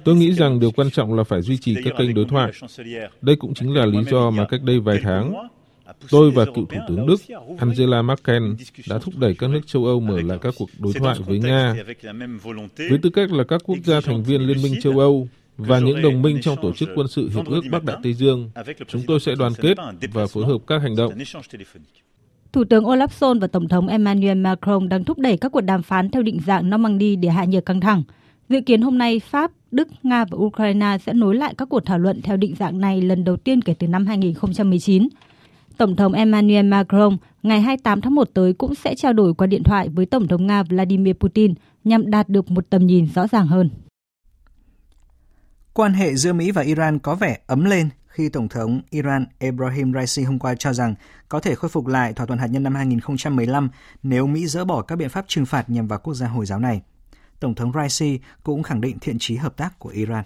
Tôi 0.04 0.14
nghĩ 0.14 0.32
rằng 0.32 0.60
điều 0.60 0.70
quan 0.70 0.90
trọng 0.90 1.14
là 1.14 1.24
phải 1.24 1.42
duy 1.42 1.56
trì 1.56 1.76
các 1.84 1.94
kênh 1.98 2.14
đối 2.14 2.24
thoại. 2.24 2.52
Đây 3.22 3.36
cũng 3.36 3.54
chính 3.54 3.74
là 3.74 3.86
lý 3.86 3.98
do 4.10 4.30
mà 4.30 4.46
cách 4.46 4.62
đây 4.62 4.80
vài 4.80 5.00
tháng, 5.02 5.48
tôi 6.10 6.30
và 6.30 6.44
cựu 6.44 6.66
Thủ 6.66 6.78
tướng 6.88 7.06
Đức 7.06 7.16
Angela 7.58 8.02
Merkel 8.02 8.42
đã 8.88 8.98
thúc 8.98 9.14
đẩy 9.16 9.34
các 9.34 9.50
nước 9.50 9.66
châu 9.66 9.84
Âu 9.84 10.00
mở 10.00 10.20
lại 10.20 10.38
các 10.40 10.54
cuộc 10.58 10.70
đối 10.78 10.92
thoại 10.92 11.18
với 11.26 11.38
Nga. 11.38 11.74
Với 12.76 12.98
tư 13.02 13.10
cách 13.10 13.32
là 13.32 13.44
các 13.44 13.62
quốc 13.64 13.78
gia 13.84 14.00
thành 14.00 14.22
viên 14.22 14.40
Liên 14.40 14.62
minh 14.62 14.80
châu 14.82 14.98
Âu 14.98 15.28
và 15.56 15.78
những 15.78 16.02
đồng 16.02 16.22
minh 16.22 16.38
trong 16.42 16.56
tổ 16.62 16.72
chức 16.72 16.88
quân 16.94 17.08
sự 17.08 17.30
Hiệp 17.34 17.46
ước 17.46 17.60
Bắc 17.70 17.84
Đại 17.84 17.96
Tây 18.02 18.14
Dương, 18.14 18.50
chúng 18.88 19.02
tôi 19.06 19.20
sẽ 19.20 19.34
đoàn 19.38 19.52
kết 19.60 19.76
và 20.12 20.26
phối 20.26 20.44
hợp 20.46 20.58
các 20.66 20.82
hành 20.82 20.96
động. 20.96 21.12
Thủ 22.52 22.64
tướng 22.64 22.84
Olaf 22.84 23.06
Scholz 23.06 23.40
và 23.40 23.46
Tổng 23.46 23.68
thống 23.68 23.88
Emmanuel 23.88 24.38
Macron 24.38 24.88
đang 24.88 25.04
thúc 25.04 25.18
đẩy 25.18 25.36
các 25.36 25.52
cuộc 25.52 25.60
đàm 25.60 25.82
phán 25.82 26.10
theo 26.10 26.22
định 26.22 26.40
dạng 26.46 26.70
Normandy 26.70 27.16
để 27.16 27.28
hạ 27.28 27.44
nhiệt 27.44 27.66
căng 27.66 27.80
thẳng. 27.80 28.02
Dự 28.48 28.60
kiến 28.60 28.82
hôm 28.82 28.98
nay 28.98 29.20
Pháp, 29.20 29.50
Đức, 29.70 29.88
Nga 30.02 30.24
và 30.24 30.38
Ukraine 30.38 30.98
sẽ 31.06 31.12
nối 31.12 31.34
lại 31.34 31.54
các 31.58 31.68
cuộc 31.68 31.80
thảo 31.80 31.98
luận 31.98 32.22
theo 32.22 32.36
định 32.36 32.54
dạng 32.58 32.80
này 32.80 33.02
lần 33.02 33.24
đầu 33.24 33.36
tiên 33.36 33.62
kể 33.62 33.74
từ 33.78 33.86
năm 33.86 34.06
2019. 34.06 35.08
Tổng 35.76 35.96
thống 35.96 36.12
Emmanuel 36.12 36.66
Macron 36.66 37.16
ngày 37.42 37.60
28 37.60 38.00
tháng 38.00 38.14
1 38.14 38.28
tới 38.34 38.52
cũng 38.52 38.74
sẽ 38.74 38.94
trao 38.94 39.12
đổi 39.12 39.34
qua 39.34 39.46
điện 39.46 39.62
thoại 39.62 39.88
với 39.88 40.06
Tổng 40.06 40.28
thống 40.28 40.46
Nga 40.46 40.62
Vladimir 40.62 41.14
Putin 41.14 41.54
nhằm 41.84 42.10
đạt 42.10 42.28
được 42.28 42.50
một 42.50 42.70
tầm 42.70 42.86
nhìn 42.86 43.08
rõ 43.14 43.26
ràng 43.26 43.46
hơn. 43.46 43.70
Quan 45.72 45.92
hệ 45.92 46.14
giữa 46.14 46.32
Mỹ 46.32 46.50
và 46.50 46.62
Iran 46.62 46.98
có 46.98 47.14
vẻ 47.14 47.38
ấm 47.46 47.64
lên 47.64 47.88
khi 48.06 48.28
Tổng 48.28 48.48
thống 48.48 48.80
Iran 48.90 49.26
Ebrahim 49.38 49.92
Raisi 49.92 50.22
hôm 50.22 50.38
qua 50.38 50.54
cho 50.54 50.72
rằng 50.72 50.94
có 51.28 51.40
thể 51.40 51.54
khôi 51.54 51.68
phục 51.68 51.86
lại 51.86 52.12
thỏa 52.12 52.26
thuận 52.26 52.38
hạt 52.38 52.46
nhân 52.46 52.62
năm 52.62 52.74
2015 52.74 53.68
nếu 54.02 54.26
Mỹ 54.26 54.46
dỡ 54.46 54.64
bỏ 54.64 54.82
các 54.82 54.96
biện 54.96 55.08
pháp 55.08 55.24
trừng 55.28 55.46
phạt 55.46 55.70
nhằm 55.70 55.88
vào 55.88 55.98
quốc 55.98 56.14
gia 56.14 56.26
Hồi 56.26 56.46
giáo 56.46 56.58
này. 56.58 56.82
Tổng 57.40 57.54
thống 57.54 57.72
Raisi 57.74 58.18
cũng 58.42 58.62
khẳng 58.62 58.80
định 58.80 58.98
thiện 59.00 59.16
chí 59.18 59.36
hợp 59.36 59.56
tác 59.56 59.78
của 59.78 59.88
Iran. 59.88 60.24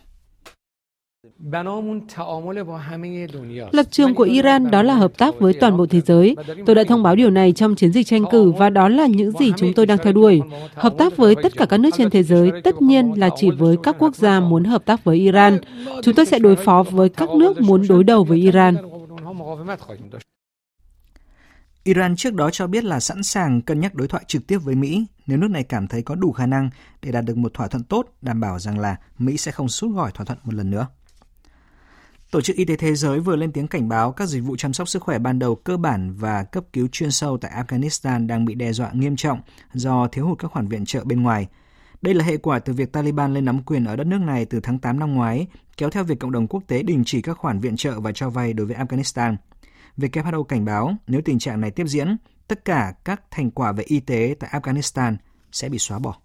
Lập 3.72 3.86
trường 3.90 4.14
của 4.14 4.22
Iran 4.22 4.70
đó 4.70 4.82
là 4.82 4.94
hợp 4.94 5.18
tác 5.18 5.40
với 5.40 5.54
toàn 5.60 5.76
bộ 5.76 5.86
thế 5.86 6.00
giới. 6.00 6.36
Tôi 6.66 6.74
đã 6.74 6.84
thông 6.88 7.02
báo 7.02 7.16
điều 7.16 7.30
này 7.30 7.52
trong 7.52 7.74
chiến 7.74 7.92
dịch 7.92 8.06
tranh 8.06 8.24
cử 8.30 8.52
và 8.52 8.70
đó 8.70 8.88
là 8.88 9.06
những 9.06 9.30
gì 9.30 9.52
chúng 9.56 9.72
tôi 9.74 9.86
đang 9.86 9.98
theo 9.98 10.12
đuổi. 10.12 10.40
Hợp 10.74 10.94
tác 10.98 11.16
với 11.16 11.34
tất 11.42 11.56
cả 11.56 11.66
các 11.66 11.80
nước 11.80 11.90
trên 11.96 12.10
thế 12.10 12.22
giới 12.22 12.50
tất 12.64 12.82
nhiên 12.82 13.12
là 13.16 13.30
chỉ 13.36 13.50
với 13.50 13.76
các 13.82 13.96
quốc 13.98 14.16
gia 14.16 14.40
muốn 14.40 14.64
hợp 14.64 14.84
tác 14.84 15.04
với 15.04 15.16
Iran. 15.16 15.58
Chúng 16.02 16.14
tôi 16.14 16.26
sẽ 16.26 16.38
đối 16.38 16.56
phó 16.56 16.82
với 16.82 17.08
các 17.08 17.28
nước 17.30 17.60
muốn 17.60 17.88
đối 17.88 18.04
đầu 18.04 18.24
với 18.24 18.38
Iran. 18.38 18.76
Iran 21.88 22.16
trước 22.16 22.34
đó 22.34 22.50
cho 22.50 22.66
biết 22.66 22.84
là 22.84 23.00
sẵn 23.00 23.22
sàng 23.22 23.62
cân 23.62 23.80
nhắc 23.80 23.94
đối 23.94 24.08
thoại 24.08 24.24
trực 24.26 24.46
tiếp 24.46 24.58
với 24.58 24.74
Mỹ 24.74 25.06
nếu 25.26 25.38
nước 25.38 25.50
này 25.50 25.62
cảm 25.64 25.88
thấy 25.88 26.02
có 26.02 26.14
đủ 26.14 26.32
khả 26.32 26.46
năng 26.46 26.70
để 27.02 27.12
đạt 27.12 27.24
được 27.24 27.36
một 27.36 27.54
thỏa 27.54 27.68
thuận 27.68 27.84
tốt, 27.84 28.06
đảm 28.22 28.40
bảo 28.40 28.58
rằng 28.58 28.78
là 28.78 28.96
Mỹ 29.18 29.36
sẽ 29.36 29.52
không 29.52 29.68
rút 29.68 29.90
khỏi 29.96 30.10
thỏa 30.14 30.24
thuận 30.24 30.38
một 30.44 30.54
lần 30.54 30.70
nữa. 30.70 30.86
Tổ 32.30 32.40
chức 32.40 32.56
Y 32.56 32.64
tế 32.64 32.76
Thế 32.76 32.94
giới 32.94 33.20
vừa 33.20 33.36
lên 33.36 33.52
tiếng 33.52 33.68
cảnh 33.68 33.88
báo 33.88 34.12
các 34.12 34.26
dịch 34.26 34.40
vụ 34.40 34.56
chăm 34.56 34.72
sóc 34.72 34.88
sức 34.88 35.02
khỏe 35.02 35.18
ban 35.18 35.38
đầu 35.38 35.54
cơ 35.54 35.76
bản 35.76 36.14
và 36.14 36.44
cấp 36.44 36.64
cứu 36.72 36.88
chuyên 36.92 37.10
sâu 37.10 37.38
tại 37.38 37.52
Afghanistan 37.62 38.26
đang 38.26 38.44
bị 38.44 38.54
đe 38.54 38.72
dọa 38.72 38.90
nghiêm 38.92 39.16
trọng 39.16 39.40
do 39.72 40.08
thiếu 40.08 40.26
hụt 40.26 40.38
các 40.38 40.50
khoản 40.50 40.68
viện 40.68 40.84
trợ 40.84 41.04
bên 41.04 41.22
ngoài. 41.22 41.46
Đây 42.02 42.14
là 42.14 42.24
hệ 42.24 42.36
quả 42.36 42.58
từ 42.58 42.72
việc 42.72 42.92
Taliban 42.92 43.34
lên 43.34 43.44
nắm 43.44 43.62
quyền 43.62 43.84
ở 43.84 43.96
đất 43.96 44.06
nước 44.06 44.20
này 44.20 44.44
từ 44.44 44.60
tháng 44.60 44.78
8 44.78 44.98
năm 44.98 45.14
ngoái, 45.14 45.46
kéo 45.76 45.90
theo 45.90 46.04
việc 46.04 46.18
cộng 46.18 46.32
đồng 46.32 46.46
quốc 46.46 46.62
tế 46.66 46.82
đình 46.82 47.02
chỉ 47.06 47.22
các 47.22 47.38
khoản 47.38 47.58
viện 47.58 47.76
trợ 47.76 48.00
và 48.00 48.12
cho 48.12 48.30
vay 48.30 48.52
đối 48.52 48.66
với 48.66 48.76
Afghanistan. 48.76 49.36
WHO 49.98 50.42
cảnh 50.42 50.64
báo 50.64 50.96
nếu 51.06 51.20
tình 51.24 51.38
trạng 51.38 51.60
này 51.60 51.70
tiếp 51.70 51.86
diễn, 51.86 52.16
tất 52.48 52.64
cả 52.64 52.94
các 53.04 53.22
thành 53.30 53.50
quả 53.50 53.72
về 53.72 53.84
y 53.86 54.00
tế 54.00 54.34
tại 54.40 54.50
Afghanistan 54.52 55.16
sẽ 55.52 55.68
bị 55.68 55.78
xóa 55.78 55.98
bỏ. 55.98 56.16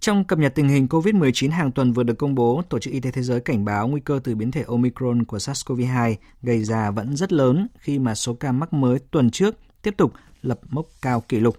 Trong 0.00 0.24
cập 0.24 0.38
nhật 0.38 0.54
tình 0.54 0.68
hình 0.68 0.86
COVID-19 0.86 1.50
hàng 1.50 1.72
tuần 1.72 1.92
vừa 1.92 2.02
được 2.02 2.18
công 2.18 2.34
bố, 2.34 2.62
Tổ 2.68 2.78
chức 2.78 2.92
Y 2.92 3.00
tế 3.00 3.10
Thế 3.10 3.22
giới 3.22 3.40
cảnh 3.40 3.64
báo 3.64 3.88
nguy 3.88 4.00
cơ 4.00 4.20
từ 4.24 4.34
biến 4.34 4.50
thể 4.50 4.64
Omicron 4.66 5.24
của 5.24 5.36
SARS-CoV-2 5.36 6.14
gây 6.42 6.64
ra 6.64 6.90
vẫn 6.90 7.16
rất 7.16 7.32
lớn 7.32 7.68
khi 7.78 7.98
mà 7.98 8.14
số 8.14 8.34
ca 8.34 8.52
mắc 8.52 8.72
mới 8.72 8.98
tuần 8.98 9.30
trước 9.30 9.56
tiếp 9.82 9.94
tục 9.96 10.12
lập 10.42 10.60
mốc 10.68 10.86
cao 11.02 11.20
kỷ 11.20 11.40
lục. 11.40 11.56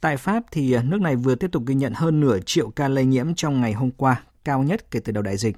Tại 0.00 0.16
Pháp 0.16 0.42
thì 0.50 0.76
nước 0.84 1.00
này 1.00 1.16
vừa 1.16 1.34
tiếp 1.34 1.48
tục 1.52 1.62
ghi 1.66 1.74
nhận 1.74 1.92
hơn 1.96 2.20
nửa 2.20 2.38
triệu 2.46 2.70
ca 2.70 2.88
lây 2.88 3.04
nhiễm 3.04 3.34
trong 3.34 3.60
ngày 3.60 3.72
hôm 3.72 3.90
qua, 3.90 4.22
cao 4.44 4.62
nhất 4.62 4.90
kể 4.90 5.00
từ 5.00 5.12
đầu 5.12 5.22
đại 5.22 5.36
dịch. 5.36 5.56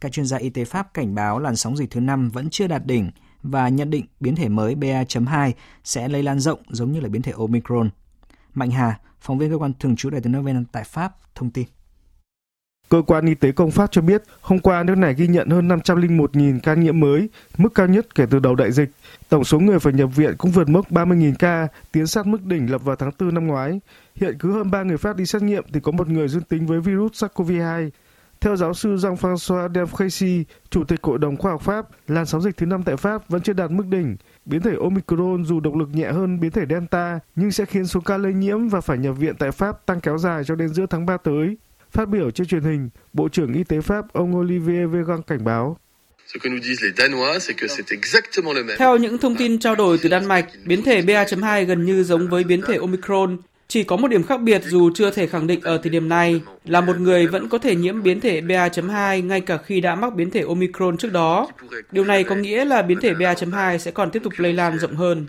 Các 0.00 0.12
chuyên 0.12 0.26
gia 0.26 0.36
y 0.36 0.50
tế 0.50 0.64
Pháp 0.64 0.94
cảnh 0.94 1.14
báo 1.14 1.38
làn 1.38 1.56
sóng 1.56 1.76
dịch 1.76 1.90
thứ 1.90 2.00
năm 2.00 2.30
vẫn 2.30 2.50
chưa 2.50 2.66
đạt 2.66 2.86
đỉnh 2.86 3.10
và 3.42 3.68
nhận 3.68 3.90
định 3.90 4.04
biến 4.20 4.36
thể 4.36 4.48
mới 4.48 4.74
BA.2 4.74 5.52
sẽ 5.84 6.08
lây 6.08 6.22
lan 6.22 6.40
rộng 6.40 6.60
giống 6.68 6.92
như 6.92 7.00
là 7.00 7.08
biến 7.08 7.22
thể 7.22 7.32
Omicron. 7.36 7.90
Mạnh 8.54 8.70
Hà, 8.70 8.98
phóng 9.20 9.38
viên 9.38 9.50
cơ 9.50 9.58
quan 9.58 9.72
thường 9.80 9.96
trú 9.96 10.10
Đại 10.10 10.20
tiếng 10.20 10.32
nói 10.32 10.42
Việt 10.42 10.52
Nam 10.52 10.64
tại 10.72 10.84
Pháp 10.84 11.12
thông 11.34 11.50
tin. 11.50 11.66
Cơ 12.88 13.02
quan 13.06 13.26
Y 13.26 13.34
tế 13.34 13.52
Công 13.52 13.70
Pháp 13.70 13.90
cho 13.90 14.02
biết, 14.02 14.22
hôm 14.40 14.58
qua 14.58 14.82
nước 14.82 14.94
này 14.94 15.14
ghi 15.14 15.26
nhận 15.26 15.48
hơn 15.48 15.68
501.000 15.68 16.60
ca 16.62 16.74
nhiễm 16.74 17.00
mới, 17.00 17.28
mức 17.56 17.74
cao 17.74 17.86
nhất 17.86 18.14
kể 18.14 18.26
từ 18.30 18.38
đầu 18.38 18.54
đại 18.54 18.72
dịch. 18.72 18.90
Tổng 19.28 19.44
số 19.44 19.60
người 19.60 19.78
phải 19.78 19.92
nhập 19.92 20.16
viện 20.16 20.34
cũng 20.38 20.50
vượt 20.50 20.68
mốc 20.68 20.90
30.000 20.90 21.34
ca, 21.38 21.68
tiến 21.92 22.06
sát 22.06 22.26
mức 22.26 22.44
đỉnh 22.44 22.70
lập 22.70 22.84
vào 22.84 22.96
tháng 22.96 23.10
4 23.18 23.34
năm 23.34 23.46
ngoái. 23.46 23.80
Hiện 24.14 24.36
cứ 24.38 24.52
hơn 24.52 24.70
3 24.70 24.82
người 24.82 24.96
Pháp 24.96 25.16
đi 25.16 25.26
xét 25.26 25.42
nghiệm 25.42 25.64
thì 25.72 25.80
có 25.80 25.92
một 25.92 26.08
người 26.08 26.28
dương 26.28 26.42
tính 26.42 26.66
với 26.66 26.80
virus 26.80 27.24
SARS-CoV-2. 27.24 27.90
Theo 28.40 28.56
giáo 28.56 28.74
sư 28.74 28.94
Jean-François 28.94 29.72
Delfrécy, 29.72 30.44
Chủ 30.70 30.84
tịch 30.84 31.02
Hội 31.02 31.18
đồng 31.18 31.36
Khoa 31.36 31.52
học 31.52 31.62
Pháp, 31.62 31.86
làn 32.08 32.26
sóng 32.26 32.42
dịch 32.42 32.56
thứ 32.56 32.66
năm 32.66 32.82
tại 32.82 32.96
Pháp 32.96 33.28
vẫn 33.28 33.42
chưa 33.42 33.52
đạt 33.52 33.70
mức 33.70 33.86
đỉnh. 33.86 34.16
Biến 34.44 34.60
thể 34.60 34.70
Omicron 34.82 35.44
dù 35.44 35.60
độc 35.60 35.74
lực 35.76 35.88
nhẹ 35.92 36.12
hơn 36.12 36.40
biến 36.40 36.50
thể 36.50 36.62
Delta 36.70 37.18
nhưng 37.36 37.50
sẽ 37.50 37.64
khiến 37.64 37.86
số 37.86 38.00
ca 38.00 38.16
lây 38.16 38.32
nhiễm 38.32 38.68
và 38.68 38.80
phải 38.80 38.98
nhập 38.98 39.18
viện 39.18 39.34
tại 39.38 39.50
Pháp 39.50 39.86
tăng 39.86 40.00
kéo 40.00 40.18
dài 40.18 40.44
cho 40.44 40.54
đến 40.54 40.68
giữa 40.68 40.86
tháng 40.90 41.06
3 41.06 41.16
tới. 41.16 41.56
Phát 41.90 42.08
biểu 42.08 42.30
trên 42.30 42.46
truyền 42.46 42.62
hình, 42.62 42.88
Bộ 43.12 43.28
trưởng 43.28 43.52
Y 43.52 43.64
tế 43.64 43.80
Pháp 43.80 44.12
ông 44.12 44.36
Olivier 44.36 44.90
Véran 44.90 45.22
cảnh 45.22 45.44
báo. 45.44 45.76
Theo 48.78 48.96
những 48.96 49.18
thông 49.18 49.36
tin 49.36 49.58
trao 49.58 49.74
đổi 49.74 49.98
từ 50.02 50.08
Đan 50.08 50.26
Mạch, 50.26 50.46
biến 50.64 50.82
thể 50.82 51.02
BA.2 51.02 51.64
gần 51.64 51.84
như 51.84 52.02
giống 52.04 52.28
với 52.28 52.44
biến 52.44 52.62
thể 52.66 52.76
Omicron, 52.76 53.36
chỉ 53.68 53.84
có 53.84 53.96
một 53.96 54.08
điểm 54.08 54.22
khác 54.22 54.40
biệt 54.40 54.62
dù 54.64 54.90
chưa 54.94 55.10
thể 55.10 55.26
khẳng 55.26 55.46
định 55.46 55.60
ở 55.62 55.78
thời 55.78 55.90
điểm 55.90 56.08
này 56.08 56.42
là 56.64 56.80
một 56.80 56.96
người 56.98 57.26
vẫn 57.26 57.48
có 57.48 57.58
thể 57.58 57.76
nhiễm 57.76 58.02
biến 58.02 58.20
thể 58.20 58.40
BA.2 58.40 59.26
ngay 59.26 59.40
cả 59.40 59.56
khi 59.56 59.80
đã 59.80 59.94
mắc 59.94 60.14
biến 60.14 60.30
thể 60.30 60.42
Omicron 60.48 60.96
trước 60.96 61.12
đó. 61.12 61.48
Điều 61.92 62.04
này 62.04 62.24
có 62.24 62.34
nghĩa 62.34 62.64
là 62.64 62.82
biến 62.82 63.00
thể 63.00 63.14
BA.2 63.14 63.78
sẽ 63.78 63.90
còn 63.90 64.10
tiếp 64.10 64.20
tục 64.24 64.32
lây 64.36 64.52
lan 64.52 64.78
rộng 64.78 64.96
hơn. 64.96 65.26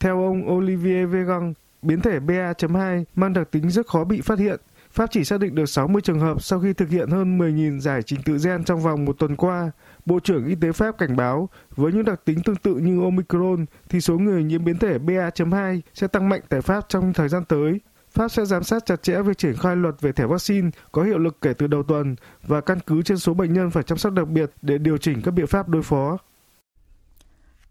Theo 0.00 0.24
ông 0.24 0.50
Olivier 0.52 1.08
Véran, 1.10 1.54
biến 1.82 2.00
thể 2.00 2.20
BA.2 2.20 3.04
mang 3.14 3.32
đặc 3.32 3.50
tính 3.50 3.70
rất 3.70 3.86
khó 3.86 4.04
bị 4.04 4.20
phát 4.20 4.38
hiện. 4.38 4.60
Pháp 4.92 5.10
chỉ 5.10 5.24
xác 5.24 5.40
định 5.40 5.54
được 5.54 5.66
60 5.66 6.02
trường 6.02 6.20
hợp 6.20 6.42
sau 6.42 6.60
khi 6.60 6.72
thực 6.72 6.88
hiện 6.88 7.10
hơn 7.10 7.38
10.000 7.38 7.80
giải 7.80 8.02
trình 8.02 8.20
tự 8.24 8.38
gen 8.44 8.64
trong 8.64 8.80
vòng 8.80 9.04
một 9.04 9.18
tuần 9.18 9.36
qua. 9.36 9.70
Bộ 10.06 10.20
trưởng 10.20 10.46
Y 10.46 10.54
tế 10.54 10.72
Pháp 10.72 10.98
cảnh 10.98 11.16
báo 11.16 11.48
với 11.76 11.92
những 11.92 12.04
đặc 12.04 12.20
tính 12.24 12.42
tương 12.44 12.56
tự 12.56 12.74
như 12.74 13.02
Omicron 13.02 13.66
thì 13.88 14.00
số 14.00 14.18
người 14.18 14.44
nhiễm 14.44 14.64
biến 14.64 14.78
thể 14.78 14.98
BA.2 14.98 15.80
sẽ 15.94 16.06
tăng 16.06 16.28
mạnh 16.28 16.40
tại 16.48 16.60
Pháp 16.60 16.84
trong 16.88 17.12
thời 17.12 17.28
gian 17.28 17.44
tới. 17.44 17.80
Pháp 18.10 18.28
sẽ 18.28 18.44
giám 18.44 18.62
sát 18.62 18.86
chặt 18.86 19.02
chẽ 19.02 19.22
việc 19.22 19.38
triển 19.38 19.56
khai 19.56 19.76
luật 19.76 20.00
về 20.00 20.12
thẻ 20.12 20.26
vaccine 20.26 20.70
có 20.92 21.02
hiệu 21.02 21.18
lực 21.18 21.38
kể 21.40 21.52
từ 21.52 21.66
đầu 21.66 21.82
tuần 21.82 22.16
và 22.42 22.60
căn 22.60 22.78
cứ 22.86 23.02
trên 23.02 23.18
số 23.18 23.34
bệnh 23.34 23.52
nhân 23.52 23.70
phải 23.70 23.82
chăm 23.82 23.98
sóc 23.98 24.12
đặc 24.12 24.28
biệt 24.28 24.50
để 24.62 24.78
điều 24.78 24.98
chỉnh 24.98 25.22
các 25.22 25.30
biện 25.30 25.46
pháp 25.46 25.68
đối 25.68 25.82
phó. 25.82 26.18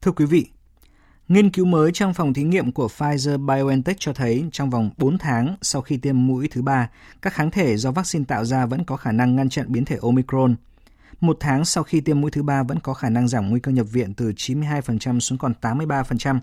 Thưa 0.01 0.11
quý 0.11 0.25
vị, 0.25 0.47
Nghiên 1.29 1.49
cứu 1.49 1.65
mới 1.65 1.91
trong 1.91 2.13
phòng 2.13 2.33
thí 2.33 2.43
nghiệm 2.43 2.71
của 2.71 2.87
Pfizer-BioNTech 2.97 3.93
cho 3.99 4.13
thấy 4.13 4.45
trong 4.51 4.69
vòng 4.69 4.89
4 4.97 5.17
tháng 5.17 5.55
sau 5.61 5.81
khi 5.81 5.97
tiêm 5.97 6.27
mũi 6.27 6.47
thứ 6.51 6.61
ba, 6.61 6.89
các 7.21 7.33
kháng 7.33 7.51
thể 7.51 7.77
do 7.77 7.91
vaccine 7.91 8.25
tạo 8.25 8.45
ra 8.45 8.65
vẫn 8.65 8.83
có 8.83 8.97
khả 8.97 9.11
năng 9.11 9.35
ngăn 9.35 9.49
chặn 9.49 9.65
biến 9.69 9.85
thể 9.85 9.97
Omicron. 10.01 10.55
Một 11.21 11.37
tháng 11.39 11.65
sau 11.65 11.83
khi 11.83 12.01
tiêm 12.01 12.21
mũi 12.21 12.31
thứ 12.31 12.43
ba 12.43 12.63
vẫn 12.63 12.79
có 12.79 12.93
khả 12.93 13.09
năng 13.09 13.27
giảm 13.27 13.49
nguy 13.49 13.59
cơ 13.59 13.71
nhập 13.71 13.85
viện 13.91 14.13
từ 14.13 14.31
92% 14.31 15.19
xuống 15.19 15.37
còn 15.37 15.53
83%. 15.61 16.39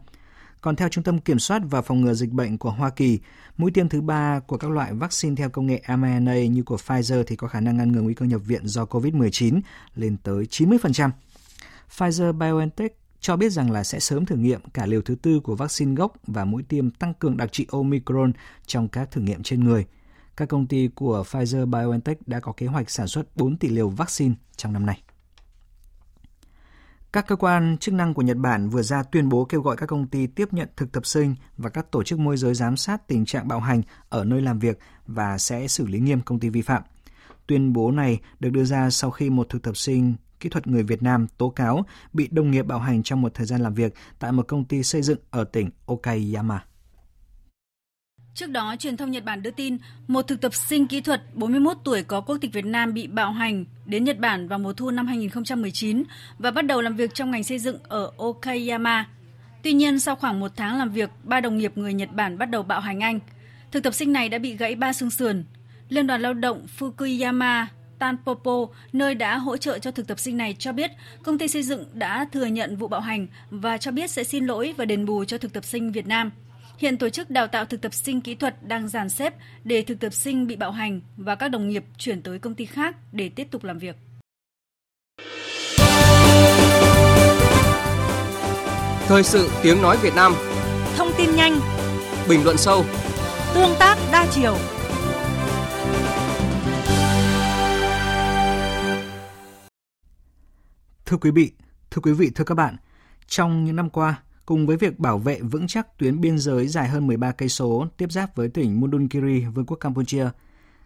Còn 0.61 0.77
theo 0.77 0.89
Trung 0.89 1.05
tâm 1.05 1.19
Kiểm 1.19 1.39
soát 1.39 1.63
và 1.71 1.83
Phòng 1.83 2.01
ngừa 2.01 2.15
Dịch 2.15 2.31
bệnh 2.31 2.59
của 2.59 2.71
Hoa 2.71 2.91
Kỳ, 2.91 3.19
mũi 3.57 3.71
tiêm 3.71 3.89
thứ 3.89 4.01
ba 4.01 4.41
của 4.47 4.57
các 4.57 4.71
loại 4.71 4.95
vaccine 4.95 5.37
theo 5.37 5.51
công 5.51 5.67
nghệ 5.67 5.83
mRNA 5.89 6.45
như 6.45 6.63
của 6.63 6.77
Pfizer 6.77 7.25
thì 7.27 7.37
có 7.37 7.49
khả 7.49 7.61
năng 7.61 7.77
ngăn 7.77 7.93
ngừa 7.93 8.01
nguy 8.01 8.15
cơ 8.15 8.27
nhập 8.27 8.41
viện 8.45 8.67
do 8.67 8.85
COVID-19 8.85 9.61
lên 9.95 10.17
tới 10.23 10.45
90%. 10.51 11.11
Pfizer-BioNTech 11.97 12.89
cho 13.21 13.37
biết 13.37 13.53
rằng 13.53 13.71
là 13.71 13.85
sẽ 13.85 14.01
sớm 14.01 14.27
thử 14.27 14.37
nghiệm 14.37 14.61
cả 14.75 14.87
liều 14.87 15.03
thứ 15.03 15.15
tư 15.15 15.41
của 15.41 15.57
vaccine 15.57 15.95
gốc 15.95 16.13
và 16.27 16.45
mũi 16.45 16.63
tiêm 16.63 16.91
tăng 16.91 17.15
cường 17.15 17.37
đặc 17.37 17.49
trị 17.53 17.67
Omicron 17.71 18.33
trong 18.67 18.89
các 18.89 19.11
thử 19.11 19.21
nghiệm 19.21 19.43
trên 19.43 19.65
người. 19.65 19.85
Các 20.37 20.49
công 20.49 20.67
ty 20.67 20.89
của 20.95 21.25
Pfizer-BioNTech 21.31 22.15
đã 22.27 22.41
có 22.41 22.53
kế 22.53 22.67
hoạch 22.67 22.91
sản 22.91 23.07
xuất 23.07 23.37
4 23.37 23.57
tỷ 23.57 23.69
liều 23.69 23.89
vaccine 23.89 24.35
trong 24.57 24.73
năm 24.73 24.87
nay. 24.87 25.03
Các 27.13 27.27
cơ 27.27 27.37
quan 27.37 27.79
chức 27.79 27.95
năng 27.95 28.15
của 28.15 28.23
Nhật 28.23 28.37
Bản 28.37 28.69
vừa 28.69 28.83
ra 28.83 29.03
tuyên 29.03 29.29
bố 29.29 29.45
kêu 29.45 29.61
gọi 29.61 29.77
các 29.77 29.87
công 29.87 30.07
ty 30.07 30.27
tiếp 30.27 30.53
nhận 30.53 30.69
thực 30.77 30.93
tập 30.93 31.07
sinh 31.07 31.35
và 31.57 31.71
các 31.71 31.91
tổ 31.91 32.03
chức 32.03 32.19
môi 32.19 32.37
giới 32.37 32.55
giám 32.55 32.77
sát 32.77 33.09
tình 33.09 33.25
trạng 33.25 33.49
bạo 33.49 33.61
hành 33.61 33.83
ở 34.09 34.25
nơi 34.25 34.43
làm 34.43 34.59
việc 34.59 34.79
và 35.07 35.39
sẽ 35.39 35.69
xử 35.69 35.87
lý 35.87 36.01
nghiêm 36.01 36.21
công 36.21 36.41
ty 36.41 36.49
vi 36.49 36.63
phạm. 36.63 36.83
Tuyên 37.47 37.73
bố 37.73 37.91
này 37.91 38.21
được 38.41 38.51
đưa 38.51 38.65
ra 38.65 38.91
sau 38.91 39.11
khi 39.11 39.31
một 39.31 39.49
thực 39.49 39.63
tập 39.63 39.77
sinh 39.77 40.15
kỹ 40.41 40.49
thuật 40.49 40.67
người 40.67 40.83
Việt 40.83 41.03
Nam 41.03 41.27
tố 41.39 41.49
cáo 41.49 41.85
bị 42.13 42.29
đồng 42.31 42.51
nghiệp 42.51 42.63
bạo 42.63 42.79
hành 42.79 43.03
trong 43.03 43.23
một 43.23 43.35
thời 43.35 43.47
gian 43.47 43.61
làm 43.61 43.75
việc 43.75 43.95
tại 44.19 44.33
một 44.33 44.49
công 44.49 44.65
ty 44.65 44.83
xây 44.83 45.03
dựng 45.03 45.19
ở 45.31 45.45
tỉnh 45.45 45.71
Okayama. 45.87 46.65
Trước 48.37 48.51
đó, 48.51 48.77
truyền 48.79 48.97
thông 48.97 49.11
Nhật 49.11 49.25
Bản 49.25 49.43
đưa 49.43 49.51
tin 49.51 49.79
một 50.09 50.23
thực 50.23 50.41
tập 50.41 50.55
sinh 50.55 50.87
kỹ 50.87 51.01
thuật 51.01 51.23
41 51.35 51.77
tuổi 51.85 52.03
có 52.03 52.21
quốc 52.21 52.39
tịch 52.41 52.53
Việt 52.53 52.65
Nam 52.65 52.95
bị 52.95 53.07
bạo 53.07 53.33
hành 53.33 53.65
đến 53.87 54.05
Nhật 54.05 54.19
Bản 54.19 54.49
vào 54.49 54.59
mùa 54.59 54.73
thu 54.73 54.91
năm 54.91 55.07
2019 55.07 56.05
và 56.39 56.51
bắt 56.51 56.63
đầu 56.63 56.81
làm 56.81 56.97
việc 56.97 57.15
trong 57.15 57.31
ngành 57.31 57.45
xây 57.45 57.59
dựng 57.59 57.79
ở 57.89 58.11
Okayama. 58.17 59.07
Tuy 59.63 59.73
nhiên, 59.73 59.99
sau 59.99 60.17
khoảng 60.17 60.41
một 60.41 60.53
tháng 60.57 60.79
làm 60.79 60.91
việc, 60.91 61.11
ba 61.23 61.41
đồng 61.41 61.59
nghiệp 61.59 61.73
người 61.75 61.95
Nhật 61.95 62.09
Bản 62.13 62.39
bắt 62.39 62.51
đầu 62.51 62.63
bạo 62.63 62.81
hành 62.81 63.01
anh. 63.01 63.21
Thực 63.73 63.83
tập 63.83 63.95
sinh 63.95 64.13
này 64.13 64.29
đã 64.29 64.39
bị 64.39 64.57
gãy 64.57 64.75
ba 64.75 64.93
xương 64.93 65.11
sườn. 65.11 65.45
Liên 65.89 66.07
đoàn 66.07 66.23
lao 66.23 66.35
động 66.35 66.67
Fukuyama 66.79 67.67
Tanpopo, 67.99 68.67
nơi 68.93 69.15
đã 69.15 69.37
hỗ 69.39 69.57
trợ 69.57 69.79
cho 69.79 69.91
thực 69.91 70.07
tập 70.07 70.19
sinh 70.19 70.37
này 70.37 70.57
cho 70.59 70.73
biết 70.73 70.91
công 71.23 71.39
ty 71.39 71.49
xây 71.49 71.63
dựng 71.63 71.85
đã 71.93 72.27
thừa 72.33 72.47
nhận 72.47 72.77
vụ 72.77 72.89
bạo 72.89 73.01
hành 73.01 73.27
và 73.51 73.79
cho 73.79 73.91
biết 73.91 74.11
sẽ 74.11 74.25
xin 74.25 74.47
lỗi 74.47 74.75
và 74.77 74.85
đền 74.85 75.07
bù 75.07 75.25
cho 75.25 75.39
thực 75.39 75.53
tập 75.53 75.65
sinh 75.65 75.93
Việt 75.93 76.07
Nam. 76.07 76.31
Hiện 76.79 76.99
tổ 76.99 77.09
chức 77.09 77.31
đào 77.31 77.47
tạo 77.47 77.65
thực 77.65 77.81
tập 77.81 77.95
sinh 77.95 78.21
kỹ 78.21 78.35
thuật 78.35 78.57
đang 78.63 78.89
dàn 78.89 79.09
xếp 79.09 79.35
để 79.65 79.83
thực 79.83 80.01
tập 80.01 80.13
sinh 80.13 80.47
bị 80.47 80.57
bạo 80.57 80.71
hành 80.71 81.01
và 81.17 81.35
các 81.35 81.49
đồng 81.49 81.69
nghiệp 81.69 81.85
chuyển 81.99 82.23
tới 82.23 82.39
công 82.39 82.55
ty 82.55 82.65
khác 82.65 82.97
để 83.13 83.29
tiếp 83.29 83.49
tục 83.51 83.65
làm 83.65 83.79
việc. 83.79 83.97
Thời 89.07 89.23
sự 89.23 89.51
tiếng 89.63 89.83
nói 89.83 89.97
Việt 90.03 90.15
Nam. 90.17 90.35
Thông 90.97 91.09
tin 91.19 91.37
nhanh. 91.37 91.61
Bình 92.29 92.45
luận 92.45 92.57
sâu. 92.57 92.85
Tương 93.55 93.75
tác 93.79 93.99
đa 94.13 94.27
chiều. 94.31 94.57
Thưa 101.07 101.17
quý 101.17 101.31
vị, 101.31 101.53
thưa 101.91 102.01
quý 102.03 102.13
vị, 102.13 102.31
thưa 102.35 102.45
các 102.45 102.55
bạn, 102.55 102.77
trong 103.27 103.65
những 103.65 103.77
năm 103.77 103.91
qua, 103.91 104.23
cùng 104.47 104.67
với 104.67 104.77
việc 104.77 104.99
bảo 104.99 105.19
vệ 105.19 105.41
vững 105.41 105.67
chắc 105.67 105.99
tuyến 105.99 106.21
biên 106.21 106.39
giới 106.39 106.69
dài 106.69 106.89
hơn 106.89 107.07
13 107.07 107.33
cây 107.33 107.49
số 107.49 107.87
tiếp 107.97 108.13
giáp 108.13 108.37
với 108.37 108.49
tỉnh 108.49 108.81
Mundunkiri, 108.81 109.45
Vương 109.45 109.67
quốc 109.67 109.77
Campuchia, 109.77 110.29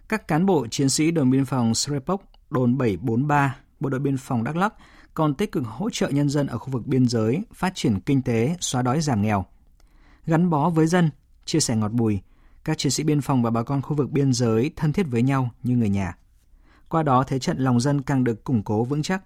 các 0.08 0.28
cán 0.28 0.46
bộ 0.46 0.66
chiến 0.66 0.88
sĩ 0.88 1.10
đồn 1.10 1.30
biên 1.30 1.44
phòng 1.44 1.74
Srepok, 1.74 2.22
đồn 2.50 2.78
743, 2.78 3.56
bộ 3.80 3.90
đội 3.90 4.00
biên 4.00 4.16
phòng 4.16 4.44
Đắk 4.44 4.56
Lắk 4.56 4.74
còn 5.14 5.34
tích 5.34 5.52
cực 5.52 5.64
hỗ 5.66 5.90
trợ 5.90 6.08
nhân 6.08 6.28
dân 6.28 6.46
ở 6.46 6.58
khu 6.58 6.70
vực 6.70 6.86
biên 6.86 7.08
giới 7.08 7.42
phát 7.54 7.72
triển 7.74 8.00
kinh 8.00 8.22
tế, 8.22 8.56
xóa 8.60 8.82
đói 8.82 9.00
giảm 9.00 9.22
nghèo. 9.22 9.44
Gắn 10.26 10.50
bó 10.50 10.70
với 10.70 10.86
dân, 10.86 11.10
chia 11.44 11.60
sẻ 11.60 11.76
ngọt 11.76 11.92
bùi, 11.92 12.20
các 12.64 12.78
chiến 12.78 12.92
sĩ 12.92 13.02
biên 13.02 13.20
phòng 13.20 13.42
và 13.42 13.50
bà 13.50 13.62
con 13.62 13.82
khu 13.82 13.96
vực 13.96 14.10
biên 14.10 14.32
giới 14.32 14.70
thân 14.76 14.92
thiết 14.92 15.06
với 15.10 15.22
nhau 15.22 15.50
như 15.62 15.76
người 15.76 15.88
nhà. 15.88 16.16
Qua 16.88 17.02
đó 17.02 17.24
thế 17.26 17.38
trận 17.38 17.58
lòng 17.58 17.80
dân 17.80 18.02
càng 18.02 18.24
được 18.24 18.44
củng 18.44 18.62
cố 18.62 18.84
vững 18.84 19.02
chắc. 19.02 19.22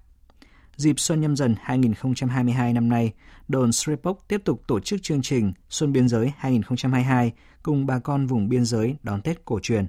Dịp 0.77 1.01
Xuân 1.01 1.21
Nhâm 1.21 1.37
Dần 1.37 1.55
2022 1.61 2.73
năm 2.73 2.89
nay, 2.89 3.13
đồn 3.49 3.73
Srepok 3.73 4.29
tiếp 4.29 4.41
tục 4.45 4.63
tổ 4.67 4.81
chức 4.81 5.03
chương 5.03 5.23
trình 5.23 5.53
Xuân 5.69 5.93
Biên 5.93 6.09
giới 6.09 6.33
2022 6.37 7.33
cùng 7.63 7.87
bà 7.87 7.99
con 7.99 8.27
vùng 8.27 8.49
biên 8.49 8.65
giới 8.65 8.97
đón 9.03 9.23
Tết 9.23 9.45
cổ 9.45 9.61
truyền. 9.63 9.87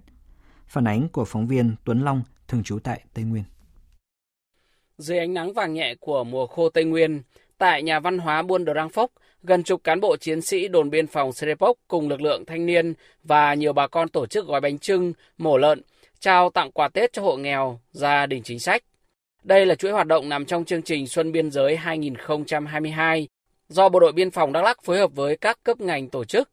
Phản 0.67 0.87
ánh 0.87 1.09
của 1.09 1.25
phóng 1.25 1.47
viên 1.47 1.75
Tuấn 1.85 1.99
Long, 1.99 2.23
thường 2.47 2.63
trú 2.63 2.79
tại 2.79 3.03
Tây 3.13 3.25
Nguyên. 3.25 3.43
Dưới 4.97 5.19
ánh 5.19 5.33
nắng 5.33 5.53
vàng 5.53 5.73
nhẹ 5.73 5.95
của 5.99 6.23
mùa 6.23 6.47
khô 6.47 6.69
Tây 6.69 6.83
Nguyên, 6.83 7.21
tại 7.57 7.83
nhà 7.83 7.99
văn 7.99 8.17
hóa 8.17 8.41
Buôn 8.41 8.65
Đờ 8.65 8.73
Răng 8.73 8.89
Phốc, 8.89 9.11
gần 9.43 9.63
chục 9.63 9.83
cán 9.83 10.01
bộ 10.01 10.17
chiến 10.17 10.41
sĩ 10.41 10.67
đồn 10.67 10.89
biên 10.89 11.07
phòng 11.07 11.33
Srepok 11.33 11.77
cùng 11.87 12.09
lực 12.09 12.21
lượng 12.21 12.45
thanh 12.45 12.65
niên 12.65 12.93
và 13.23 13.53
nhiều 13.53 13.73
bà 13.73 13.87
con 13.87 14.09
tổ 14.09 14.25
chức 14.25 14.47
gói 14.47 14.61
bánh 14.61 14.79
trưng, 14.79 15.13
mổ 15.37 15.57
lợn, 15.57 15.81
trao 16.19 16.49
tặng 16.49 16.71
quà 16.71 16.89
Tết 16.89 17.13
cho 17.13 17.21
hộ 17.21 17.37
nghèo, 17.37 17.79
gia 17.91 18.25
đình 18.25 18.43
chính 18.43 18.59
sách. 18.59 18.83
Đây 19.45 19.65
là 19.65 19.75
chuỗi 19.75 19.91
hoạt 19.91 20.07
động 20.07 20.29
nằm 20.29 20.45
trong 20.45 20.65
chương 20.65 20.81
trình 20.81 21.07
Xuân 21.07 21.31
Biên 21.31 21.51
giới 21.51 21.75
2022 21.75 23.27
do 23.69 23.89
Bộ 23.89 23.99
đội 23.99 24.11
Biên 24.11 24.31
phòng 24.31 24.53
Đắk 24.53 24.63
Lắk 24.63 24.83
phối 24.83 24.97
hợp 24.97 25.11
với 25.15 25.37
các 25.37 25.59
cấp 25.63 25.81
ngành 25.81 26.09
tổ 26.09 26.25
chức. 26.25 26.49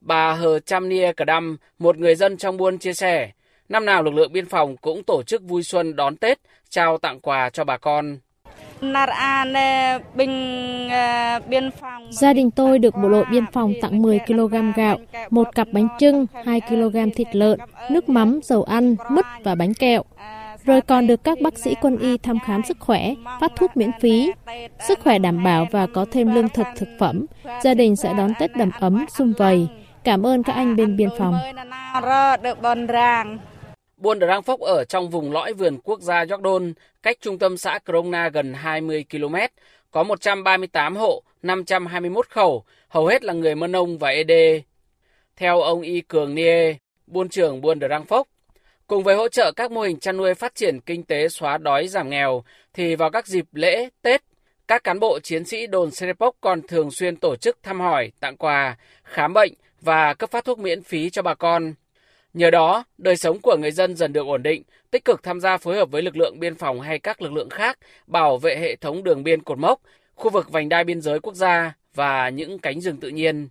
Bà 0.00 0.32
Hờ 0.32 0.58
Cham 0.60 0.88
Nia 0.88 1.12
Cờ 1.12 1.24
Đăm, 1.24 1.56
một 1.78 1.98
người 1.98 2.14
dân 2.14 2.36
trong 2.36 2.56
buôn 2.56 2.78
chia 2.78 2.92
sẻ, 2.92 3.30
năm 3.68 3.84
nào 3.84 4.02
lực 4.02 4.14
lượng 4.14 4.32
biên 4.32 4.46
phòng 4.46 4.76
cũng 4.76 5.02
tổ 5.02 5.22
chức 5.22 5.42
vui 5.42 5.62
xuân 5.62 5.96
đón 5.96 6.16
Tết, 6.16 6.38
trao 6.68 6.98
tặng 6.98 7.20
quà 7.20 7.50
cho 7.50 7.64
bà 7.64 7.76
con. 7.76 8.18
Gia 12.10 12.32
đình 12.32 12.50
tôi 12.50 12.78
được 12.78 12.94
bộ 12.96 13.08
đội 13.08 13.24
biên 13.30 13.44
phòng 13.52 13.72
tặng 13.82 14.02
10 14.02 14.18
kg 14.26 14.72
gạo, 14.76 14.98
một 15.30 15.54
cặp 15.54 15.68
bánh 15.72 15.88
trưng, 15.98 16.26
2 16.44 16.60
kg 16.60 17.10
thịt 17.16 17.28
lợn, 17.32 17.58
nước 17.90 18.08
mắm, 18.08 18.40
dầu 18.42 18.62
ăn, 18.62 18.96
mứt 19.10 19.24
và 19.44 19.54
bánh 19.54 19.74
kẹo. 19.74 20.04
Rồi 20.64 20.80
còn 20.80 21.06
được 21.06 21.24
các 21.24 21.40
bác 21.40 21.58
sĩ 21.58 21.74
quân 21.80 21.98
y 21.98 22.18
thăm 22.18 22.38
khám 22.46 22.62
sức 22.68 22.76
khỏe, 22.80 23.14
phát 23.40 23.52
thuốc 23.56 23.76
miễn 23.76 23.90
phí. 24.00 24.32
Sức 24.88 24.98
khỏe 24.98 25.18
đảm 25.18 25.44
bảo 25.44 25.66
và 25.70 25.86
có 25.86 26.06
thêm 26.12 26.34
lương 26.34 26.48
thực 26.48 26.66
thực 26.76 26.88
phẩm. 26.98 27.26
Gia 27.64 27.74
đình 27.74 27.96
sẽ 27.96 28.14
đón 28.14 28.32
Tết 28.38 28.56
đầm 28.56 28.70
ấm, 28.80 29.04
sum 29.08 29.32
vầy. 29.32 29.68
Cảm 30.04 30.26
ơn 30.26 30.42
các 30.42 30.52
anh 30.52 30.76
bên 30.76 30.96
biên 30.96 31.08
phòng. 31.18 31.38
Buôn 33.96 34.18
Đờ 34.18 34.40
Phốc 34.40 34.60
ở 34.60 34.84
trong 34.84 35.10
vùng 35.10 35.32
lõi 35.32 35.52
vườn 35.52 35.78
quốc 35.84 36.00
gia 36.00 36.24
Jordan, 36.24 36.72
cách 37.02 37.16
trung 37.20 37.38
tâm 37.38 37.56
xã 37.56 37.78
Krona 37.84 38.28
gần 38.28 38.54
20 38.54 39.04
km, 39.10 39.34
có 39.90 40.02
138 40.02 40.96
hộ, 40.96 41.22
521 41.42 42.28
khẩu, 42.28 42.64
hầu 42.88 43.06
hết 43.06 43.24
là 43.24 43.32
người 43.32 43.54
Mân 43.54 43.76
Ông 43.76 43.98
và 43.98 44.08
Ede. 44.08 44.60
Theo 45.36 45.60
ông 45.60 45.80
Y 45.80 46.00
Cường 46.00 46.34
Nie, 46.34 46.74
buôn 47.06 47.28
trưởng 47.28 47.60
Buôn 47.60 47.78
Đờ 47.78 47.88
Phốc, 48.08 48.28
cùng 48.94 49.04
với 49.04 49.14
hỗ 49.16 49.28
trợ 49.28 49.52
các 49.52 49.72
mô 49.72 49.80
hình 49.80 49.98
chăn 49.98 50.16
nuôi 50.16 50.34
phát 50.34 50.54
triển 50.54 50.80
kinh 50.80 51.02
tế 51.02 51.28
xóa 51.28 51.58
đói 51.58 51.88
giảm 51.88 52.10
nghèo, 52.10 52.44
thì 52.74 52.96
vào 52.96 53.10
các 53.10 53.26
dịp 53.26 53.44
lễ, 53.52 53.88
Tết, 54.02 54.22
các 54.68 54.84
cán 54.84 55.00
bộ 55.00 55.20
chiến 55.20 55.44
sĩ 55.44 55.66
đồn 55.66 55.90
Serepok 55.90 56.36
còn 56.40 56.62
thường 56.68 56.90
xuyên 56.90 57.16
tổ 57.16 57.36
chức 57.36 57.58
thăm 57.62 57.80
hỏi, 57.80 58.12
tặng 58.20 58.36
quà, 58.36 58.76
khám 59.04 59.32
bệnh 59.32 59.52
và 59.80 60.14
cấp 60.14 60.30
phát 60.30 60.44
thuốc 60.44 60.58
miễn 60.58 60.82
phí 60.82 61.10
cho 61.10 61.22
bà 61.22 61.34
con. 61.34 61.74
Nhờ 62.34 62.50
đó, 62.50 62.84
đời 62.98 63.16
sống 63.16 63.40
của 63.40 63.56
người 63.56 63.70
dân 63.70 63.96
dần 63.96 64.12
được 64.12 64.26
ổn 64.26 64.42
định, 64.42 64.62
tích 64.90 65.04
cực 65.04 65.22
tham 65.22 65.40
gia 65.40 65.56
phối 65.56 65.76
hợp 65.76 65.90
với 65.90 66.02
lực 66.02 66.16
lượng 66.16 66.40
biên 66.40 66.54
phòng 66.54 66.80
hay 66.80 66.98
các 66.98 67.22
lực 67.22 67.32
lượng 67.32 67.50
khác 67.50 67.78
bảo 68.06 68.38
vệ 68.38 68.56
hệ 68.56 68.76
thống 68.76 69.04
đường 69.04 69.22
biên 69.24 69.42
cột 69.42 69.58
mốc, 69.58 69.80
khu 70.14 70.30
vực 70.30 70.50
vành 70.50 70.68
đai 70.68 70.84
biên 70.84 71.00
giới 71.00 71.20
quốc 71.20 71.34
gia 71.34 71.72
và 71.94 72.28
những 72.28 72.58
cánh 72.58 72.80
rừng 72.80 72.96
tự 72.96 73.08
nhiên. 73.08 73.48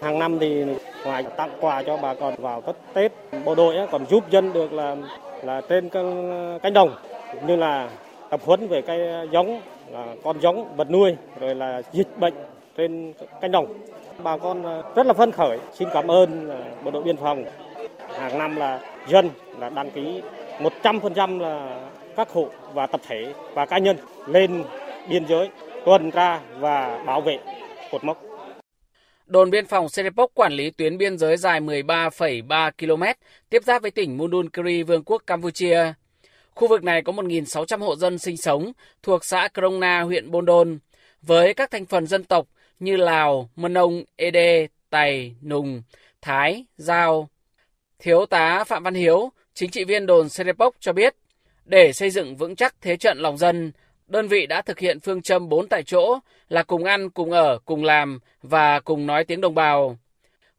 Hàng 0.00 0.18
năm 0.18 0.38
thì 0.38 0.64
ngoài 1.04 1.24
tặng 1.36 1.50
quà 1.60 1.82
cho 1.82 1.96
bà 1.96 2.14
con 2.14 2.34
vào 2.38 2.60
tất 2.60 2.76
Tết, 2.92 3.12
bộ 3.44 3.54
đội 3.54 3.76
còn 3.90 4.06
giúp 4.06 4.30
dân 4.30 4.52
được 4.52 4.72
là 4.72 4.96
là 5.42 5.60
trên 5.68 5.88
cánh 6.62 6.72
đồng 6.74 6.94
như 7.46 7.56
là 7.56 7.88
tập 8.30 8.40
huấn 8.44 8.68
về 8.68 8.82
cái 8.82 8.98
giống 9.30 9.60
là 9.92 10.06
con 10.24 10.40
giống 10.40 10.76
vật 10.76 10.90
nuôi 10.90 11.16
rồi 11.40 11.54
là 11.54 11.82
dịch 11.92 12.08
bệnh 12.18 12.34
trên 12.76 13.12
cánh 13.40 13.52
đồng 13.52 13.66
bà 14.22 14.36
con 14.36 14.66
à, 14.66 14.82
rất 14.94 15.06
là 15.06 15.12
phấn 15.12 15.32
khởi 15.32 15.58
xin 15.72 15.88
cảm 15.92 16.10
ơn 16.10 16.50
à, 16.50 16.56
bộ 16.84 16.90
đội 16.90 17.02
biên 17.02 17.16
phòng 17.16 17.44
hàng 18.18 18.38
năm 18.38 18.56
là 18.56 18.80
dân 19.08 19.30
là 19.58 19.68
đăng 19.68 19.90
ký 19.90 20.22
100% 20.82 21.40
là 21.40 21.80
các 22.16 22.30
hộ 22.30 22.46
và 22.74 22.86
tập 22.86 23.00
thể 23.08 23.32
và 23.54 23.66
cá 23.66 23.78
nhân 23.78 23.96
lên 24.26 24.64
biên 25.08 25.26
giới 25.26 25.50
tuần 25.84 26.10
tra 26.10 26.40
và 26.58 27.02
bảo 27.06 27.20
vệ 27.20 27.38
cột 27.92 28.04
mốc. 28.04 28.31
Đồn 29.32 29.50
biên 29.50 29.66
phòng 29.66 29.88
Serepok 29.88 30.30
quản 30.34 30.52
lý 30.52 30.70
tuyến 30.70 30.98
biên 30.98 31.18
giới 31.18 31.36
dài 31.36 31.60
13,3 31.60 32.70
km 32.78 33.02
tiếp 33.50 33.64
giáp 33.64 33.82
với 33.82 33.90
tỉnh 33.90 34.16
Mundunkiri, 34.16 34.82
Vương 34.82 35.04
quốc 35.04 35.22
Campuchia. 35.26 35.92
Khu 36.54 36.68
vực 36.68 36.84
này 36.84 37.02
có 37.02 37.12
1.600 37.12 37.78
hộ 37.78 37.96
dân 37.96 38.18
sinh 38.18 38.36
sống 38.36 38.72
thuộc 39.02 39.24
xã 39.24 39.48
Krongna, 39.54 40.00
huyện 40.00 40.30
Bondol, 40.30 40.68
với 41.22 41.54
các 41.54 41.70
thành 41.70 41.86
phần 41.86 42.06
dân 42.06 42.24
tộc 42.24 42.46
như 42.78 42.96
Lào, 42.96 43.50
Mân 43.56 43.74
Ông, 43.78 44.04
Ede, 44.16 44.66
Tày, 44.90 45.34
Nùng, 45.42 45.82
Thái, 46.20 46.64
Giao, 46.76 47.28
Thiếu 47.98 48.26
tá 48.26 48.64
Phạm 48.64 48.82
Văn 48.82 48.94
Hiếu, 48.94 49.32
chính 49.54 49.70
trị 49.70 49.84
viên 49.84 50.06
đồn 50.06 50.28
Serepok 50.28 50.74
cho 50.80 50.92
biết, 50.92 51.14
để 51.64 51.92
xây 51.92 52.10
dựng 52.10 52.36
vững 52.36 52.56
chắc 52.56 52.74
thế 52.80 52.96
trận 52.96 53.18
lòng 53.18 53.38
dân, 53.38 53.72
đơn 54.12 54.28
vị 54.28 54.46
đã 54.46 54.62
thực 54.62 54.78
hiện 54.78 55.00
phương 55.00 55.22
châm 55.22 55.48
4 55.48 55.68
tại 55.68 55.82
chỗ 55.82 56.18
là 56.48 56.62
cùng 56.62 56.84
ăn, 56.84 57.10
cùng 57.10 57.30
ở, 57.30 57.58
cùng 57.64 57.84
làm 57.84 58.18
và 58.42 58.80
cùng 58.80 59.06
nói 59.06 59.24
tiếng 59.24 59.40
đồng 59.40 59.54
bào. 59.54 59.96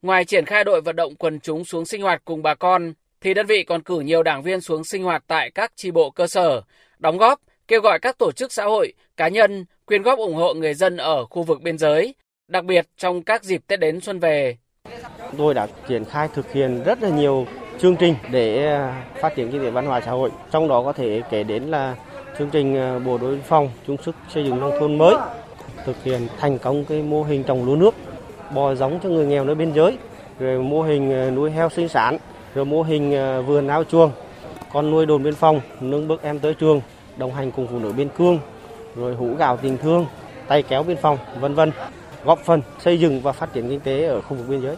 Ngoài 0.02 0.24
triển 0.24 0.44
khai 0.44 0.64
đội 0.64 0.80
vận 0.80 0.96
động 0.96 1.14
quần 1.14 1.40
chúng 1.40 1.64
xuống 1.64 1.84
sinh 1.84 2.02
hoạt 2.02 2.22
cùng 2.24 2.42
bà 2.42 2.54
con, 2.54 2.92
thì 3.20 3.34
đơn 3.34 3.46
vị 3.46 3.64
còn 3.64 3.82
cử 3.82 4.00
nhiều 4.00 4.22
đảng 4.22 4.42
viên 4.42 4.60
xuống 4.60 4.84
sinh 4.84 5.02
hoạt 5.02 5.24
tại 5.26 5.50
các 5.50 5.72
tri 5.76 5.90
bộ 5.90 6.10
cơ 6.10 6.26
sở, 6.26 6.62
đóng 6.98 7.18
góp, 7.18 7.40
kêu 7.68 7.80
gọi 7.80 7.98
các 7.98 8.18
tổ 8.18 8.32
chức 8.32 8.52
xã 8.52 8.64
hội, 8.64 8.92
cá 9.16 9.28
nhân 9.28 9.64
quyên 9.86 10.02
góp 10.02 10.18
ủng 10.18 10.34
hộ 10.34 10.54
người 10.54 10.74
dân 10.74 10.96
ở 10.96 11.24
khu 11.24 11.42
vực 11.42 11.62
biên 11.62 11.78
giới, 11.78 12.14
đặc 12.48 12.64
biệt 12.64 12.86
trong 12.96 13.22
các 13.22 13.44
dịp 13.44 13.62
Tết 13.66 13.80
đến 13.80 14.00
xuân 14.00 14.18
về. 14.18 14.56
Tôi 15.38 15.54
đã 15.54 15.66
triển 15.88 16.04
khai 16.04 16.28
thực 16.34 16.52
hiện 16.52 16.82
rất 16.84 17.02
là 17.02 17.08
nhiều 17.08 17.46
chương 17.78 17.96
trình 17.96 18.14
để 18.30 18.78
phát 19.20 19.36
triển 19.36 19.50
kinh 19.50 19.62
tế 19.62 19.70
văn 19.70 19.86
hóa 19.86 20.00
xã 20.00 20.10
hội. 20.10 20.30
Trong 20.50 20.68
đó 20.68 20.82
có 20.82 20.92
thể 20.92 21.22
kể 21.30 21.42
đến 21.42 21.62
là 21.62 21.96
chương 22.38 22.50
trình 22.50 22.76
à, 22.76 22.98
bộ 22.98 23.18
đội 23.18 23.40
phòng 23.44 23.70
chung 23.86 23.96
sức 24.02 24.16
xây 24.28 24.44
dựng 24.44 24.60
nông 24.60 24.72
thôn 24.80 24.98
mới, 24.98 25.14
thực 25.84 26.04
hiện 26.04 26.28
thành 26.38 26.58
công 26.58 26.84
cái 26.84 27.02
mô 27.02 27.22
hình 27.22 27.44
trồng 27.44 27.64
lúa 27.64 27.76
nước, 27.76 27.94
bò 28.54 28.74
giống 28.74 29.00
cho 29.02 29.08
người 29.08 29.26
nghèo 29.26 29.44
nơi 29.44 29.54
biên 29.54 29.72
giới, 29.72 29.98
rồi 30.38 30.62
mô 30.62 30.82
hình 30.82 31.12
à, 31.12 31.30
nuôi 31.30 31.50
heo 31.50 31.70
sinh 31.70 31.88
sản, 31.88 32.18
rồi 32.54 32.64
mô 32.64 32.82
hình 32.82 33.14
à, 33.14 33.40
vườn 33.40 33.68
ao 33.68 33.84
chuồng, 33.84 34.12
con 34.72 34.90
nuôi 34.90 35.06
đồn 35.06 35.22
biên 35.22 35.34
phòng, 35.34 35.60
nâng 35.80 36.08
bước 36.08 36.22
em 36.22 36.38
tới 36.38 36.54
trường, 36.54 36.80
đồng 37.16 37.34
hành 37.34 37.50
cùng 37.50 37.66
phụ 37.70 37.78
nữ 37.78 37.92
biên 37.92 38.08
cương, 38.08 38.38
rồi 38.96 39.14
hũ 39.14 39.34
gạo 39.38 39.56
tình 39.56 39.78
thương, 39.78 40.06
tay 40.48 40.62
kéo 40.62 40.82
biên 40.82 40.96
phòng, 40.96 41.18
vân 41.40 41.54
vân, 41.54 41.72
góp 42.24 42.38
phần 42.44 42.62
xây 42.78 43.00
dựng 43.00 43.20
và 43.20 43.32
phát 43.32 43.52
triển 43.52 43.68
kinh 43.68 43.80
tế 43.80 44.06
ở 44.06 44.20
khu 44.20 44.36
vực 44.36 44.48
biên 44.48 44.60
giới. 44.60 44.76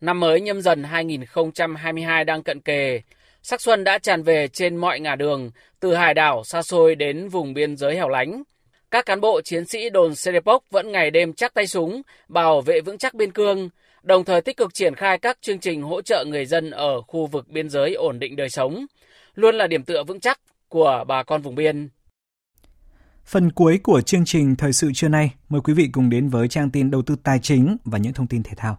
Năm 0.00 0.20
mới 0.20 0.40
nhâm 0.40 0.60
dần 0.60 0.84
2022 0.84 2.24
đang 2.24 2.42
cận 2.42 2.60
kề, 2.60 3.00
sắc 3.42 3.60
xuân 3.60 3.84
đã 3.84 3.98
tràn 3.98 4.22
về 4.22 4.48
trên 4.48 4.76
mọi 4.76 5.00
ngả 5.00 5.16
đường, 5.16 5.50
từ 5.80 5.94
hải 5.94 6.14
đảo 6.14 6.44
xa 6.44 6.62
xôi 6.62 6.94
đến 6.94 7.28
vùng 7.28 7.54
biên 7.54 7.76
giới 7.76 7.96
hẻo 7.96 8.08
lánh. 8.08 8.42
Các 8.90 9.06
cán 9.06 9.20
bộ 9.20 9.40
chiến 9.44 9.66
sĩ 9.66 9.90
đồn 9.90 10.14
Serepok 10.14 10.64
vẫn 10.70 10.92
ngày 10.92 11.10
đêm 11.10 11.32
chắc 11.32 11.54
tay 11.54 11.66
súng, 11.66 12.02
bảo 12.28 12.60
vệ 12.60 12.80
vững 12.80 12.98
chắc 12.98 13.14
biên 13.14 13.32
cương, 13.32 13.68
đồng 14.02 14.24
thời 14.24 14.40
tích 14.40 14.56
cực 14.56 14.74
triển 14.74 14.94
khai 14.94 15.18
các 15.18 15.38
chương 15.40 15.58
trình 15.58 15.82
hỗ 15.82 16.02
trợ 16.02 16.24
người 16.28 16.46
dân 16.46 16.70
ở 16.70 17.00
khu 17.00 17.26
vực 17.26 17.48
biên 17.48 17.68
giới 17.68 17.94
ổn 17.94 18.18
định 18.18 18.36
đời 18.36 18.50
sống, 18.50 18.86
luôn 19.34 19.54
là 19.54 19.66
điểm 19.66 19.84
tựa 19.84 20.04
vững 20.04 20.20
chắc 20.20 20.40
của 20.68 21.04
bà 21.08 21.22
con 21.22 21.42
vùng 21.42 21.54
biên. 21.54 21.88
Phần 23.24 23.52
cuối 23.52 23.80
của 23.82 24.00
chương 24.00 24.24
trình 24.24 24.56
thời 24.56 24.72
sự 24.72 24.90
trưa 24.94 25.08
nay, 25.08 25.30
mời 25.48 25.60
quý 25.60 25.74
vị 25.74 25.88
cùng 25.92 26.10
đến 26.10 26.28
với 26.28 26.48
trang 26.48 26.70
tin 26.70 26.90
đầu 26.90 27.02
tư 27.02 27.16
tài 27.22 27.38
chính 27.42 27.76
và 27.84 27.98
những 27.98 28.12
thông 28.12 28.26
tin 28.26 28.42
thể 28.42 28.52
thao. 28.56 28.78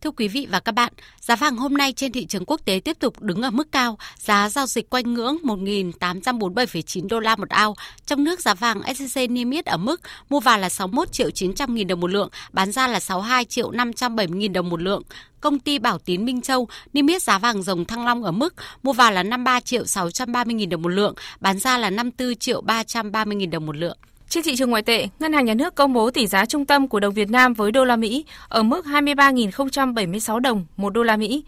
Thưa 0.00 0.10
quý 0.10 0.28
vị 0.28 0.46
và 0.50 0.60
các 0.60 0.72
bạn, 0.72 0.92
giá 1.20 1.36
vàng 1.36 1.56
hôm 1.56 1.74
nay 1.74 1.92
trên 1.92 2.12
thị 2.12 2.26
trường 2.26 2.44
quốc 2.44 2.60
tế 2.64 2.80
tiếp 2.84 2.96
tục 2.98 3.22
đứng 3.22 3.42
ở 3.42 3.50
mức 3.50 3.72
cao, 3.72 3.98
giá 4.16 4.48
giao 4.48 4.66
dịch 4.66 4.90
quanh 4.90 5.14
ngưỡng 5.14 5.36
1.847,9 5.42 7.08
đô 7.08 7.20
la 7.20 7.36
một 7.36 7.48
ao. 7.48 7.76
Trong 8.06 8.24
nước 8.24 8.40
giá 8.40 8.54
vàng 8.54 8.80
SJC 8.80 9.32
niêm 9.32 9.50
yết 9.50 9.66
ở 9.66 9.76
mức 9.76 10.00
mua 10.30 10.40
vào 10.40 10.58
là 10.58 10.68
61 10.68 11.12
triệu 11.12 11.30
900 11.30 11.74
nghìn 11.74 11.86
đồng 11.86 12.00
một 12.00 12.10
lượng, 12.10 12.28
bán 12.52 12.72
ra 12.72 12.88
là 12.88 13.00
62 13.00 13.44
triệu 13.44 13.70
570 13.70 14.38
nghìn 14.38 14.52
đồng 14.52 14.68
một 14.68 14.82
lượng. 14.82 15.02
Công 15.40 15.58
ty 15.58 15.78
Bảo 15.78 15.98
Tín 15.98 16.24
Minh 16.24 16.40
Châu 16.40 16.68
niêm 16.92 17.06
yết 17.06 17.22
giá 17.22 17.38
vàng 17.38 17.62
dòng 17.62 17.84
Thăng 17.84 18.04
Long 18.04 18.24
ở 18.24 18.30
mức 18.30 18.54
mua 18.82 18.92
vào 18.92 19.12
là 19.12 19.22
53 19.22 19.60
triệu 19.60 19.86
630 19.86 20.54
nghìn 20.54 20.70
đồng 20.70 20.82
một 20.82 20.88
lượng, 20.88 21.14
bán 21.40 21.58
ra 21.58 21.78
là 21.78 21.90
54 21.90 22.36
triệu 22.36 22.60
330 22.60 23.36
nghìn 23.36 23.50
đồng 23.50 23.66
một 23.66 23.76
lượng. 23.76 23.98
Trên 24.28 24.44
thị 24.44 24.56
trường 24.56 24.70
ngoại 24.70 24.82
tệ, 24.82 25.08
Ngân 25.18 25.32
hàng 25.32 25.44
Nhà 25.44 25.54
nước 25.54 25.74
công 25.74 25.92
bố 25.92 26.10
tỷ 26.10 26.26
giá 26.26 26.46
trung 26.46 26.66
tâm 26.66 26.88
của 26.88 27.00
đồng 27.00 27.14
Việt 27.14 27.30
Nam 27.30 27.54
với 27.54 27.72
đô 27.72 27.84
la 27.84 27.96
Mỹ 27.96 28.24
ở 28.48 28.62
mức 28.62 28.86
23.076 28.86 30.38
đồng 30.38 30.66
một 30.76 30.90
đô 30.90 31.02
la 31.02 31.16
Mỹ. 31.16 31.44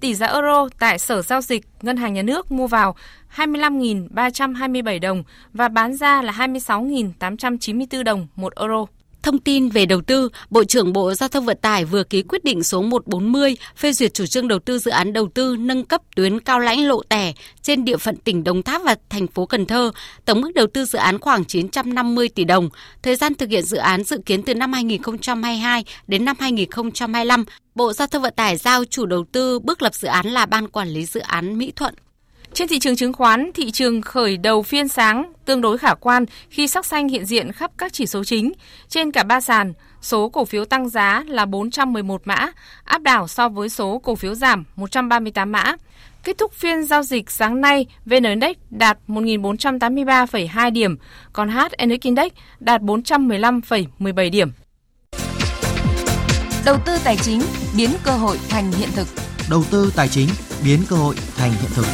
Tỷ 0.00 0.14
giá 0.14 0.26
euro 0.26 0.68
tại 0.78 0.98
Sở 0.98 1.22
giao 1.22 1.40
dịch 1.40 1.66
Ngân 1.82 1.96
hàng 1.96 2.14
Nhà 2.14 2.22
nước 2.22 2.52
mua 2.52 2.66
vào 2.66 2.96
25.327 3.36 5.00
đồng 5.00 5.24
và 5.52 5.68
bán 5.68 5.94
ra 5.94 6.22
là 6.22 6.32
26.894 6.32 8.02
đồng 8.02 8.26
một 8.36 8.54
euro. 8.56 8.86
Thông 9.24 9.38
tin 9.38 9.68
về 9.68 9.86
đầu 9.86 10.00
tư, 10.00 10.28
Bộ 10.50 10.64
trưởng 10.64 10.92
Bộ 10.92 11.14
Giao 11.14 11.28
thông 11.28 11.44
Vận 11.44 11.58
tải 11.60 11.84
vừa 11.84 12.04
ký 12.04 12.22
quyết 12.22 12.44
định 12.44 12.62
số 12.62 12.82
140 12.82 13.56
phê 13.76 13.92
duyệt 13.92 14.14
chủ 14.14 14.26
trương 14.26 14.48
đầu 14.48 14.58
tư 14.58 14.78
dự 14.78 14.90
án 14.90 15.12
đầu 15.12 15.28
tư 15.34 15.56
nâng 15.58 15.84
cấp 15.84 16.00
tuyến 16.16 16.40
cao 16.40 16.60
lãnh 16.60 16.88
lộ 16.88 17.02
tẻ 17.08 17.32
trên 17.62 17.84
địa 17.84 17.96
phận 17.96 18.16
tỉnh 18.16 18.44
Đồng 18.44 18.62
Tháp 18.62 18.82
và 18.84 18.96
thành 19.10 19.26
phố 19.26 19.46
Cần 19.46 19.66
Thơ. 19.66 19.90
Tổng 20.24 20.40
mức 20.40 20.54
đầu 20.54 20.66
tư 20.66 20.84
dự 20.84 20.98
án 20.98 21.18
khoảng 21.18 21.44
950 21.44 22.28
tỷ 22.28 22.44
đồng. 22.44 22.68
Thời 23.02 23.16
gian 23.16 23.34
thực 23.34 23.50
hiện 23.50 23.62
dự 23.62 23.76
án 23.76 24.04
dự 24.04 24.18
kiến 24.26 24.42
từ 24.42 24.54
năm 24.54 24.72
2022 24.72 25.84
đến 26.06 26.24
năm 26.24 26.36
2025. 26.40 27.44
Bộ 27.74 27.92
Giao 27.92 28.08
thông 28.08 28.22
Vận 28.22 28.34
tải 28.36 28.56
giao 28.56 28.84
chủ 28.84 29.06
đầu 29.06 29.24
tư 29.32 29.58
bước 29.58 29.82
lập 29.82 29.94
dự 29.94 30.08
án 30.08 30.26
là 30.26 30.46
Ban 30.46 30.68
Quản 30.68 30.88
lý 30.88 31.04
Dự 31.04 31.20
án 31.20 31.58
Mỹ 31.58 31.72
Thuận. 31.76 31.94
Trên 32.54 32.68
thị 32.68 32.78
trường 32.78 32.96
chứng 32.96 33.12
khoán, 33.12 33.50
thị 33.54 33.70
trường 33.70 34.02
khởi 34.02 34.36
đầu 34.36 34.62
phiên 34.62 34.88
sáng 34.88 35.32
tương 35.44 35.60
đối 35.60 35.78
khả 35.78 35.94
quan 35.94 36.24
khi 36.50 36.68
sắc 36.68 36.86
xanh 36.86 37.08
hiện 37.08 37.24
diện 37.24 37.52
khắp 37.52 37.70
các 37.78 37.92
chỉ 37.92 38.06
số 38.06 38.24
chính. 38.24 38.52
Trên 38.88 39.12
cả 39.12 39.22
ba 39.22 39.40
sàn, 39.40 39.72
số 40.00 40.28
cổ 40.28 40.44
phiếu 40.44 40.64
tăng 40.64 40.88
giá 40.88 41.24
là 41.26 41.46
411 41.46 42.22
mã, 42.24 42.50
áp 42.84 43.02
đảo 43.02 43.28
so 43.28 43.48
với 43.48 43.68
số 43.68 43.98
cổ 43.98 44.14
phiếu 44.14 44.34
giảm 44.34 44.64
138 44.76 45.52
mã. 45.52 45.76
Kết 46.24 46.38
thúc 46.38 46.52
phiên 46.52 46.84
giao 46.84 47.02
dịch 47.02 47.30
sáng 47.30 47.60
nay, 47.60 47.86
VN 48.06 48.22
Index 48.24 48.56
đạt 48.70 48.98
1.483,2 49.08 50.72
điểm, 50.72 50.96
còn 51.32 51.48
HNX 51.48 52.00
Index 52.02 52.32
đạt 52.60 52.80
415,17 52.80 54.30
điểm. 54.30 54.52
Đầu 56.64 56.76
tư 56.86 56.92
tài 57.04 57.16
chính 57.16 57.40
biến 57.76 57.90
cơ 58.04 58.10
hội 58.10 58.38
thành 58.48 58.72
hiện 58.72 58.88
thực. 58.94 59.33
Đầu 59.50 59.62
tư 59.70 59.92
tài 59.96 60.08
chính 60.08 60.28
biến 60.64 60.80
cơ 60.88 60.96
hội 60.96 61.14
thành 61.36 61.50
hiện 61.50 61.70
thực. 61.74 61.86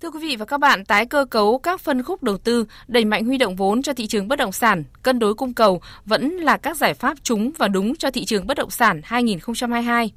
Thưa 0.00 0.10
quý 0.10 0.18
vị 0.22 0.36
và 0.36 0.44
các 0.44 0.60
bạn, 0.60 0.84
tái 0.84 1.06
cơ 1.06 1.24
cấu 1.30 1.58
các 1.58 1.80
phân 1.80 2.02
khúc 2.02 2.22
đầu 2.22 2.38
tư, 2.38 2.64
đẩy 2.88 3.04
mạnh 3.04 3.24
huy 3.24 3.38
động 3.38 3.56
vốn 3.56 3.82
cho 3.82 3.92
thị 3.92 4.06
trường 4.06 4.28
bất 4.28 4.36
động 4.36 4.52
sản, 4.52 4.84
cân 5.02 5.18
đối 5.18 5.34
cung 5.34 5.54
cầu 5.54 5.80
vẫn 6.04 6.30
là 6.30 6.56
các 6.56 6.76
giải 6.76 6.94
pháp 6.94 7.18
trúng 7.22 7.50
và 7.58 7.68
đúng 7.68 7.96
cho 7.96 8.10
thị 8.10 8.24
trường 8.24 8.46
bất 8.46 8.56
động 8.56 8.70
sản 8.70 9.00
2022. 9.04 10.12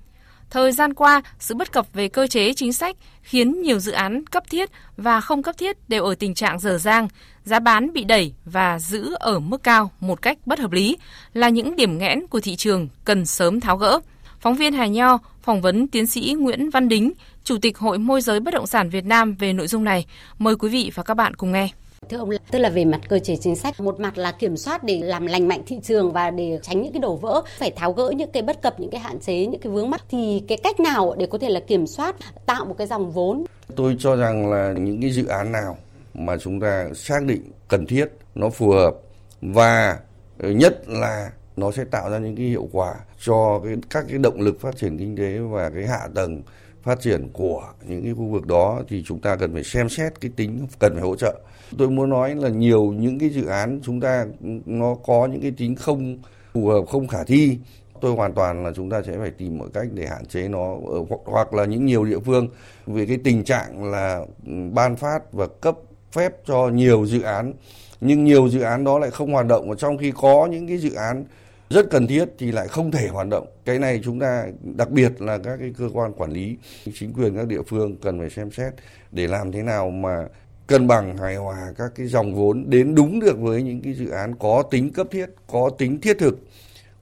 Thời 0.50 0.72
gian 0.72 0.94
qua, 0.94 1.22
sự 1.40 1.56
bất 1.56 1.72
cập 1.72 1.94
về 1.94 2.08
cơ 2.08 2.28
chế 2.28 2.54
chính 2.54 2.74
sách 2.74 2.96
khiến 3.22 3.62
nhiều 3.62 3.80
dự 3.80 3.92
án 3.92 4.26
cấp 4.26 4.44
thiết 4.50 4.70
và 4.98 5.22
không 5.22 5.44
cấp 5.44 5.58
thiết 5.58 5.90
đều 5.90 6.04
ở 6.04 6.16
tình 6.16 6.34
trạng 6.34 6.60
dở 6.60 6.78
dang, 6.78 7.08
giá 7.44 7.60
bán 7.60 7.94
bị 7.94 8.04
đẩy 8.04 8.34
và 8.46 8.80
giữ 8.80 9.16
ở 9.20 9.40
mức 9.40 9.64
cao 9.64 9.92
một 10.00 10.22
cách 10.22 10.38
bất 10.46 10.60
hợp 10.60 10.72
lý 10.72 10.98
là 11.34 11.50
những 11.50 11.76
điểm 11.76 11.98
nghẽn 11.98 12.28
của 12.28 12.40
thị 12.40 12.56
trường 12.56 12.88
cần 13.06 13.26
sớm 13.26 13.60
tháo 13.60 13.78
gỡ. 13.78 14.00
Phóng 14.40 14.56
viên 14.56 14.74
Hà 14.74 14.88
Nho 14.88 15.18
phỏng 15.42 15.62
vấn 15.62 15.88
tiến 15.88 16.08
sĩ 16.08 16.36
Nguyễn 16.40 16.70
Văn 16.70 16.90
Đính, 16.90 17.12
Chủ 17.44 17.58
tịch 17.62 17.78
Hội 17.78 17.98
Môi 17.98 18.22
giới 18.22 18.40
Bất 18.40 18.54
động 18.54 18.68
sản 18.68 18.90
Việt 18.90 19.06
Nam 19.06 19.36
về 19.40 19.54
nội 19.54 19.68
dung 19.68 19.84
này. 19.84 20.06
Mời 20.38 20.56
quý 20.56 20.70
vị 20.70 20.92
và 20.96 21.04
các 21.04 21.14
bạn 21.14 21.36
cùng 21.36 21.52
nghe. 21.52 21.70
Thưa 22.10 22.18
ông, 22.18 22.30
tức 22.52 22.60
là 22.60 22.70
về 22.70 22.86
mặt 22.86 23.02
cơ 23.10 23.20
chế 23.20 23.36
chính 23.36 23.56
sách, 23.56 23.80
một 23.80 24.00
mặt 24.00 24.18
là 24.18 24.32
kiểm 24.32 24.58
soát 24.58 24.84
để 24.84 25.02
làm 25.04 25.26
lành 25.26 25.48
mạnh 25.48 25.62
thị 25.68 25.80
trường 25.84 26.12
và 26.12 26.32
để 26.32 26.60
tránh 26.62 26.82
những 26.82 26.94
cái 26.94 27.00
đổ 27.02 27.16
vỡ, 27.16 27.42
phải 27.58 27.72
tháo 27.72 27.94
gỡ 27.94 28.12
những 28.16 28.32
cái 28.32 28.44
bất 28.44 28.62
cập, 28.62 28.80
những 28.80 28.90
cái 28.90 29.02
hạn 29.02 29.20
chế, 29.20 29.46
những 29.46 29.62
cái 29.62 29.72
vướng 29.72 29.90
mắc 29.90 30.04
thì 30.10 30.44
cái 30.48 30.58
cách 30.64 30.80
nào 30.80 31.16
để 31.18 31.26
có 31.26 31.38
thể 31.38 31.50
là 31.50 31.60
kiểm 31.60 31.88
soát, 31.88 32.16
tạo 32.46 32.66
một 32.66 32.76
cái 32.78 32.88
dòng 32.88 33.12
vốn? 33.12 33.46
Tôi 33.76 33.96
cho 34.00 34.16
rằng 34.16 34.52
là 34.52 34.74
những 34.74 35.02
cái 35.02 35.12
dự 35.12 35.28
án 35.28 35.52
nào 35.52 35.78
mà 36.14 36.38
chúng 36.38 36.60
ta 36.60 36.90
xác 36.96 37.24
định 37.24 37.52
cần 37.68 37.86
thiết, 37.86 38.06
nó 38.36 38.50
phù 38.50 38.72
hợp 38.72 38.96
và 39.42 40.00
ờ, 40.40 40.52
nhất 40.52 40.82
là 40.88 41.32
nó 41.56 41.72
sẽ 41.72 41.84
tạo 41.84 42.10
ra 42.10 42.18
những 42.18 42.36
cái 42.36 42.46
hiệu 42.46 42.70
quả 42.72 42.96
cho 43.22 43.62
cái 43.64 43.76
các 43.90 44.06
cái 44.10 44.18
động 44.18 44.42
lực 44.42 44.62
phát 44.62 44.78
triển 44.78 44.98
kinh 44.98 45.18
tế 45.18 45.40
và 45.40 45.70
cái 45.70 45.88
hạ 45.88 46.08
tầng 46.16 46.42
phát 46.84 47.00
triển 47.02 47.30
của 47.34 47.64
những 47.88 48.04
cái 48.04 48.14
khu 48.14 48.28
vực 48.28 48.46
đó 48.48 48.82
thì 48.88 49.04
chúng 49.06 49.20
ta 49.20 49.36
cần 49.36 49.54
phải 49.54 49.64
xem 49.64 49.90
xét 49.90 50.22
cái 50.22 50.32
tính 50.36 50.68
cần 50.80 50.94
phải 50.94 51.02
hỗ 51.02 51.16
trợ. 51.16 51.40
Tôi 51.78 51.90
muốn 51.90 52.10
nói 52.10 52.36
là 52.36 52.50
nhiều 52.50 52.94
những 52.98 53.20
cái 53.20 53.30
dự 53.30 53.46
án 53.46 53.80
chúng 53.84 54.02
ta 54.02 54.26
nó 54.66 54.96
có 55.06 55.28
những 55.32 55.42
cái 55.42 55.52
tính 55.58 55.76
không 55.76 56.18
phù 56.54 56.68
hợp 56.68 56.82
không 56.88 57.08
khả 57.08 57.24
thi. 57.28 57.58
Tôi 58.02 58.12
hoàn 58.12 58.34
toàn 58.34 58.64
là 58.64 58.72
chúng 58.76 58.90
ta 58.90 59.02
sẽ 59.02 59.18
phải 59.20 59.32
tìm 59.32 59.58
mọi 59.58 59.68
cách 59.74 59.88
để 59.94 60.06
hạn 60.08 60.26
chế 60.26 60.48
nó 60.48 60.76
ờ, 60.92 61.00
hoặc, 61.10 61.22
hoặc 61.26 61.54
là 61.54 61.66
những 61.66 61.86
nhiều 61.86 62.04
địa 62.04 62.20
phương 62.26 62.48
về 62.88 63.06
cái 63.06 63.18
tình 63.24 63.44
trạng 63.44 63.84
là 63.92 64.20
ừ, 64.46 64.54
ban 64.74 64.96
phát 64.96 65.20
và 65.32 65.48
cấp 65.62 65.76
phép 66.12 66.32
cho 66.46 66.70
nhiều 66.70 67.06
dự 67.06 67.22
án. 67.22 67.54
Nhưng 68.02 68.24
nhiều 68.24 68.50
dự 68.50 68.62
án 68.62 68.84
đó 68.84 69.00
lại 69.00 69.12
không 69.12 69.34
hoạt 69.34 69.46
động. 69.46 69.70
Và 69.70 69.76
trong 69.76 69.98
khi 69.98 70.12
có 70.22 70.48
những 70.52 70.68
cái 70.68 70.78
dự 70.78 70.94
án 70.94 71.26
rất 71.70 71.90
cần 71.90 72.08
thiết 72.08 72.26
thì 72.38 72.52
lại 72.52 72.68
không 72.68 72.92
thể 72.92 73.08
hoạt 73.08 73.28
động. 73.28 73.48
Cái 73.66 73.80
này 73.80 74.02
chúng 74.04 74.20
ta 74.20 74.48
đặc 74.62 74.90
biệt 74.90 75.22
là 75.22 75.38
các 75.38 75.58
cái 75.60 75.74
cơ 75.78 75.90
quan 75.94 76.14
quản 76.14 76.32
lý, 76.32 76.58
chính 76.94 77.14
quyền 77.14 77.36
các 77.36 77.48
địa 77.48 77.62
phương 77.68 77.98
cần 77.98 78.20
phải 78.20 78.30
xem 78.30 78.52
xét 78.52 78.74
để 79.12 79.28
làm 79.28 79.52
thế 79.52 79.64
nào 79.64 79.90
mà 79.90 80.28
cân 80.68 80.88
bằng 80.88 81.18
hài 81.18 81.36
hòa 81.36 81.74
các 81.78 81.92
cái 81.96 82.08
dòng 82.08 82.36
vốn 82.36 82.70
đến 82.70 82.96
đúng 82.96 83.20
được 83.20 83.40
với 83.40 83.64
những 83.64 83.82
cái 83.82 83.94
dự 83.94 84.10
án 84.10 84.36
có 84.36 84.64
tính 84.72 84.94
cấp 84.94 85.08
thiết, 85.12 85.26
có 85.48 85.70
tính 85.78 86.02
thiết 86.02 86.18
thực, 86.20 86.40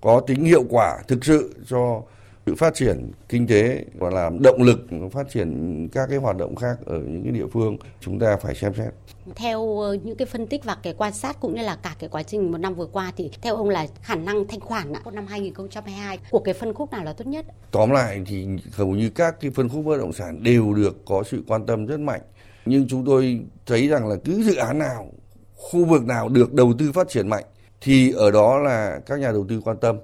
có 0.01 0.20
tính 0.20 0.45
hiệu 0.45 0.63
quả 0.70 0.97
thực 1.07 1.26
sự 1.26 1.55
cho 1.70 2.01
sự 2.48 2.56
phát 2.56 2.76
triển 2.76 3.12
kinh 3.30 3.48
tế 3.48 3.86
và 3.93 4.10
làm 4.10 4.41
động 4.41 4.64
lực 4.64 4.80
phát 5.12 5.30
triển 5.30 5.88
các 5.91 6.10
cái 6.10 6.18
hoạt 6.18 6.38
động 6.38 6.56
khác 6.56 6.78
ở 6.86 7.00
những 7.00 7.24
cái 7.24 7.32
địa 7.32 7.48
phương 7.54 7.78
chúng 8.02 8.20
ta 8.20 8.38
phải 8.38 8.56
xem 8.56 8.74
xét. 8.74 8.93
Theo 9.36 9.80
ờ, 9.80 9.93
những 9.93 10.16
cái 10.16 10.26
phân 10.26 10.48
tích 10.48 10.64
và 10.64 10.78
cái 10.84 10.93
quan 10.98 11.14
sát 11.14 11.39
cũng 11.39 11.56
như 11.56 11.62
là 11.62 11.78
cả 11.84 11.95
cái 12.00 12.10
quá 12.10 12.24
trình 12.24 12.52
một 12.52 12.58
năm 12.58 12.76
vừa 12.76 12.86
qua 12.86 13.12
thì 13.18 13.32
theo 13.41 13.56
ông 13.56 13.70
là 13.70 13.88
khả 14.02 14.16
năng 14.16 14.48
thanh 14.48 14.60
khoản 14.60 14.93
của 15.04 15.12
năm 15.12 15.28
2022 15.28 16.20
của 16.32 16.39
cái 16.39 16.54
phân 16.54 16.74
khúc 16.74 16.91
nào 16.91 17.04
là 17.04 17.14
tốt 17.14 17.28
nhất? 17.28 17.45
Tóm 17.72 17.91
lại 17.91 18.22
thì 18.26 18.48
hầu 18.74 18.88
như 18.88 19.10
các 19.10 19.41
cái 19.41 19.52
phân 19.52 19.70
khúc 19.70 19.86
bất 19.86 19.98
động 19.98 20.14
sản 20.14 20.43
đều 20.43 20.74
được 20.74 21.06
có 21.06 21.24
sự 21.24 21.43
quan 21.48 21.66
tâm 21.66 21.86
rất 21.86 22.00
mạnh. 22.00 22.22
Nhưng 22.66 22.88
chúng 22.88 23.06
tôi 23.06 23.39
thấy 23.66 23.88
rằng 23.88 24.08
là 24.08 24.16
cứ 24.26 24.43
dự 24.43 24.56
án 24.56 24.80
nào, 24.80 25.12
khu 25.56 25.86
vực 25.86 26.06
nào 26.06 26.30
được 26.30 26.54
đầu 26.54 26.74
tư 26.80 26.91
phát 26.91 27.10
triển 27.10 27.28
mạnh 27.28 27.43
thì 27.82 28.12
ở 28.12 28.32
đó 28.32 28.58
là 28.60 29.00
các 29.06 29.20
nhà 29.20 29.32
đầu 29.32 29.45
tư 29.50 29.62
quan 29.66 29.78
tâm 29.78 29.98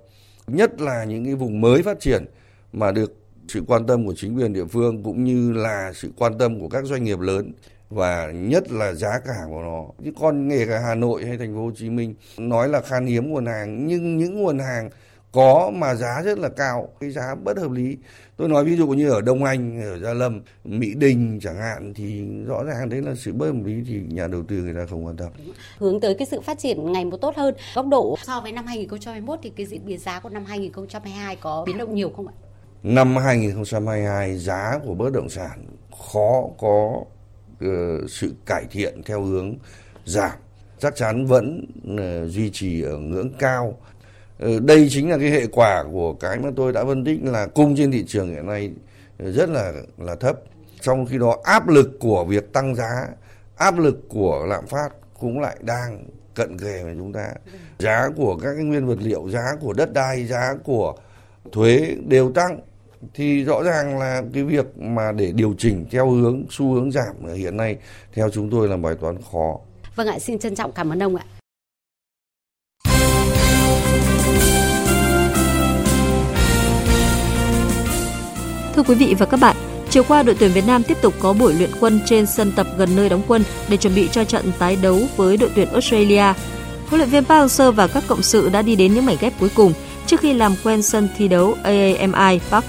nhất 0.48 0.82
là 0.82 1.04
những 1.04 1.26
cái 1.26 1.36
vùng 1.36 1.62
mới 1.62 1.84
phát 1.84 2.00
triển 2.00 2.26
mà 2.74 2.92
được 2.92 3.18
sự 3.48 3.64
quan 3.68 3.88
tâm 3.88 4.06
của 4.06 4.14
chính 4.18 4.38
quyền 4.38 4.54
địa 4.54 4.66
phương 4.66 5.04
cũng 5.04 5.24
như 5.24 5.52
là 5.52 5.92
sự 5.96 6.12
quan 6.18 6.38
tâm 6.38 6.60
của 6.60 6.70
các 6.70 6.86
doanh 6.86 7.04
nghiệp 7.04 7.20
lớn 7.20 7.52
và 7.90 8.32
nhất 8.32 8.72
là 8.72 8.94
giá 8.94 9.20
cả 9.26 9.36
của 9.48 9.62
nó. 9.62 9.86
Chứ 10.04 10.12
còn 10.20 10.48
nghề 10.48 10.66
cả 10.66 10.80
Hà 10.80 10.96
Nội 10.96 11.26
hay 11.26 11.38
thành 11.38 11.56
phố 11.56 11.62
Hồ 11.62 11.72
Chí 11.76 11.90
Minh, 11.90 12.16
nói 12.38 12.70
là 12.70 12.82
khan 12.82 13.06
hiếm 13.06 13.30
nguồn 13.30 13.46
hàng, 13.46 13.88
nhưng 13.88 14.18
những 14.18 14.42
nguồn 14.42 14.60
hàng 14.60 14.90
có 15.34 15.72
mà 15.74 15.96
giá 15.96 16.22
rất 16.22 16.40
là 16.40 16.50
cao, 16.50 16.90
cái 17.00 17.12
giá 17.12 17.36
bất 17.44 17.58
hợp 17.58 17.72
lý. 17.72 17.98
Tôi 18.38 18.50
nói 18.50 18.66
ví 18.66 18.76
dụ 18.76 18.88
như 18.88 19.10
ở 19.10 19.22
Đông 19.22 19.44
Anh, 19.44 19.82
ở 19.82 20.00
Gia 20.00 20.14
Lâm, 20.14 20.42
Mỹ 20.64 20.94
Đình 20.96 21.40
chẳng 21.42 21.58
hạn 21.58 21.94
thì 21.94 22.24
rõ 22.46 22.64
ràng 22.64 22.90
đấy 22.90 23.02
là 23.02 23.16
sự 23.16 23.34
bất 23.34 23.46
hợp 23.46 23.66
lý 23.66 23.84
thì 23.88 24.02
nhà 24.08 24.28
đầu 24.28 24.44
tư 24.48 24.56
người 24.56 24.74
ta 24.74 24.86
không 24.90 25.06
quan 25.06 25.18
tâm. 25.18 25.32
Hướng 25.78 26.00
tới 26.00 26.16
cái 26.16 26.28
sự 26.32 26.42
phát 26.42 26.60
triển 26.60 26.92
ngày 26.92 27.06
một 27.06 27.18
tốt 27.18 27.36
hơn. 27.36 27.56
Góc 27.76 27.88
độ 27.88 28.18
so 28.24 28.42
với 28.42 28.52
năm 28.52 28.66
2021 28.66 29.40
thì 29.44 29.50
cái 29.50 29.66
diễn 29.66 29.86
biến 29.86 30.00
giá 30.00 30.20
của 30.20 30.30
năm 30.30 30.46
2022 30.46 31.36
có 31.36 31.64
biến 31.68 31.78
động 31.78 31.96
nhiều 31.96 32.10
không 32.16 32.28
ạ? 32.28 32.34
Năm 32.84 33.18
2022 33.18 34.38
giá 34.38 34.80
của 34.86 34.94
bất 34.94 35.14
động 35.14 35.30
sản 35.30 35.66
khó 36.12 36.44
có 36.58 37.04
uh, 37.66 38.10
sự 38.10 38.34
cải 38.46 38.66
thiện 38.72 39.02
theo 39.06 39.22
hướng 39.22 39.56
giảm 40.06 40.38
chắc 40.80 40.96
chắn 40.96 41.26
vẫn 41.26 41.66
uh, 41.94 42.32
duy 42.32 42.50
trì 42.54 42.82
ở 42.82 42.98
ngưỡng 42.98 43.34
cao 43.40 43.78
Ờ, 43.93 43.93
Ờ, 44.44 44.60
đây 44.60 44.88
chính 44.90 45.10
là 45.10 45.18
cái 45.18 45.30
hệ 45.30 45.48
quả 45.48 45.84
của 45.92 46.14
cái 46.14 46.40
mà 46.40 46.50
tôi 46.56 46.74
đã 46.74 46.86
phân 46.86 47.06
tích 47.06 47.20
là 47.24 47.46
cung 47.46 47.76
trên 47.76 47.92
thị 47.92 48.04
trường 48.08 48.30
hiện 48.30 48.48
nay 48.48 48.72
ờ, 49.18 49.32
rất 49.32 49.50
là 49.50 49.72
là 49.98 50.16
thấp 50.16 50.40
trong 50.82 51.06
khi 51.06 51.18
đó 51.18 51.38
áp 51.44 51.68
lực 51.68 52.00
của 52.00 52.26
việc 52.26 52.54
tăng 52.54 52.76
giá 52.76 53.08
áp 53.56 53.80
lực 53.80 54.10
của 54.10 54.46
lạm 54.50 54.68
phát 54.68 54.90
cũng 55.20 55.40
lại 55.40 55.58
đang 55.62 56.06
cận 56.34 56.58
kề 56.58 56.84
với 56.84 56.96
chúng 56.98 57.14
ta 57.14 57.30
giá 57.80 58.10
của 58.16 58.38
các 58.44 58.54
cái 58.56 58.64
nguyên 58.64 58.88
vật 58.88 58.98
liệu 59.02 59.30
giá 59.30 59.46
của 59.62 59.74
đất 59.74 59.94
đai 59.94 60.26
giá 60.26 60.56
của 60.64 60.96
thuế 61.52 61.96
đều 62.08 62.32
tăng 62.32 62.60
thì 63.14 63.44
rõ 63.44 63.64
ràng 63.64 64.00
là 64.00 64.24
cái 64.34 64.44
việc 64.44 64.78
mà 64.78 65.12
để 65.12 65.32
điều 65.32 65.56
chỉnh 65.58 65.86
theo 65.92 66.10
hướng 66.10 66.46
xu 66.50 66.74
hướng 66.74 66.92
giảm 66.92 67.26
hiện 67.36 67.58
nay 67.58 67.78
theo 68.14 68.30
chúng 68.30 68.50
tôi 68.50 68.68
là 68.68 68.78
bài 68.78 68.96
toán 69.02 69.18
khó. 69.32 69.60
Vâng 69.96 70.08
ạ, 70.08 70.20
xin 70.20 70.40
trân 70.40 70.56
trọng 70.56 70.72
cảm 70.72 70.90
ơn 70.90 71.04
ông 71.04 71.16
ạ. 71.16 71.26
Thưa 78.76 78.84
quý 78.84 78.96
vị 78.96 79.16
và 79.20 79.26
các 79.26 79.40
bạn, 79.40 79.56
chiều 79.90 80.04
qua 80.08 80.24
đội 80.24 80.36
tuyển 80.40 80.52
Việt 80.52 80.68
Nam 80.68 80.84
tiếp 80.84 80.98
tục 81.02 81.14
có 81.20 81.34
buổi 81.34 81.54
luyện 81.54 81.70
quân 81.80 82.00
trên 82.06 82.26
sân 82.26 82.52
tập 82.52 82.68
gần 82.78 82.90
nơi 82.96 83.10
đóng 83.10 83.22
quân 83.28 83.44
để 83.70 83.78
chuẩn 83.78 83.96
bị 83.96 84.10
cho 84.12 84.24
trận 84.24 84.52
tái 84.60 84.78
đấu 84.82 85.00
với 85.18 85.38
đội 85.38 85.50
tuyển 85.56 85.70
Australia. 85.72 86.34
Huấn 86.88 87.00
luyện 87.00 87.10
viên 87.10 87.26
Park 87.26 87.52
Hang-seo 87.52 87.72
và 87.72 87.88
các 87.88 88.04
cộng 88.08 88.22
sự 88.22 88.50
đã 88.50 88.62
đi 88.62 88.76
đến 88.76 88.94
những 88.94 89.06
mảnh 89.06 89.18
ghép 89.20 89.40
cuối 89.40 89.50
cùng 89.56 89.74
trước 90.08 90.20
khi 90.20 90.34
làm 90.34 90.56
quen 90.64 90.82
sân 90.82 91.08
thi 91.18 91.28
đấu 91.28 91.56
AAMI 91.64 92.40
Park. 92.50 92.66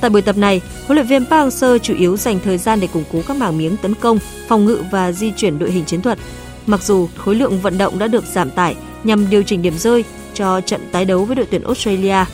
Tại 0.00 0.10
buổi 0.10 0.22
tập 0.22 0.36
này, 0.36 0.60
huấn 0.86 0.96
luyện 0.96 1.06
viên 1.06 1.26
Park 1.26 1.52
Hang-seo 1.52 1.78
chủ 1.78 1.94
yếu 1.94 2.16
dành 2.16 2.38
thời 2.44 2.58
gian 2.58 2.80
để 2.80 2.86
củng 2.86 3.04
cố 3.12 3.22
các 3.28 3.36
mảng 3.36 3.58
miếng 3.58 3.76
tấn 3.76 3.94
công, 3.94 4.18
phòng 4.48 4.64
ngự 4.64 4.82
và 4.90 5.12
di 5.12 5.32
chuyển 5.36 5.58
đội 5.58 5.70
hình 5.70 5.84
chiến 5.84 6.02
thuật. 6.02 6.18
Mặc 6.66 6.82
dù 6.82 7.08
khối 7.16 7.34
lượng 7.34 7.60
vận 7.60 7.78
động 7.78 7.98
đã 7.98 8.06
được 8.06 8.24
giảm 8.24 8.50
tải 8.50 8.74
nhằm 9.04 9.30
điều 9.30 9.42
chỉnh 9.42 9.62
điểm 9.62 9.78
rơi 9.78 10.04
cho 10.34 10.60
trận 10.60 10.80
tái 10.92 11.04
đấu 11.04 11.24
với 11.24 11.36
đội 11.36 11.46
tuyển 11.50 11.64
Australia. 11.64 12.24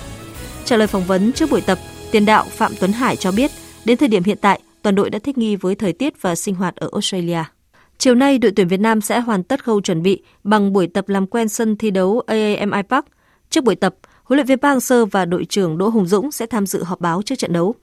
Trả 0.64 0.76
lời 0.76 0.86
phỏng 0.86 1.04
vấn 1.04 1.32
trước 1.32 1.50
buổi 1.50 1.60
tập, 1.60 1.78
Tiền 2.16 2.26
đạo 2.26 2.44
Phạm 2.50 2.72
Tuấn 2.80 2.92
Hải 2.92 3.16
cho 3.16 3.32
biết, 3.32 3.50
đến 3.84 3.98
thời 3.98 4.08
điểm 4.08 4.24
hiện 4.24 4.38
tại, 4.40 4.60
toàn 4.82 4.94
đội 4.94 5.10
đã 5.10 5.18
thích 5.18 5.38
nghi 5.38 5.56
với 5.56 5.74
thời 5.74 5.92
tiết 5.92 6.22
và 6.22 6.34
sinh 6.34 6.54
hoạt 6.54 6.76
ở 6.76 6.88
Australia. 6.92 7.44
Chiều 7.98 8.14
nay, 8.14 8.38
đội 8.38 8.52
tuyển 8.56 8.68
Việt 8.68 8.80
Nam 8.80 9.00
sẽ 9.00 9.20
hoàn 9.20 9.42
tất 9.42 9.64
khâu 9.64 9.80
chuẩn 9.80 10.02
bị 10.02 10.22
bằng 10.44 10.72
buổi 10.72 10.86
tập 10.86 11.08
làm 11.08 11.26
quen 11.26 11.48
sân 11.48 11.76
thi 11.76 11.90
đấu 11.90 12.22
AAMI 12.26 12.82
Park. 12.88 13.04
Trước 13.50 13.64
buổi 13.64 13.74
tập, 13.76 13.94
huấn 14.24 14.36
luyện 14.36 14.46
viên 14.46 14.58
Park 14.58 14.78
Hang-seo 14.78 15.06
và 15.06 15.24
đội 15.24 15.44
trưởng 15.44 15.78
Đỗ 15.78 15.88
Hùng 15.88 16.06
Dũng 16.06 16.32
sẽ 16.32 16.46
tham 16.46 16.66
dự 16.66 16.84
họp 16.84 17.00
báo 17.00 17.22
trước 17.22 17.34
trận 17.38 17.52
đấu. 17.52 17.74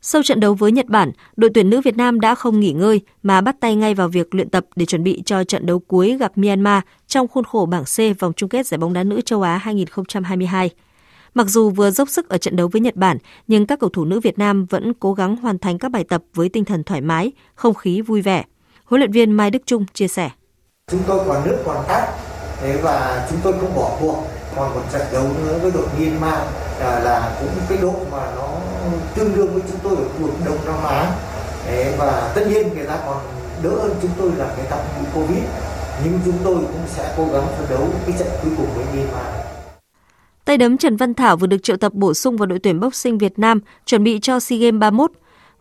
Sau 0.00 0.22
trận 0.22 0.40
đấu 0.40 0.54
với 0.54 0.72
Nhật 0.72 0.86
Bản, 0.86 1.12
đội 1.36 1.50
tuyển 1.54 1.70
nữ 1.70 1.80
Việt 1.80 1.96
Nam 1.96 2.20
đã 2.20 2.34
không 2.34 2.60
nghỉ 2.60 2.72
ngơi 2.72 3.00
mà 3.22 3.40
bắt 3.40 3.56
tay 3.60 3.76
ngay 3.76 3.94
vào 3.94 4.08
việc 4.08 4.34
luyện 4.34 4.50
tập 4.50 4.66
để 4.76 4.86
chuẩn 4.86 5.04
bị 5.04 5.22
cho 5.26 5.44
trận 5.44 5.66
đấu 5.66 5.78
cuối 5.78 6.16
gặp 6.18 6.38
Myanmar 6.38 6.82
trong 7.06 7.28
khuôn 7.28 7.44
khổ 7.44 7.66
bảng 7.66 7.84
C 7.84 8.18
vòng 8.18 8.32
chung 8.36 8.48
kết 8.48 8.66
giải 8.66 8.78
bóng 8.78 8.92
đá 8.92 9.04
nữ 9.04 9.20
châu 9.20 9.42
Á 9.42 9.56
2022. 9.56 10.70
Mặc 11.36 11.46
dù 11.48 11.70
vừa 11.70 11.90
dốc 11.90 12.08
sức 12.08 12.28
ở 12.28 12.38
trận 12.38 12.56
đấu 12.56 12.68
với 12.68 12.80
Nhật 12.80 12.96
Bản, 12.96 13.18
nhưng 13.46 13.66
các 13.66 13.80
cầu 13.80 13.90
thủ 13.90 14.04
nữ 14.04 14.20
Việt 14.20 14.38
Nam 14.38 14.64
vẫn 14.64 14.92
cố 15.00 15.14
gắng 15.14 15.36
hoàn 15.36 15.58
thành 15.58 15.78
các 15.78 15.90
bài 15.90 16.04
tập 16.08 16.22
với 16.34 16.48
tinh 16.48 16.64
thần 16.64 16.84
thoải 16.84 17.00
mái, 17.00 17.32
không 17.54 17.74
khí 17.74 18.00
vui 18.00 18.22
vẻ. 18.22 18.44
Huấn 18.84 19.00
luyện 19.00 19.12
viên 19.12 19.32
Mai 19.32 19.50
Đức 19.50 19.62
Trung 19.66 19.84
chia 19.94 20.08
sẻ. 20.08 20.30
Chúng 20.90 21.00
tôi 21.06 21.24
còn 21.28 21.44
nước 21.44 21.56
còn 21.66 21.84
tát, 21.88 22.08
thế 22.60 22.80
và 22.82 23.26
chúng 23.30 23.38
tôi 23.42 23.52
không 23.52 23.74
bỏ 23.76 23.96
cuộc. 24.00 24.26
Còn 24.56 24.74
một 24.74 24.82
trận 24.92 25.02
đấu 25.12 25.24
nữa 25.44 25.58
với 25.62 25.70
đội 25.70 25.86
Myanmar 25.98 26.40
là, 26.80 27.00
là 27.00 27.36
cũng 27.40 27.48
cái 27.68 27.78
độ 27.82 27.94
mà 28.12 28.32
nó 28.36 28.48
tương 29.14 29.34
đương 29.36 29.52
với 29.52 29.62
chúng 29.70 29.78
tôi 29.82 29.96
ở 29.96 30.04
khu 30.04 30.26
vực 30.26 30.34
Đông 30.46 30.58
Nam 30.66 30.84
Á. 30.84 31.12
Thế 31.66 31.96
và 31.98 32.32
tất 32.34 32.46
nhiên 32.50 32.74
người 32.74 32.86
ta 32.86 32.98
còn 33.06 33.16
đỡ 33.62 33.70
hơn 33.70 33.94
chúng 34.02 34.10
tôi 34.18 34.30
là 34.36 34.54
người 34.56 34.66
ta 34.70 34.76
bị 34.76 35.06
Covid. 35.14 35.44
Nhưng 36.04 36.20
chúng 36.24 36.38
tôi 36.44 36.54
cũng 36.54 36.84
sẽ 36.86 37.14
cố 37.16 37.24
gắng 37.32 37.46
phấn 37.56 37.66
đấu 37.70 37.88
cái 38.06 38.14
trận 38.18 38.28
cuối 38.42 38.52
cùng 38.56 38.68
với 38.74 38.84
Myanmar. 38.84 39.45
Tay 40.46 40.56
đấm 40.56 40.78
Trần 40.78 40.96
Văn 40.96 41.14
Thảo 41.14 41.36
vừa 41.36 41.46
được 41.46 41.62
triệu 41.62 41.76
tập 41.76 41.92
bổ 41.94 42.14
sung 42.14 42.36
vào 42.36 42.46
đội 42.46 42.58
tuyển 42.58 42.80
boxing 42.80 43.18
Việt 43.18 43.38
Nam 43.38 43.60
chuẩn 43.86 44.04
bị 44.04 44.18
cho 44.22 44.40
SEA 44.40 44.58
Games 44.58 44.80
31. 44.80 45.10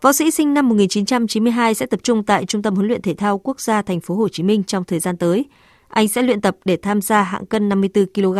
Võ 0.02 0.14
sĩ 0.14 0.32
sinh 0.32 0.54
năm 0.54 0.70
1992 0.70 1.74
sẽ 1.74 1.86
tập 1.86 2.00
trung 2.04 2.24
tại 2.24 2.46
Trung 2.46 2.62
tâm 2.62 2.76
huấn 2.76 2.88
luyện 2.88 3.02
thể 3.02 3.14
thao 3.14 3.38
quốc 3.38 3.62
gia 3.62 3.82
thành 3.82 4.00
phố 4.00 4.16
Hồ 4.16 4.30
Chí 4.30 4.44
Minh 4.44 4.64
trong 4.64 4.84
thời 4.84 5.00
gian 5.00 5.18
tới. 5.18 5.46
Anh 5.88 6.08
sẽ 6.08 6.22
luyện 6.22 6.42
tập 6.42 6.56
để 6.66 6.78
tham 6.78 7.02
gia 7.02 7.22
hạng 7.22 7.46
cân 7.46 7.70
54 7.70 8.06
kg. 8.14 8.38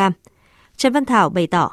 Trần 0.78 0.94
Văn 0.94 1.06
Thảo 1.06 1.30
bày 1.30 1.48
tỏ: 1.48 1.72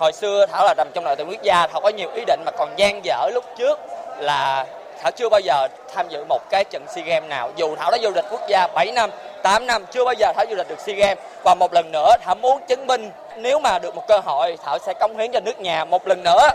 Hồi 0.00 0.12
xưa 0.12 0.46
Thảo 0.52 0.64
là 0.64 0.74
nằm 0.76 0.86
trong 0.94 1.04
đội 1.04 1.16
tuyển 1.16 1.28
quốc 1.28 1.42
gia, 1.44 1.66
Thảo 1.66 1.80
có 1.80 1.88
nhiều 1.88 2.10
ý 2.10 2.22
định 2.26 2.40
mà 2.46 2.52
còn 2.58 2.68
gian 2.78 3.00
dở 3.04 3.30
lúc 3.34 3.44
trước 3.58 3.78
là 4.18 4.66
Thảo 5.04 5.10
chưa 5.16 5.28
bao 5.28 5.40
giờ 5.40 5.68
tham 5.94 6.06
dự 6.10 6.24
một 6.28 6.50
cái 6.50 6.64
trận 6.64 6.82
SEA 6.94 7.04
Games 7.04 7.30
nào. 7.30 7.52
Dù 7.56 7.76
Thảo 7.76 7.90
đã 7.90 7.98
du 8.02 8.10
lịch 8.14 8.24
quốc 8.30 8.40
gia 8.50 8.66
7 8.74 8.92
năm, 8.92 9.10
8 9.42 9.66
năm 9.66 9.82
chưa 9.92 10.04
bao 10.04 10.14
giờ 10.18 10.32
Thảo 10.36 10.44
du 10.50 10.56
lịch 10.56 10.68
được 10.68 10.80
SEA 10.86 10.96
Games 10.96 11.18
và 11.44 11.54
một 11.54 11.72
lần 11.72 11.92
nữa 11.92 12.08
Thảo 12.24 12.34
muốn 12.34 12.62
chứng 12.68 12.86
minh 12.86 13.10
nếu 13.42 13.60
mà 13.60 13.78
được 13.78 13.94
một 13.94 14.02
cơ 14.08 14.20
hội 14.24 14.56
Thảo 14.64 14.78
sẽ 14.86 14.94
cống 15.00 15.18
hiến 15.18 15.30
cho 15.32 15.40
nước 15.40 15.60
nhà 15.60 15.84
một 15.84 16.08
lần 16.08 16.22
nữa. 16.22 16.48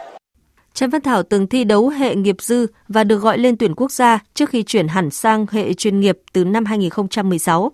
Trần 0.74 0.90
Văn 0.90 1.02
Thảo 1.02 1.24
từng 1.24 1.48
thi 1.48 1.64
đấu 1.64 1.88
hệ 1.88 2.16
nghiệp 2.16 2.36
dư 2.40 2.68
và 2.88 3.04
được 3.04 3.18
gọi 3.18 3.38
lên 3.38 3.58
tuyển 3.58 3.76
quốc 3.76 3.92
gia 3.92 4.20
trước 4.34 4.50
khi 4.50 4.64
chuyển 4.64 4.88
hẳn 4.88 5.10
sang 5.10 5.46
hệ 5.52 5.74
chuyên 5.74 6.00
nghiệp 6.00 6.18
từ 6.34 6.46
năm 6.46 6.66
2016. 6.66 7.72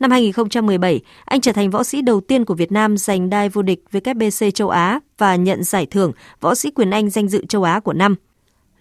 Năm 0.00 0.10
2017, 0.10 1.00
anh 1.24 1.40
trở 1.40 1.52
thành 1.52 1.70
võ 1.70 1.84
sĩ 1.84 2.02
đầu 2.02 2.20
tiên 2.20 2.44
của 2.44 2.54
Việt 2.54 2.72
Nam 2.72 2.96
giành 2.96 3.30
đai 3.30 3.48
vô 3.48 3.62
địch 3.62 3.80
WBC 3.92 4.50
châu 4.50 4.68
Á 4.68 5.00
và 5.18 5.36
nhận 5.36 5.64
giải 5.64 5.86
thưởng 5.86 6.12
võ 6.40 6.54
sĩ 6.54 6.70
quyền 6.70 6.90
Anh 6.90 7.10
danh 7.10 7.28
dự 7.28 7.44
châu 7.48 7.62
Á 7.62 7.80
của 7.80 7.92
năm. 7.92 8.16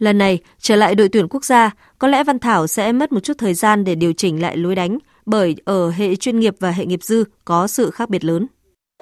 Lần 0.01 0.17
này, 0.17 0.39
trở 0.59 0.75
lại 0.75 0.95
đội 0.95 1.09
tuyển 1.11 1.27
quốc 1.29 1.45
gia, 1.45 1.71
có 1.99 2.07
lẽ 2.07 2.23
Văn 2.23 2.39
Thảo 2.39 2.67
sẽ 2.67 2.91
mất 2.91 3.11
một 3.11 3.19
chút 3.23 3.33
thời 3.37 3.53
gian 3.53 3.83
để 3.83 3.95
điều 3.95 4.13
chỉnh 4.17 4.41
lại 4.41 4.57
lối 4.57 4.75
đánh, 4.75 4.97
bởi 5.25 5.55
ở 5.65 5.89
hệ 5.89 6.15
chuyên 6.15 6.39
nghiệp 6.39 6.55
và 6.59 6.71
hệ 6.71 6.85
nghiệp 6.85 6.99
dư 7.03 7.23
có 7.45 7.67
sự 7.67 7.91
khác 7.91 8.09
biệt 8.09 8.23
lớn. 8.23 8.47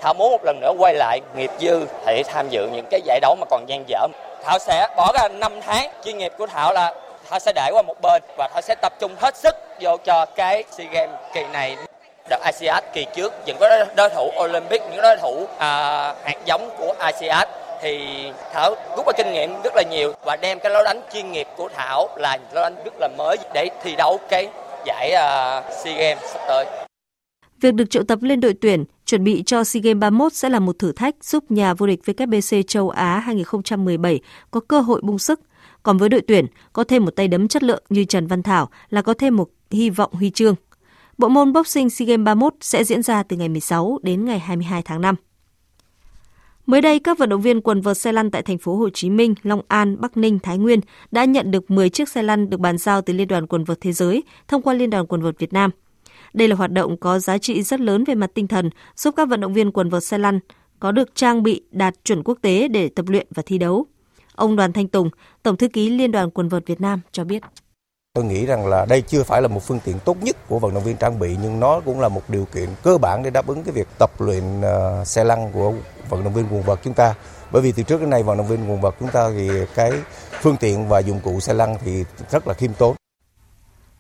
Thảo 0.02 0.14
muốn 0.14 0.32
một 0.32 0.46
lần 0.46 0.60
nữa 0.62 0.74
quay 0.78 0.94
lại 0.94 1.22
nghiệp 1.36 1.52
dư 1.60 1.86
để 2.08 2.24
tham 2.28 2.50
dự 2.50 2.68
những 2.74 2.86
cái 2.92 3.02
giải 3.06 3.20
đấu 3.20 3.36
mà 3.40 3.46
còn 3.50 3.66
gian 3.68 3.84
dở. 3.88 4.08
Thảo 4.44 4.60
sẽ 4.60 4.88
bỏ 4.98 5.12
ra 5.14 5.28
5 5.28 5.52
tháng 5.62 5.90
chuyên 6.06 6.18
nghiệp 6.18 6.32
của 6.38 6.48
Thảo 6.48 6.74
là 6.74 6.94
Thảo 7.30 7.40
sẽ 7.40 7.54
để 7.56 7.70
qua 7.74 7.82
một 7.82 8.02
bên 8.02 8.24
và 8.38 8.50
Thảo 8.54 8.62
sẽ 8.62 8.76
tập 8.82 8.94
trung 9.00 9.12
hết 9.18 9.38
sức 9.38 9.56
vô 9.82 9.98
cho 10.06 10.26
cái 10.36 10.64
SEA 10.78 10.88
Games 10.92 11.16
kỳ 11.34 11.42
này. 11.54 11.78
Đợt 12.30 12.40
ASEAN 12.42 12.84
kỳ 12.94 13.06
trước 13.16 13.34
những 13.46 13.58
có 13.60 13.86
đối 13.98 14.10
thủ 14.10 14.32
Olympic, 14.44 14.82
những 14.92 15.02
đối 15.02 15.18
thủ 15.18 15.48
à, 15.58 15.68
hạt 16.24 16.38
giống 16.46 16.70
của 16.78 16.94
ASEAN 17.00 17.48
thì 17.82 17.98
Thảo 18.54 18.76
rút 18.98 19.06
ra 19.08 19.14
kinh 19.18 19.34
nghiệm 19.34 19.50
rất 19.64 19.74
là 19.76 19.84
nhiều 19.92 20.14
và 20.26 20.36
đem 20.42 20.60
cái 20.64 20.72
lối 20.72 20.84
đánh 20.84 21.02
chuyên 21.14 21.32
nghiệp 21.32 21.48
của 21.58 21.70
Thảo 21.76 22.08
là 22.18 22.38
lối 22.54 22.64
đánh 22.64 22.84
rất 22.86 22.94
là 23.00 23.10
mới 23.18 23.38
để 23.54 23.70
thi 23.84 23.96
đấu 23.96 24.20
cái 24.30 24.50
giải 24.86 25.12
uh, 25.14 25.74
SEA 25.84 25.94
Games 25.98 26.24
sắp 26.34 26.40
tới. 26.48 26.66
Việc 27.62 27.74
được 27.74 27.90
triệu 27.90 28.04
tập 28.04 28.20
lên 28.22 28.40
đội 28.40 28.54
tuyển 28.62 28.86
chuẩn 29.06 29.24
bị 29.24 29.44
cho 29.46 29.64
SEA 29.64 29.82
Games 29.82 30.00
31 30.00 30.34
sẽ 30.34 30.50
là 30.50 30.60
một 30.60 30.80
thử 30.80 30.92
thách 30.92 31.16
giúp 31.24 31.52
nhà 31.52 31.74
vô 31.74 31.88
địch 31.88 32.00
WBC 32.06 32.64
châu 32.68 32.90
Á 32.90 33.20
2017 33.20 34.20
có 34.52 34.60
cơ 34.60 34.80
hội 34.82 35.02
bung 35.04 35.20
sức. 35.20 35.42
Còn 35.84 35.98
với 35.98 36.10
đội 36.10 36.22
tuyển, 36.22 36.46
có 36.74 36.84
thêm 36.84 37.06
một 37.06 37.16
tay 37.16 37.28
đấm 37.28 37.48
chất 37.48 37.64
lượng 37.64 37.84
như 37.90 38.04
Trần 38.04 38.28
Văn 38.28 38.44
Thảo 38.44 38.70
là 38.90 39.02
có 39.02 39.14
thêm 39.14 39.36
một 39.36 39.50
hy 39.72 39.90
vọng 39.90 40.12
huy 40.14 40.30
chương. 40.30 40.56
Bộ 41.18 41.28
môn 41.28 41.54
boxing 41.54 41.90
SEA 41.90 42.06
Games 42.06 42.26
31 42.26 42.54
sẽ 42.62 42.84
diễn 42.84 43.04
ra 43.04 43.24
từ 43.24 43.38
ngày 43.38 43.50
16 43.50 44.00
đến 44.04 44.26
ngày 44.26 44.40
22 44.40 44.82
tháng 44.82 45.02
5. 45.02 45.16
Mới 46.70 46.82
đây, 46.82 47.00
các 47.00 47.18
vận 47.18 47.30
động 47.30 47.42
viên 47.42 47.62
quần 47.62 47.82
vợt 47.82 47.98
xe 47.98 48.12
lăn 48.12 48.32
tại 48.32 48.42
thành 48.42 48.58
phố 48.58 48.76
Hồ 48.76 48.90
Chí 48.90 49.10
Minh, 49.10 49.36
Long 49.44 49.62
An, 49.68 50.02
Bắc 50.02 50.18
Ninh, 50.18 50.40
Thái 50.40 50.58
Nguyên 50.58 50.80
đã 51.12 51.26
nhận 51.26 51.52
được 51.52 51.72
10 51.72 51.90
chiếc 51.90 52.10
xe 52.10 52.24
lăn 52.24 52.50
được 52.50 52.60
bàn 52.60 52.78
giao 52.78 53.02
từ 53.02 53.14
Liên 53.14 53.28
đoàn 53.28 53.48
quần 53.48 53.64
vợt 53.64 53.82
thế 53.82 53.92
giới 53.92 54.24
thông 54.48 54.62
qua 54.62 54.74
Liên 54.74 54.90
đoàn 54.90 55.08
quần 55.08 55.22
vợt 55.22 55.40
Việt 55.40 55.54
Nam. 55.54 55.72
Đây 56.34 56.48
là 56.48 56.56
hoạt 56.56 56.72
động 56.72 56.98
có 56.98 57.20
giá 57.20 57.38
trị 57.38 57.64
rất 57.64 57.80
lớn 57.80 58.04
về 58.04 58.16
mặt 58.16 58.32
tinh 58.34 58.48
thần, 58.48 58.70
giúp 58.96 59.14
các 59.18 59.30
vận 59.30 59.42
động 59.42 59.54
viên 59.54 59.72
quần 59.72 59.90
vợt 59.90 60.04
xe 60.04 60.18
lăn 60.18 60.40
có 60.80 60.92
được 60.92 61.16
trang 61.16 61.44
bị 61.44 61.62
đạt 61.72 61.94
chuẩn 62.04 62.24
quốc 62.24 62.38
tế 62.42 62.68
để 62.68 62.90
tập 62.90 63.06
luyện 63.10 63.28
và 63.36 63.44
thi 63.46 63.58
đấu. 63.58 63.86
Ông 64.36 64.56
Đoàn 64.56 64.74
Thanh 64.74 64.88
Tùng, 64.88 65.10
Tổng 65.44 65.58
thư 65.58 65.68
ký 65.68 65.90
Liên 65.90 66.12
đoàn 66.12 66.30
quần 66.30 66.50
vợt 66.50 66.66
Việt 66.66 66.82
Nam 66.82 67.02
cho 67.12 67.24
biết. 67.24 67.42
Tôi 68.14 68.26
nghĩ 68.26 68.46
rằng 68.46 68.68
là 68.68 68.86
đây 68.86 69.02
chưa 69.02 69.24
phải 69.24 69.42
là 69.42 69.48
một 69.48 69.64
phương 69.64 69.80
tiện 69.86 70.00
tốt 70.06 70.18
nhất 70.22 70.48
của 70.48 70.60
vận 70.60 70.74
động 70.74 70.84
viên 70.84 70.98
trang 70.98 71.20
bị 71.20 71.38
nhưng 71.44 71.60
nó 71.60 71.82
cũng 71.86 72.00
là 72.00 72.10
một 72.10 72.22
điều 72.28 72.46
kiện 72.46 72.70
cơ 72.84 72.98
bản 72.98 73.24
để 73.24 73.30
đáp 73.30 73.48
ứng 73.48 73.64
cái 73.64 73.72
việc 73.74 73.88
tập 74.00 74.22
luyện 74.22 74.44
uh, 74.60 75.08
xe 75.08 75.24
lăn 75.24 75.52
của 75.54 75.74
vận 76.10 76.24
động 76.24 76.34
viên 76.34 76.46
quần 76.52 76.62
vợt 76.62 76.80
chúng 76.84 76.94
ta. 76.94 77.16
Bởi 77.52 77.62
vì 77.62 77.72
từ 77.72 77.84
trước 77.84 78.02
đến 78.02 78.10
nay 78.10 78.24
vận 78.24 78.38
động 78.38 78.48
viên 78.48 78.70
quần 78.70 78.82
vợt 78.82 78.96
chúng 79.00 79.10
ta 79.10 79.30
thì 79.30 79.50
cái 79.76 79.92
phương 80.42 80.58
tiện 80.60 80.88
và 80.88 81.00
dụng 81.00 81.20
cụ 81.24 81.40
xe 81.40 81.54
lăn 81.54 81.76
thì 81.86 82.04
rất 82.30 82.48
là 82.48 82.54
khiêm 82.54 82.74
tốn. 82.74 82.96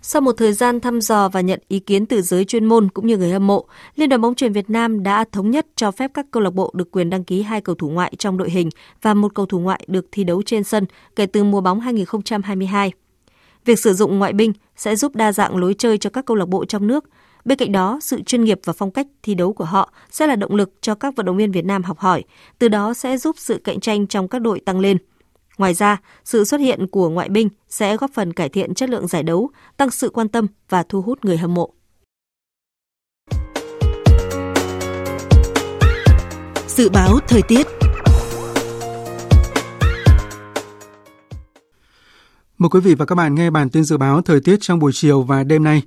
Sau 0.01 0.22
một 0.22 0.32
thời 0.38 0.53
gian 0.53 0.80
thăm 0.80 1.01
dò 1.01 1.30
và 1.30 1.41
nhận 1.41 1.60
ý 1.68 1.80
kiến 1.80 2.05
từ 2.05 2.22
giới 2.22 2.45
chuyên 2.45 2.66
môn 2.66 2.89
cũng 2.89 3.07
như 3.07 3.18
người 3.18 3.32
hâm 3.32 3.47
mộ, 3.47 3.66
Liên 3.95 4.10
đoàn 4.10 4.22
bóng 4.22 4.36
chuyền 4.36 4.53
Việt 4.53 4.70
Nam 4.70 5.03
đã 5.03 5.26
thống 5.32 5.51
nhất 5.51 5.68
cho 5.76 5.91
phép 5.91 6.12
các 6.14 6.26
câu 6.32 6.43
lạc 6.43 6.53
bộ 6.53 6.72
được 6.74 6.91
quyền 6.91 7.10
đăng 7.10 7.24
ký 7.24 7.41
hai 7.41 7.62
cầu 7.62 7.76
thủ 7.76 7.89
ngoại 7.89 8.14
trong 8.20 8.38
đội 8.38 8.49
hình 8.49 8.70
và 9.01 9.14
một 9.14 9.36
cầu 9.36 9.45
thủ 9.45 9.60
ngoại 9.60 9.82
được 9.88 10.05
thi 10.12 10.24
đấu 10.24 10.41
trên 10.45 10.64
sân 10.64 10.86
kể 11.16 11.26
từ 11.26 11.43
mùa 11.43 11.62
bóng 11.62 11.80
2022. 11.80 12.91
Việc 13.66 13.80
sử 13.80 13.93
dụng 13.93 14.20
ngoại 14.20 14.34
binh 14.34 14.53
sẽ 14.76 14.95
giúp 14.95 15.16
đa 15.16 15.32
dạng 15.32 15.57
lối 15.57 15.74
chơi 15.78 15.97
cho 15.97 16.10
các 16.10 16.26
câu 16.26 16.38
lạc 16.38 16.47
bộ 16.47 16.66
trong 16.66 16.88
nước. 16.88 17.03
Bên 17.45 17.57
cạnh 17.57 17.72
đó, 17.72 17.99
sự 18.01 18.22
chuyên 18.22 18.43
nghiệp 18.43 18.60
và 18.64 18.74
phong 18.74 18.91
cách 18.91 19.07
thi 19.24 19.36
đấu 19.36 19.53
của 19.53 19.64
họ 19.64 19.93
sẽ 20.12 20.28
là 20.28 20.36
động 20.36 20.55
lực 20.55 20.74
cho 20.82 20.95
các 20.95 21.16
vận 21.16 21.26
động 21.26 21.38
viên 21.38 21.51
Việt 21.51 21.66
Nam 21.66 21.84
học 21.84 21.99
hỏi, 21.99 22.24
từ 22.60 22.68
đó 22.68 22.93
sẽ 22.93 23.18
giúp 23.18 23.36
sự 23.39 23.62
cạnh 23.64 23.80
tranh 23.80 24.07
trong 24.07 24.28
các 24.28 24.39
đội 24.39 24.60
tăng 24.60 24.80
lên. 24.80 24.97
Ngoài 25.57 25.74
ra, 25.74 26.01
sự 26.26 26.43
xuất 26.43 26.62
hiện 26.62 26.88
của 26.88 27.10
ngoại 27.10 27.30
binh 27.30 27.49
sẽ 27.70 27.97
góp 27.97 28.12
phần 28.14 28.34
cải 28.34 28.49
thiện 28.49 28.74
chất 28.74 28.89
lượng 28.89 29.07
giải 29.07 29.24
đấu, 29.24 29.49
tăng 29.78 29.89
sự 29.89 30.10
quan 30.10 30.28
tâm 30.28 30.47
và 30.70 30.84
thu 30.89 31.01
hút 31.01 31.26
người 31.26 31.38
hâm 31.38 31.53
mộ. 31.53 31.74
Dự 36.68 36.89
báo 36.89 37.20
thời 37.28 37.41
tiết 37.41 37.79
Mời 42.60 42.70
quý 42.70 42.80
vị 42.80 42.95
và 42.95 43.05
các 43.05 43.16
bạn 43.16 43.36
nghe 43.36 43.49
bản 43.49 43.70
tin 43.70 43.84
dự 43.84 43.97
báo 43.97 44.22
thời 44.22 44.39
tiết 44.39 44.57
trong 44.62 44.80
buổi 44.80 44.91
chiều 44.93 45.22
và 45.22 45.43
đêm 45.43 45.64
nay. 45.64 45.82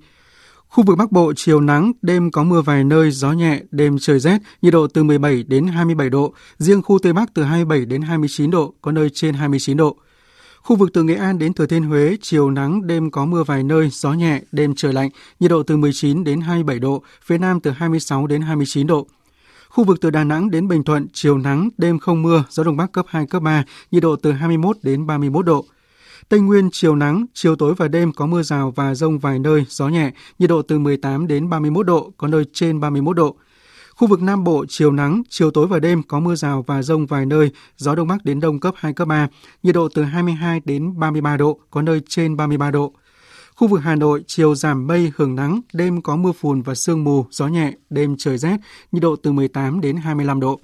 Khu 0.68 0.84
vực 0.84 0.98
Bắc 0.98 1.12
Bộ 1.12 1.32
chiều 1.36 1.60
nắng, 1.60 1.92
đêm 2.02 2.30
có 2.30 2.44
mưa 2.44 2.62
vài 2.62 2.84
nơi, 2.84 3.10
gió 3.10 3.32
nhẹ, 3.32 3.60
đêm 3.70 3.96
trời 4.00 4.18
rét, 4.20 4.38
nhiệt 4.62 4.72
độ 4.72 4.86
từ 4.86 5.02
17 5.02 5.42
đến 5.42 5.66
27 5.66 6.10
độ, 6.10 6.34
riêng 6.58 6.82
khu 6.82 6.98
Tây 6.98 7.12
Bắc 7.12 7.34
từ 7.34 7.42
27 7.42 7.84
đến 7.84 8.02
29 8.02 8.50
độ, 8.50 8.74
có 8.80 8.92
nơi 8.92 9.10
trên 9.10 9.34
29 9.34 9.76
độ. 9.76 9.96
Khu 10.62 10.76
vực 10.76 10.90
từ 10.92 11.02
Nghệ 11.02 11.14
An 11.14 11.38
đến 11.38 11.52
Thừa 11.52 11.66
Thiên 11.66 11.82
Huế, 11.82 12.16
chiều 12.20 12.50
nắng, 12.50 12.86
đêm 12.86 13.10
có 13.10 13.24
mưa 13.24 13.44
vài 13.44 13.62
nơi, 13.62 13.88
gió 13.92 14.12
nhẹ, 14.12 14.40
đêm 14.52 14.74
trời 14.74 14.92
lạnh, 14.92 15.10
nhiệt 15.40 15.50
độ 15.50 15.62
từ 15.62 15.76
19 15.76 16.24
đến 16.24 16.40
27 16.40 16.78
độ, 16.78 17.02
phía 17.24 17.38
Nam 17.38 17.60
từ 17.60 17.70
26 17.70 18.26
đến 18.26 18.42
29 18.42 18.86
độ. 18.86 19.06
Khu 19.68 19.84
vực 19.84 20.00
từ 20.00 20.10
Đà 20.10 20.24
Nẵng 20.24 20.50
đến 20.50 20.68
Bình 20.68 20.84
Thuận, 20.84 21.06
chiều 21.12 21.38
nắng, 21.38 21.68
đêm 21.78 21.98
không 21.98 22.22
mưa, 22.22 22.44
gió 22.50 22.64
Đông 22.64 22.76
Bắc 22.76 22.92
cấp 22.92 23.06
2, 23.08 23.26
cấp 23.26 23.42
3, 23.42 23.64
nhiệt 23.90 24.02
độ 24.02 24.16
từ 24.16 24.32
21 24.32 24.76
đến 24.82 25.06
31 25.06 25.46
độ. 25.46 25.64
Tây 26.32 26.40
Nguyên 26.40 26.68
chiều 26.72 26.96
nắng, 26.96 27.26
chiều 27.34 27.56
tối 27.56 27.74
và 27.74 27.88
đêm 27.88 28.12
có 28.12 28.26
mưa 28.26 28.42
rào 28.42 28.70
và 28.70 28.94
rông 28.94 29.18
vài 29.18 29.38
nơi, 29.38 29.64
gió 29.68 29.88
nhẹ, 29.88 30.10
nhiệt 30.38 30.50
độ 30.50 30.62
từ 30.62 30.78
18 30.78 31.26
đến 31.26 31.48
31 31.48 31.86
độ, 31.86 32.12
có 32.16 32.28
nơi 32.28 32.44
trên 32.52 32.80
31 32.80 33.16
độ. 33.16 33.36
Khu 33.94 34.08
vực 34.08 34.22
Nam 34.22 34.44
Bộ 34.44 34.64
chiều 34.68 34.92
nắng, 34.92 35.22
chiều 35.28 35.50
tối 35.50 35.66
và 35.66 35.78
đêm 35.78 36.02
có 36.02 36.20
mưa 36.20 36.34
rào 36.34 36.64
và 36.66 36.82
rông 36.82 37.06
vài 37.06 37.26
nơi, 37.26 37.50
gió 37.76 37.94
đông 37.94 38.08
bắc 38.08 38.24
đến 38.24 38.40
đông 38.40 38.60
cấp 38.60 38.74
2 38.76 38.92
cấp 38.92 39.08
3, 39.08 39.28
nhiệt 39.62 39.74
độ 39.74 39.88
từ 39.94 40.02
22 40.02 40.60
đến 40.64 40.98
33 40.98 41.36
độ, 41.36 41.58
có 41.70 41.82
nơi 41.82 42.00
trên 42.08 42.36
33 42.36 42.70
độ. 42.70 42.92
Khu 43.54 43.68
vực 43.68 43.80
Hà 43.82 43.94
Nội 43.94 44.24
chiều 44.26 44.54
giảm 44.54 44.86
mây 44.86 45.12
hưởng 45.16 45.34
nắng, 45.34 45.60
đêm 45.72 46.02
có 46.02 46.16
mưa 46.16 46.32
phùn 46.32 46.62
và 46.62 46.74
sương 46.74 47.04
mù, 47.04 47.26
gió 47.30 47.46
nhẹ, 47.46 47.72
đêm 47.90 48.14
trời 48.18 48.38
rét, 48.38 48.56
nhiệt 48.92 49.02
độ 49.02 49.16
từ 49.16 49.32
18 49.32 49.80
đến 49.80 49.96
25 49.96 50.40
độ. 50.40 50.60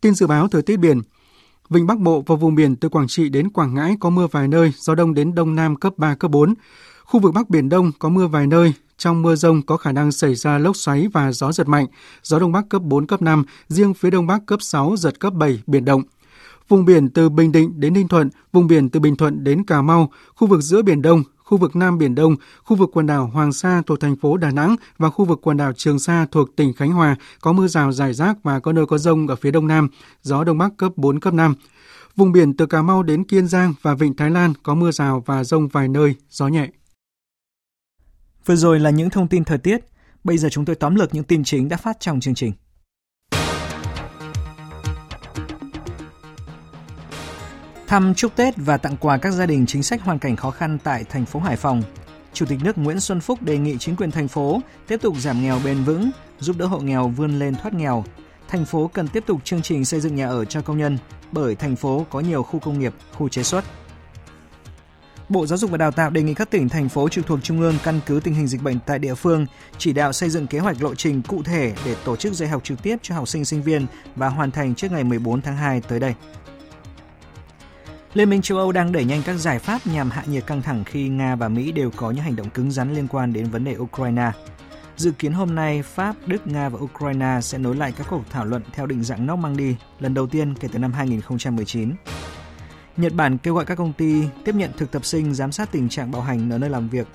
Tin 0.00 0.14
dự 0.14 0.26
báo 0.26 0.48
thời 0.48 0.62
tiết 0.62 0.76
biển, 0.76 1.00
Vịnh 1.70 1.86
Bắc 1.86 1.98
Bộ 1.98 2.24
và 2.26 2.36
vùng 2.36 2.54
biển 2.54 2.76
từ 2.76 2.88
Quảng 2.88 3.06
Trị 3.08 3.28
đến 3.28 3.50
Quảng 3.50 3.74
Ngãi 3.74 3.96
có 4.00 4.10
mưa 4.10 4.26
vài 4.26 4.48
nơi, 4.48 4.72
gió 4.76 4.94
đông 4.94 5.14
đến 5.14 5.34
đông 5.34 5.54
nam 5.54 5.76
cấp 5.76 5.92
3, 5.96 6.14
cấp 6.14 6.30
4. 6.30 6.54
Khu 7.04 7.20
vực 7.20 7.34
Bắc 7.34 7.50
Biển 7.50 7.68
Đông 7.68 7.92
có 7.98 8.08
mưa 8.08 8.26
vài 8.26 8.46
nơi, 8.46 8.72
trong 8.98 9.22
mưa 9.22 9.34
rông 9.34 9.62
có 9.62 9.76
khả 9.76 9.92
năng 9.92 10.12
xảy 10.12 10.34
ra 10.34 10.58
lốc 10.58 10.76
xoáy 10.76 11.08
và 11.12 11.32
gió 11.32 11.52
giật 11.52 11.68
mạnh, 11.68 11.86
gió 12.22 12.38
Đông 12.38 12.52
Bắc 12.52 12.68
cấp 12.68 12.82
4, 12.82 13.06
cấp 13.06 13.22
5, 13.22 13.44
riêng 13.68 13.94
phía 13.94 14.10
Đông 14.10 14.26
Bắc 14.26 14.46
cấp 14.46 14.62
6, 14.62 14.96
giật 14.96 15.20
cấp 15.20 15.32
7, 15.32 15.62
biển 15.66 15.84
động. 15.84 16.02
Vùng 16.68 16.84
biển 16.84 17.08
từ 17.08 17.28
Bình 17.28 17.52
Định 17.52 17.80
đến 17.80 17.94
Ninh 17.94 18.08
Thuận, 18.08 18.30
vùng 18.52 18.66
biển 18.66 18.88
từ 18.88 19.00
Bình 19.00 19.16
Thuận 19.16 19.44
đến 19.44 19.64
Cà 19.64 19.82
Mau, 19.82 20.12
khu 20.34 20.48
vực 20.48 20.60
giữa 20.60 20.82
Biển 20.82 21.02
Đông, 21.02 21.22
khu 21.46 21.58
vực 21.58 21.76
Nam 21.76 21.98
Biển 21.98 22.14
Đông, 22.14 22.36
khu 22.64 22.76
vực 22.76 22.90
quần 22.92 23.06
đảo 23.06 23.26
Hoàng 23.26 23.52
Sa 23.52 23.82
thuộc 23.86 24.00
thành 24.00 24.16
phố 24.16 24.36
Đà 24.36 24.50
Nẵng 24.50 24.76
và 24.98 25.10
khu 25.10 25.24
vực 25.24 25.38
quần 25.42 25.56
đảo 25.56 25.72
Trường 25.72 25.98
Sa 25.98 26.26
thuộc 26.30 26.56
tỉnh 26.56 26.72
Khánh 26.72 26.92
Hòa 26.92 27.16
có 27.40 27.52
mưa 27.52 27.66
rào 27.66 27.92
rải 27.92 28.14
rác 28.14 28.42
và 28.42 28.60
có 28.60 28.72
nơi 28.72 28.86
có 28.86 28.98
rông 28.98 29.26
ở 29.26 29.36
phía 29.36 29.50
đông 29.50 29.66
nam, 29.66 29.88
gió 30.22 30.44
đông 30.44 30.58
bắc 30.58 30.76
cấp 30.76 30.92
4, 30.96 31.20
cấp 31.20 31.34
5. 31.34 31.54
Vùng 32.16 32.32
biển 32.32 32.56
từ 32.56 32.66
Cà 32.66 32.82
Mau 32.82 33.02
đến 33.02 33.24
Kiên 33.24 33.48
Giang 33.48 33.74
và 33.82 33.94
Vịnh 33.94 34.16
Thái 34.16 34.30
Lan 34.30 34.52
có 34.62 34.74
mưa 34.74 34.90
rào 34.90 35.22
và 35.26 35.44
rông 35.44 35.68
vài 35.68 35.88
nơi, 35.88 36.14
gió 36.30 36.48
nhẹ. 36.48 36.68
Vừa 38.46 38.56
rồi 38.56 38.80
là 38.80 38.90
những 38.90 39.10
thông 39.10 39.28
tin 39.28 39.44
thời 39.44 39.58
tiết. 39.58 39.80
Bây 40.24 40.38
giờ 40.38 40.48
chúng 40.48 40.64
tôi 40.64 40.76
tóm 40.76 40.94
lược 40.94 41.14
những 41.14 41.24
tin 41.24 41.44
chính 41.44 41.68
đã 41.68 41.76
phát 41.76 42.00
trong 42.00 42.20
chương 42.20 42.34
trình. 42.34 42.52
Thăm 47.86 48.14
chúc 48.14 48.36
Tết 48.36 48.54
và 48.56 48.76
tặng 48.76 48.96
quà 49.00 49.18
các 49.18 49.30
gia 49.30 49.46
đình 49.46 49.66
chính 49.66 49.82
sách 49.82 50.02
hoàn 50.02 50.18
cảnh 50.18 50.36
khó 50.36 50.50
khăn 50.50 50.78
tại 50.84 51.04
thành 51.04 51.26
phố 51.26 51.40
Hải 51.40 51.56
Phòng. 51.56 51.82
Chủ 52.32 52.46
tịch 52.46 52.58
nước 52.62 52.78
Nguyễn 52.78 53.00
Xuân 53.00 53.20
Phúc 53.20 53.42
đề 53.42 53.58
nghị 53.58 53.76
chính 53.78 53.96
quyền 53.96 54.10
thành 54.10 54.28
phố 54.28 54.60
tiếp 54.88 55.00
tục 55.02 55.16
giảm 55.18 55.42
nghèo 55.42 55.58
bền 55.64 55.84
vững, 55.84 56.10
giúp 56.38 56.56
đỡ 56.58 56.66
hộ 56.66 56.78
nghèo 56.78 57.08
vươn 57.08 57.38
lên 57.38 57.54
thoát 57.54 57.74
nghèo. 57.74 58.04
Thành 58.48 58.64
phố 58.64 58.90
cần 58.94 59.08
tiếp 59.08 59.24
tục 59.26 59.40
chương 59.44 59.62
trình 59.62 59.84
xây 59.84 60.00
dựng 60.00 60.14
nhà 60.14 60.28
ở 60.28 60.44
cho 60.44 60.62
công 60.62 60.78
nhân 60.78 60.98
bởi 61.32 61.54
thành 61.54 61.76
phố 61.76 62.06
có 62.10 62.20
nhiều 62.20 62.42
khu 62.42 62.60
công 62.60 62.78
nghiệp, 62.78 62.94
khu 63.14 63.28
chế 63.28 63.42
xuất. 63.42 63.64
Bộ 65.28 65.46
Giáo 65.46 65.58
dục 65.58 65.70
và 65.70 65.78
Đào 65.78 65.90
tạo 65.90 66.10
đề 66.10 66.22
nghị 66.22 66.34
các 66.34 66.50
tỉnh, 66.50 66.68
thành 66.68 66.88
phố 66.88 67.08
trực 67.08 67.26
thuộc 67.26 67.38
Trung 67.42 67.60
ương 67.60 67.74
căn 67.84 68.00
cứ 68.06 68.20
tình 68.24 68.34
hình 68.34 68.46
dịch 68.46 68.62
bệnh 68.62 68.78
tại 68.86 68.98
địa 68.98 69.14
phương, 69.14 69.46
chỉ 69.78 69.92
đạo 69.92 70.12
xây 70.12 70.30
dựng 70.30 70.46
kế 70.46 70.58
hoạch 70.58 70.82
lộ 70.82 70.94
trình 70.94 71.22
cụ 71.22 71.42
thể 71.42 71.74
để 71.84 71.96
tổ 72.04 72.16
chức 72.16 72.32
dạy 72.32 72.48
học 72.48 72.64
trực 72.64 72.82
tiếp 72.82 72.96
cho 73.02 73.14
học 73.14 73.28
sinh 73.28 73.44
sinh 73.44 73.62
viên 73.62 73.86
và 74.16 74.28
hoàn 74.28 74.50
thành 74.50 74.74
trước 74.74 74.92
ngày 74.92 75.04
14 75.04 75.42
tháng 75.42 75.56
2 75.56 75.80
tới 75.80 76.00
đây. 76.00 76.14
Liên 78.14 78.30
minh 78.30 78.42
châu 78.42 78.58
Âu 78.58 78.72
đang 78.72 78.92
đẩy 78.92 79.04
nhanh 79.04 79.22
các 79.22 79.34
giải 79.34 79.58
pháp 79.58 79.86
nhằm 79.86 80.10
hạ 80.10 80.22
nhiệt 80.26 80.46
căng 80.46 80.62
thẳng 80.62 80.84
khi 80.84 81.08
Nga 81.08 81.36
và 81.36 81.48
Mỹ 81.48 81.72
đều 81.72 81.90
có 81.96 82.10
những 82.10 82.24
hành 82.24 82.36
động 82.36 82.50
cứng 82.50 82.70
rắn 82.70 82.94
liên 82.94 83.08
quan 83.08 83.32
đến 83.32 83.50
vấn 83.50 83.64
đề 83.64 83.76
Ukraine. 83.78 84.30
Dự 84.96 85.10
kiến 85.10 85.32
hôm 85.32 85.54
nay, 85.54 85.82
Pháp, 85.82 86.16
Đức, 86.26 86.46
Nga 86.46 86.68
và 86.68 86.78
Ukraine 86.82 87.38
sẽ 87.42 87.58
nối 87.58 87.76
lại 87.76 87.92
các 87.98 88.06
cuộc 88.10 88.22
thảo 88.30 88.44
luận 88.44 88.62
theo 88.72 88.86
định 88.86 89.04
dạng 89.04 89.26
Normandy 89.26 89.74
lần 90.00 90.14
đầu 90.14 90.26
tiên 90.26 90.54
kể 90.60 90.68
từ 90.72 90.78
năm 90.78 90.92
2019. 90.92 91.92
Nhật 92.96 93.12
Bản 93.12 93.38
kêu 93.38 93.54
gọi 93.54 93.64
các 93.64 93.74
công 93.74 93.92
ty 93.92 94.24
tiếp 94.44 94.54
nhận 94.54 94.70
thực 94.76 94.90
tập 94.90 95.04
sinh 95.04 95.34
giám 95.34 95.52
sát 95.52 95.72
tình 95.72 95.88
trạng 95.88 96.10
bạo 96.10 96.22
hành 96.22 96.50
ở 96.50 96.58
nơi 96.58 96.70
làm 96.70 96.88
việc. 96.88 97.06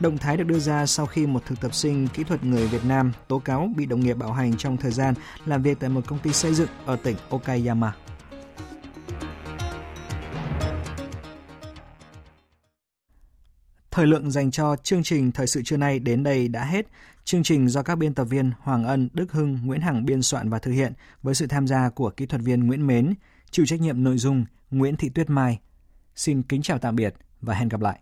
Động 0.00 0.18
thái 0.18 0.36
được 0.36 0.44
đưa 0.44 0.58
ra 0.58 0.86
sau 0.86 1.06
khi 1.06 1.26
một 1.26 1.42
thực 1.46 1.60
tập 1.60 1.74
sinh 1.74 2.08
kỹ 2.08 2.24
thuật 2.24 2.44
người 2.44 2.66
Việt 2.66 2.84
Nam 2.84 3.12
tố 3.28 3.38
cáo 3.38 3.70
bị 3.76 3.86
đồng 3.86 4.00
nghiệp 4.00 4.14
bạo 4.14 4.32
hành 4.32 4.56
trong 4.56 4.76
thời 4.76 4.90
gian 4.90 5.14
làm 5.46 5.62
việc 5.62 5.78
tại 5.80 5.90
một 5.90 6.00
công 6.06 6.18
ty 6.18 6.32
xây 6.32 6.54
dựng 6.54 6.68
ở 6.86 6.96
tỉnh 6.96 7.16
Okayama. 7.30 7.92
Thời 13.94 14.06
lượng 14.06 14.30
dành 14.30 14.50
cho 14.50 14.76
chương 14.76 15.02
trình 15.02 15.32
Thời 15.32 15.46
sự 15.46 15.62
trưa 15.64 15.76
nay 15.76 15.98
đến 15.98 16.22
đây 16.22 16.48
đã 16.48 16.64
hết. 16.64 16.86
Chương 17.24 17.42
trình 17.42 17.68
do 17.68 17.82
các 17.82 17.94
biên 17.96 18.14
tập 18.14 18.24
viên 18.24 18.52
Hoàng 18.60 18.84
Ân, 18.84 19.08
Đức 19.12 19.32
Hưng, 19.32 19.58
Nguyễn 19.64 19.80
Hằng 19.80 20.04
biên 20.04 20.22
soạn 20.22 20.50
và 20.50 20.58
thực 20.58 20.72
hiện 20.72 20.92
với 21.22 21.34
sự 21.34 21.46
tham 21.46 21.66
gia 21.66 21.90
của 21.90 22.10
kỹ 22.10 22.26
thuật 22.26 22.42
viên 22.42 22.66
Nguyễn 22.66 22.86
Mến, 22.86 23.14
chịu 23.50 23.66
trách 23.66 23.80
nhiệm 23.80 24.04
nội 24.04 24.18
dung 24.18 24.44
Nguyễn 24.70 24.96
Thị 24.96 25.08
Tuyết 25.08 25.30
Mai. 25.30 25.60
Xin 26.16 26.42
kính 26.42 26.62
chào 26.62 26.78
tạm 26.78 26.96
biệt 26.96 27.14
và 27.40 27.54
hẹn 27.54 27.68
gặp 27.68 27.80
lại. 27.80 27.98